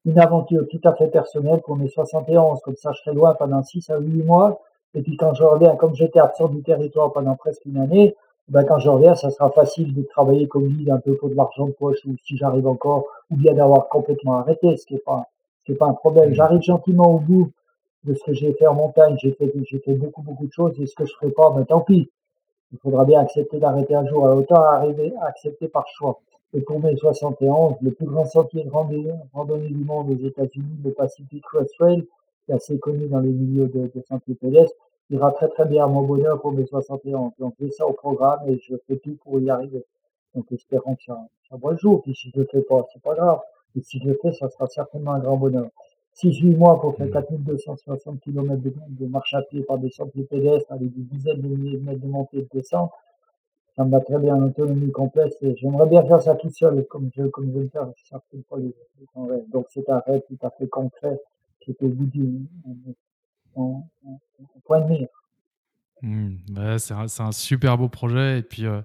[0.04, 2.60] une aventure tout à fait personnelle pour mes 71.
[2.62, 4.60] Comme ça, je serai loin pendant 6 à 8 mois.
[4.94, 8.16] Et puis quand je reviens, comme j'étais absent du territoire pendant presque une année,
[8.48, 11.34] ben quand je reviens, ça sera facile de travailler comme guide un peu pour de
[11.34, 15.04] l'argent de poche ou si j'arrive encore, ou bien d'avoir complètement arrêté, ce qui est
[15.04, 15.26] pas
[15.74, 16.34] pas un problème.
[16.34, 17.50] J'arrive gentiment au bout
[18.04, 19.16] de ce que j'ai fait en montagne.
[19.20, 21.64] J'ai fait, j'ai fait beaucoup, beaucoup de choses et ce que je ferai pas, ben
[21.64, 22.10] tant pis.
[22.72, 24.22] Il faudra bien accepter d'arrêter un jour.
[24.24, 26.20] Autant arriver à accepter par choix.
[26.52, 30.92] Et pour mes 71, le plus grand sentier de randonnée, du monde aux États-Unis, le
[30.92, 32.04] Pacific Crest Trail,
[32.44, 34.74] qui est assez connu dans les milieux de, sentiers pédestres,
[35.10, 37.32] ira très très bien à mon bonheur pour mes 71.
[37.38, 39.84] Donc j'ai ça au programme et je fais tout pour y arriver.
[40.34, 42.02] Donc espérons que ça, ça voit le jour.
[42.02, 43.40] Puis si je le fais pas, c'est pas grave.
[43.76, 45.68] Et si je le fais, ça sera certainement un grand bonheur.
[46.12, 48.18] Si je vis moi pour faire 4260 mm.
[48.18, 51.78] km de, de, marche à pied par des sentiers pédestres avec des dizaines de milliers
[51.78, 52.90] de mètres de montée et de descente,
[53.80, 57.10] ça va très bien en autonomie complète et j'aimerais bien faire ça tout seul comme
[57.16, 57.86] je, comme je le faire
[58.58, 61.18] les, les Donc c'est un rêve tout à fait concret
[61.60, 62.46] qui bout du
[63.54, 65.08] point de mire.
[66.02, 68.82] Mmh, ouais, c'est un, super beau projet et puis euh,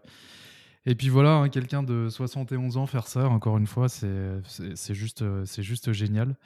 [0.86, 5.24] et puis voilà, hein, quelqu'un de 71 ans faire ça, encore une fois, c'est juste,
[5.24, 6.38] euh, juste génial.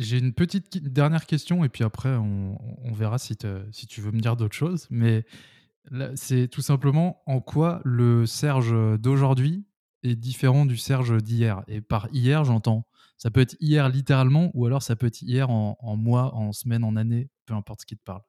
[0.00, 2.56] J'ai une petite dernière question, et puis après, on,
[2.94, 4.86] verra si, tu veux me dire d'autres choses.
[4.88, 5.24] Mais
[6.14, 9.66] c'est tout simplement en quoi le Serge d'aujourd'hui
[10.02, 11.62] est différent du Serge d'hier?
[11.68, 12.86] Et par hier, j'entends,
[13.18, 16.82] ça peut être hier littéralement, ou alors ça peut être hier en, mois, en semaine,
[16.82, 18.22] en année, peu importe ce qui te parle.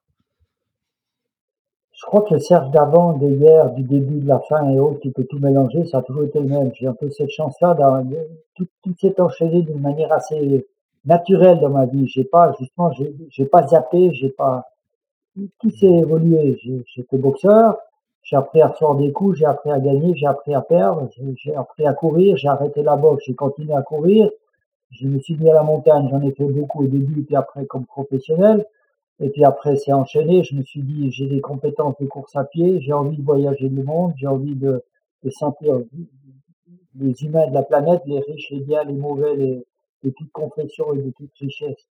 [1.94, 5.00] Je crois que le Serge d'avant, de hier, du début, de la fin et autres,
[5.00, 6.72] qui peut tout mélanger, ça a toujours été le même.
[6.78, 7.78] J'ai un peu cette chance-là,
[8.56, 10.66] tout, tout s'est enchaîné d'une manière assez
[11.06, 12.08] naturelle dans ma vie.
[12.08, 12.92] J'ai pas, justement,
[13.30, 14.66] j'ai pas zappé, j'ai pas,
[15.60, 16.60] tout s'est évolué.
[16.88, 17.78] J'étais boxeur,
[18.24, 21.56] j'ai appris à recevoir des coups, j'ai appris à gagner, j'ai appris à perdre, j'ai
[21.56, 24.30] appris à courir, j'ai arrêté la boxe, j'ai continué à courir,
[24.92, 27.66] je me suis mis à la montagne, j'en ai fait beaucoup au début, puis après
[27.66, 28.66] comme professionnel.
[29.24, 30.44] Et puis après, c'est enchaîné.
[30.44, 33.70] Je me suis dit, j'ai des compétences de course à pied, j'ai envie de voyager
[33.70, 34.84] le monde, j'ai envie de,
[35.24, 35.80] de, sentir
[37.00, 39.64] les humains de la planète, les riches, les biens, les mauvais, les,
[40.04, 41.88] de toute confession et de toute richesse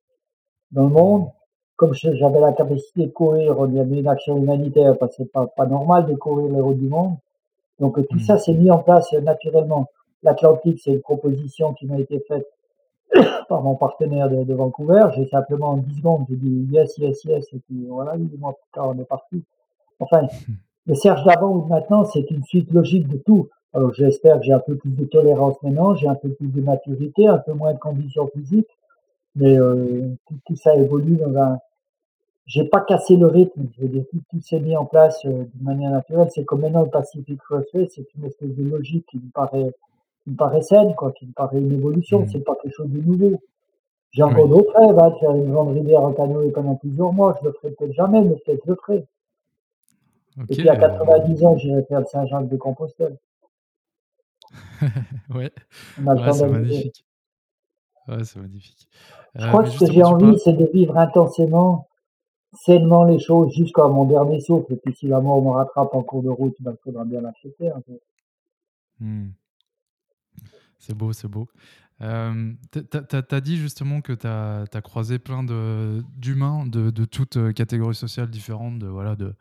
[0.72, 1.30] dans le monde.
[1.76, 5.32] Comme j'avais la capacité de courir, il y avait une action humanitaire, parce que c'est
[5.32, 7.18] pas, pas normal de courir les routes du monde.
[7.80, 9.88] Donc tout ça s'est mis en place naturellement.
[10.24, 12.48] L'Atlantique, c'est une proposition qui m'a été faite
[13.50, 15.08] par mon partenaire de, Vancouver.
[15.16, 18.54] J'ai simplement en 10 secondes, j'ai dit yes, yes, yes, et puis voilà, 8 mois
[18.54, 19.44] plus tard, on est parti.
[20.00, 20.28] Enfin,
[20.86, 23.50] le Serge d'avant ou de maintenant, c'est une suite logique de tout.
[23.76, 26.62] Alors j'espère que j'ai un peu plus de tolérance maintenant, j'ai un peu plus de
[26.62, 28.70] maturité, un peu moins de conditions physiques,
[29.36, 30.16] mais euh,
[30.46, 31.60] tout, ça évolue dans un...
[32.46, 35.64] J'ai pas cassé le rythme, je veux dire, tout, s'est mis en place euh, d'une
[35.66, 36.30] manière naturelle.
[36.34, 39.74] C'est comme maintenant le Pacific Crossway, c'est une espèce de logique qui me paraît
[40.24, 42.30] qui me paraît saine, quoi, qui me paraît une évolution, mmh.
[42.32, 43.38] c'est pas quelque chose de nouveau.
[44.12, 47.38] J'ai encore d'autres rêves, hein, de faire une grande rivière en canoë pendant plusieurs mois,
[47.42, 49.06] je le ferai peut-être jamais, mais peut-être je le ferai.
[50.50, 53.18] Et puis à 90 ans, j'irai faire le Saint-Jacques de Compostelle.
[55.34, 55.52] ouais,
[56.00, 57.06] ouais c'est magnifique.
[58.08, 58.88] Ouais, c'est magnifique.
[59.36, 61.88] Je crois euh, que ce que j'ai envie, c'est de vivre intensément
[62.54, 64.74] sainement les choses jusqu'à mon dernier souffle.
[64.74, 67.22] Et puis si la mort me rattrape en cours de route, ben, il faudra bien
[67.22, 67.72] l'accepter.
[67.72, 68.02] En fait.
[69.00, 69.30] Hmm.
[70.80, 71.48] C'est beau, c'est beau.
[72.02, 72.80] Euh, tu
[73.32, 78.30] as, dit justement que tu as, croisé plein d'humains de, de, toutes euh, catégories sociales
[78.30, 79.34] différentes, de, voilà, de,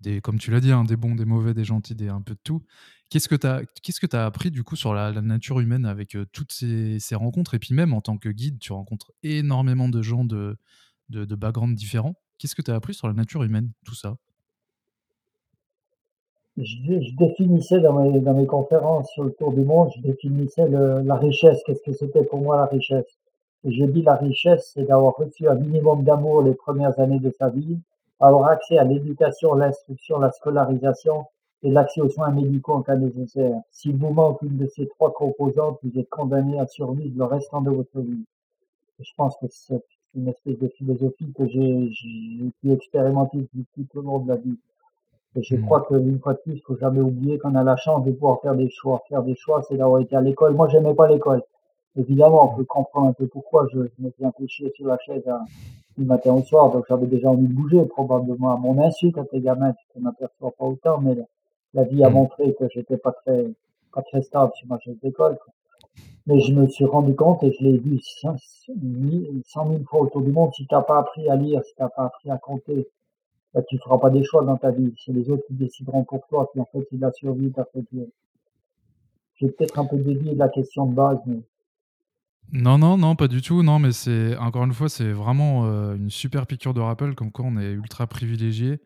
[0.00, 2.34] des, comme tu l'as dit, hein, des bons, des mauvais, des gentils, des un peu
[2.34, 2.62] de tout.
[3.12, 6.16] Qu'est-ce que tu as, qu'est-ce que as appris du coup sur la, nature humaine avec
[6.32, 7.52] toutes ces, rencontres?
[7.52, 10.56] Et puis même en tant que guide, tu rencontres énormément de gens de,
[11.10, 12.14] de, backgrounds différents.
[12.38, 14.16] Qu'est-ce que tu as appris sur la nature humaine, tout ça?
[16.56, 21.16] Je, définissais dans mes, dans mes conférences sur le tour du monde, je définissais la
[21.16, 21.60] richesse.
[21.66, 23.18] Qu'est-ce que c'était pour moi la richesse?
[23.64, 27.30] Et je dis la richesse, c'est d'avoir reçu un minimum d'amour les premières années de
[27.38, 27.78] sa vie,
[28.20, 31.26] avoir accès à l'éducation, l'instruction, la scolarisation
[31.62, 33.60] et l'accès aux soins médicaux en cas nécessaire.
[33.70, 37.60] Si vous manque une de ces trois composantes, vous êtes condamné à survivre le restant
[37.60, 38.24] de votre vie.
[38.98, 39.84] je pense que c'est
[40.14, 41.90] une espèce de philosophie que j'ai
[42.60, 44.58] pu expérimenter tout au long de la vie.
[45.34, 45.64] Et je hmm.
[45.64, 48.40] crois qu'une fois de plus, il faut jamais oublier qu'on a la chance de pouvoir
[48.42, 49.02] faire des choix.
[49.08, 50.54] Faire des choix, c'est d'avoir été à l'école.
[50.54, 51.42] Moi, j'aimais pas l'école.
[51.96, 55.24] Évidemment, on peut comprendre un peu pourquoi je, me suis chier sur la chaise
[55.96, 56.70] du matin au soir.
[56.70, 60.04] Donc, j'avais déjà envie de bouger, probablement à mon insu quand t'es gamin, tu ne
[60.04, 61.00] m'aperçois pas autant.
[61.00, 61.16] Mais
[61.74, 62.14] la, vie a hmm.
[62.14, 63.46] montré que j'étais pas très,
[63.92, 65.38] pas très stable sur ma chaise d'école.
[66.26, 70.30] Mais je me suis rendu compte et je l'ai vu cent mille fois autour du
[70.30, 70.52] monde.
[70.54, 72.88] Si t'as pas appris à lire, si t'as pas appris à compter,
[73.52, 74.94] bah, tu feras pas des choix dans ta vie.
[75.04, 76.48] C'est les autres qui décideront pour toi.
[76.52, 77.50] Puis en fait, c'est la survie.
[77.50, 77.84] T'as fait
[79.34, 81.40] J'ai peut-être un peu dévié de la question de base, mais.
[82.52, 83.62] Non, non, non, pas du tout.
[83.62, 87.32] Non, mais c'est encore une fois, c'est vraiment euh, une super piqûre de rappel, comme
[87.32, 88.80] quoi on est ultra privilégié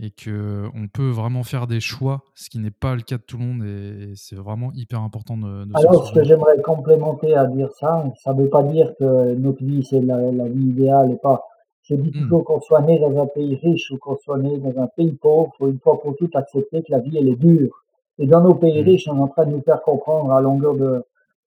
[0.00, 3.22] et que on peut vraiment faire des choix, ce qui n'est pas le cas de
[3.22, 5.64] tout le monde, et, c'est vraiment hyper important de.
[5.64, 9.34] de Alors, ce que j'aimerais complémenter à dire ça, ça ne veut pas dire que
[9.34, 11.44] notre vie c'est la, la vie idéale et pas
[11.84, 12.22] je dis hmm.
[12.22, 15.12] toujours qu'on soit né dans un pays riche ou qu'on soit né dans un pays
[15.12, 17.84] pauvre, il faut une fois pour toutes accepter que la vie, elle est dure.
[18.18, 18.86] Et dans nos pays hmm.
[18.86, 21.04] riches, on est en train de nous faire comprendre à longueur de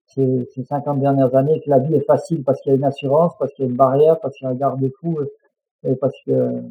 [0.06, 2.84] ces, ces 50 dernières années que la vie est facile parce qu'il y a une
[2.84, 5.20] assurance, parce qu'il y a une barrière, parce qu'il y a un garde-fou,
[5.84, 6.61] et parce que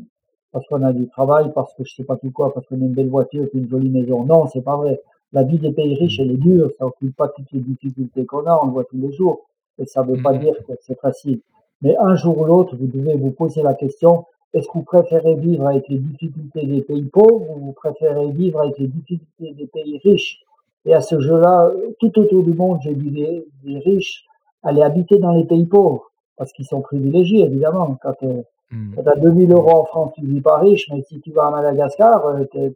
[0.52, 2.84] parce qu'on a du travail, parce que je sais pas tout quoi, parce qu'on a
[2.84, 4.24] une belle voiture et une jolie maison.
[4.24, 5.00] Non, c'est pas vrai.
[5.32, 6.70] La vie des pays riches, elle est dure.
[6.78, 8.58] Ça occupe pas toutes les difficultés qu'on a.
[8.62, 9.46] On le voit tous les jours.
[9.78, 11.40] Et ça veut pas dire que c'est facile.
[11.82, 15.34] Mais un jour ou l'autre, vous devez vous poser la question, est-ce que vous préférez
[15.34, 19.66] vivre avec les difficultés des pays pauvres ou vous préférez vivre avec les difficultés des
[19.66, 20.40] pays riches?
[20.86, 21.70] Et à ce jeu-là,
[22.00, 24.24] tout autour du monde, j'ai vu des, riches
[24.62, 27.98] aller habiter dans les pays pauvres parce qu'ils sont privilégiés, évidemment.
[28.02, 31.32] Quand, euh, tu as 2000 euros en France, tu vis pas riche, mais si tu
[31.32, 32.74] vas à Madagascar, euh, tu es,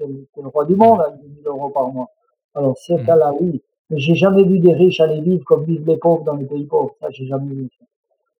[0.00, 2.10] le roi du monde avec 2000 euros par mois.
[2.54, 3.06] Alors, c'est hmm.
[3.06, 3.62] cas-là, oui.
[3.90, 6.66] Mais j'ai jamais vu des riches aller vivre comme vivent les pauvres dans les pays
[6.66, 6.94] pauvres.
[7.00, 7.84] Ça, j'ai jamais vu ça.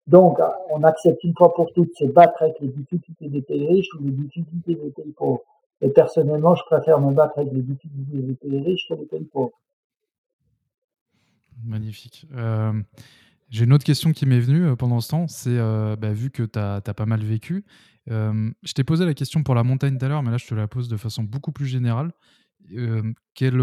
[0.06, 0.39] Donc,
[0.70, 3.89] on accepte une fois pour toutes de se battre avec les difficultés des pays riches
[3.94, 5.43] ou les difficultés des pays pauvres.
[5.81, 9.24] Et personnellement, je préfère me battre avec les difficultés des pays riches que les pays
[9.24, 9.52] pauvres.
[11.64, 12.27] Magnifique.
[12.35, 12.73] Euh,
[13.53, 15.29] j'ai une autre question qui m'est venue euh, pendant ce temps.
[15.29, 17.65] C'est, euh, bah, vu que tu as, pas mal vécu,
[18.09, 20.55] je t'ai posé la question pour la montagne tout à l'heure, mais là, je te
[20.55, 22.11] la pose de façon beaucoup plus générale.
[23.35, 23.61] quelle,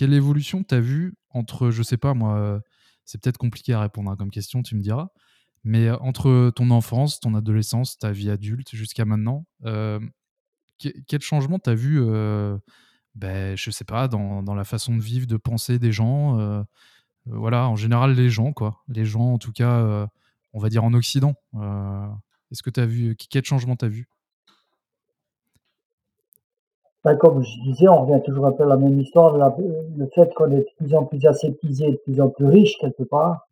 [0.00, 2.60] évolution tu as vue entre, je sais pas moi,
[3.04, 5.08] c'est peut-être compliqué à répondre hein, comme question, tu me diras.
[5.64, 10.00] Mais euh, entre ton enfance, ton adolescence, ta vie adulte jusqu'à maintenant, euh,
[10.78, 12.56] quel changement tu as vu, euh,
[13.14, 16.62] ben, je sais pas, dans, la façon de vivre, de penser des gens euh,
[17.26, 18.78] Voilà, en général, les gens, quoi.
[18.88, 20.08] Les gens, en tout cas,
[20.52, 21.34] on va dire en Occident.
[22.50, 24.08] Est-ce que tu as vu, quel changement tu as vu?
[27.04, 30.34] Ben, comme je disais, on revient toujours un peu à la même histoire, le fait
[30.34, 33.48] qu'on est de plus en plus aseptisé, de plus en plus riche quelque part,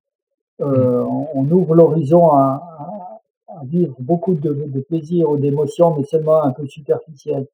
[0.60, 1.26] euh, mm.
[1.34, 6.50] on, ouvre l'horizon à, à, vivre beaucoup de, de plaisir ou d'émotions, mais seulement un
[6.50, 7.46] peu superficiel.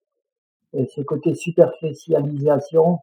[0.73, 2.99] Et ce côté superficialisation,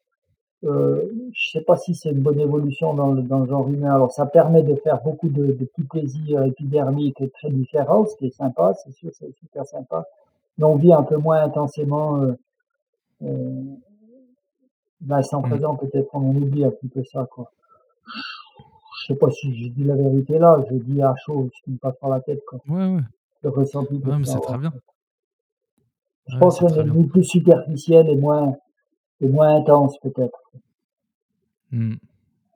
[0.63, 1.01] euh,
[1.33, 3.93] je sais pas si c'est une bonne évolution dans le, dans le genre humain.
[3.93, 8.27] Alors ça permet de faire beaucoup de, de petits plaisirs épidermiques très différents, ce qui
[8.27, 10.05] est sympa, c'est sûr, c'est super sympa.
[10.57, 12.33] Mais on vit un peu moins intensément euh,
[13.23, 13.63] euh,
[15.07, 17.51] l'instant présent, peut-être on oublie un petit peu ça, quoi.
[19.01, 21.71] Je sais pas si je dis la vérité là, je dis à chaud ce qui
[21.71, 22.59] me passe par la tête, quoi.
[22.67, 23.01] Ouais, ouais.
[23.43, 23.95] Le ressenti.
[23.95, 24.71] Ouais, mais c'est très bien.
[26.27, 28.55] Je pense qu'on est, plus superficiel et moins,
[29.21, 30.39] et moins intense, peut-être.
[31.71, 31.93] Mmh.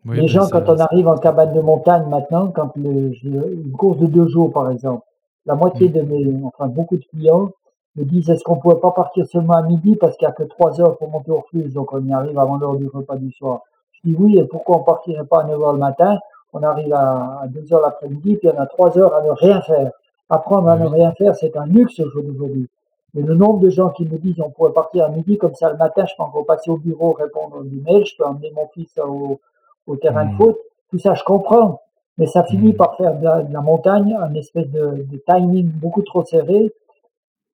[0.06, 3.98] les ben gens, quand on arrive en cabane de montagne maintenant, quand le, une course
[4.00, 5.06] de deux jours, par exemple,
[5.46, 5.94] la moitié mmh.
[5.94, 7.50] de mes, enfin, beaucoup de clients
[7.96, 10.44] me disent est-ce qu'on pourrait pas partir seulement à midi parce qu'il n'y a que
[10.44, 13.32] trois heures pour monter au refuge, donc on y arrive avant l'heure du repas du
[13.32, 13.62] soir.
[13.94, 16.20] Je dis oui, et pourquoi on partirait pas à 9 heures le matin?
[16.52, 19.92] On arrive à 2 heures l'après-midi, puis on a trois heures à ne rien faire.
[20.30, 22.68] Apprendre à ne rien faire, c'est un luxe au jour d'aujourd'hui.
[23.16, 25.72] Mais le nombre de gens qui me disent on pourrait partir à midi comme ça
[25.72, 28.68] le matin, je peux encore passer au bureau, répondre aux emails, je peux emmener mon
[28.68, 29.40] fils au,
[29.88, 30.38] au terrain de mmh.
[30.38, 30.58] foot,
[30.92, 31.82] tout ça je comprends.
[32.18, 32.78] Mais ça finit mmh.
[32.78, 36.72] par faire de la, montagne un espèce de, de, timing beaucoup trop serré.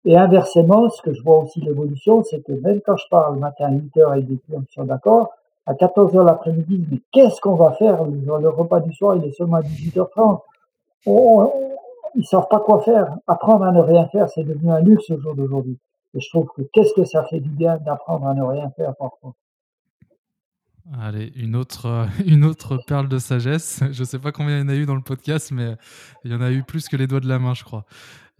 [0.06, 3.40] Et inversement, ce que je vois aussi l'évolution, c'est que même quand je parle le
[3.42, 5.32] matin à 8h et des clients sont d'accord,
[5.66, 8.04] à 14h l'après-midi, mais qu'est-ce qu'on va faire?
[8.06, 10.40] Le, repas du soir, il est seulement à 18h30.
[11.08, 11.52] On,
[12.18, 13.15] ils savent pas quoi faire.
[13.27, 15.77] Apprendre à ne rien faire, c'est devenu un luxe au jour d'aujourd'hui.
[16.14, 18.95] Et je trouve que qu'est-ce que ça fait du bien d'apprendre à ne rien faire
[18.95, 19.35] parfois.
[20.99, 23.84] Allez, une autre, euh, une autre perle de sagesse.
[23.91, 25.76] Je ne sais pas combien il y en a eu dans le podcast, mais
[26.23, 27.85] il y en a eu plus que les doigts de la main, je crois,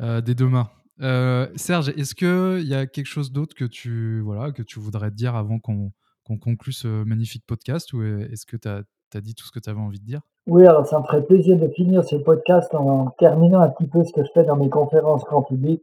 [0.02, 0.70] euh, des deux mains.
[1.02, 5.12] Euh, Serge, est-ce qu'il y a quelque chose d'autre que tu, voilà, que tu voudrais
[5.12, 5.92] dire avant qu'on
[6.26, 8.82] conclue ce magnifique podcast ou est-ce que tu as,
[9.16, 10.22] as, dit tout ce que tu avais envie de dire?
[10.48, 14.04] Oui, alors ça me ferait plaisir de finir ce podcast en terminant un petit peu
[14.04, 15.82] ce que je fais dans mes conférences grand public.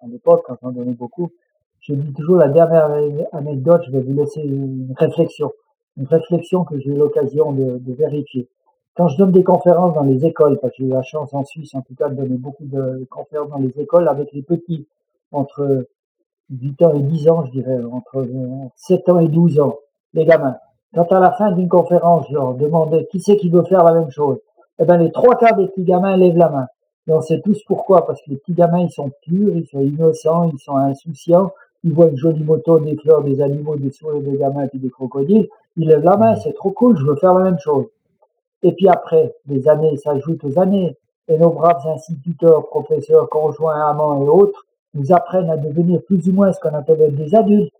[0.00, 1.30] À l'époque, quand j'en donnais beaucoup,
[1.80, 2.90] je dis toujours la dernière
[3.32, 5.52] anecdote, je vais vous laisser une réflexion
[5.96, 8.48] une réflexion que j'ai eu l'occasion de, de, vérifier.
[8.96, 11.44] Quand je donne des conférences dans les écoles, parce que j'ai eu la chance en
[11.44, 14.86] Suisse en tout cas de donner beaucoup de conférences dans les écoles avec les petits
[15.32, 15.86] entre
[16.50, 18.26] 8 ans et 10 ans, je dirais, entre
[18.76, 19.78] 7 ans et 12 ans,
[20.14, 20.56] les gamins.
[20.94, 23.92] Quand à la fin d'une conférence, je leur demandais qui c'est qui veut faire la
[23.92, 24.38] même chose,
[24.78, 26.66] eh ben les trois quarts des petits gamins lèvent la main.
[27.08, 29.80] Et on sait tous pourquoi, parce que les petits gamins, ils sont purs, ils sont
[29.80, 31.52] innocents, ils sont insouciants,
[31.84, 34.90] ils voient une jolie moto, des fleurs, des animaux, des souris, des gamins, puis des
[34.90, 37.86] crocodiles, il lève la main, c'est trop cool, je veux faire la même chose.
[38.62, 40.96] Et puis après, les années s'ajoutent aux années,
[41.28, 44.64] et nos braves instituteurs, professeurs, conjoints, amants et autres
[44.94, 47.72] nous apprennent à devenir plus ou moins ce qu'on appelle des adultes.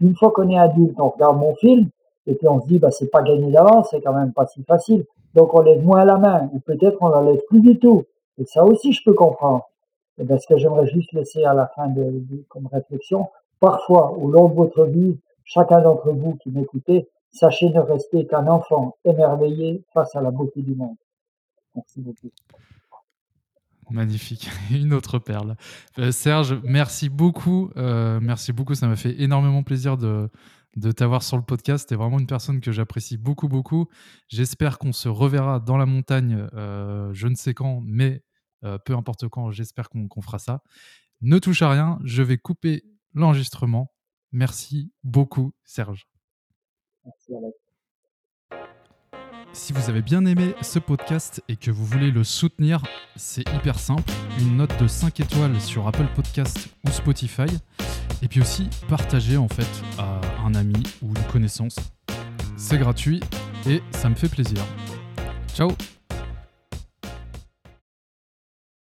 [0.00, 1.88] Une fois qu'on est adulte, on regarde mon film,
[2.26, 4.62] et puis on se dit, bah, c'est pas gagné d'avance, c'est quand même pas si
[4.64, 5.04] facile.
[5.34, 8.04] Donc on lève moins la main, ou peut-être on la lève plus du tout.
[8.38, 9.68] Et ça aussi, je peux comprendre.
[10.18, 13.28] Et bien, ce que j'aimerais juste laisser à la fin de, comme réflexion,
[13.58, 18.46] parfois, au long de votre vie, chacun d'entre vous qui m'écoutez, Sachez ne rester qu'un
[18.48, 20.96] enfant émerveillé face à la beauté du monde.
[21.76, 22.30] Merci beaucoup.
[23.90, 25.56] Magnifique, une autre perle.
[25.98, 27.70] Euh, Serge, merci beaucoup.
[27.76, 30.28] Euh, merci beaucoup, ça m'a fait énormément plaisir de,
[30.76, 31.88] de t'avoir sur le podcast.
[31.88, 33.88] Tu es vraiment une personne que j'apprécie beaucoup, beaucoup.
[34.28, 38.22] J'espère qu'on se reverra dans la montagne, euh, je ne sais quand, mais
[38.84, 40.62] peu importe quand, j'espère qu'on fera ça.
[41.22, 42.84] Ne touche à rien, je vais couper
[43.14, 43.90] l'enregistrement.
[44.32, 46.06] Merci beaucoup, Serge.
[49.52, 52.82] Si vous avez bien aimé ce podcast et que vous voulez le soutenir,
[53.16, 54.10] c'est hyper simple.
[54.38, 57.46] Une note de 5 étoiles sur Apple Podcast ou Spotify.
[58.22, 59.68] Et puis aussi, partager en fait
[59.98, 61.76] à un ami ou une connaissance.
[62.56, 63.20] C'est gratuit
[63.66, 64.62] et ça me fait plaisir.
[65.54, 65.70] Ciao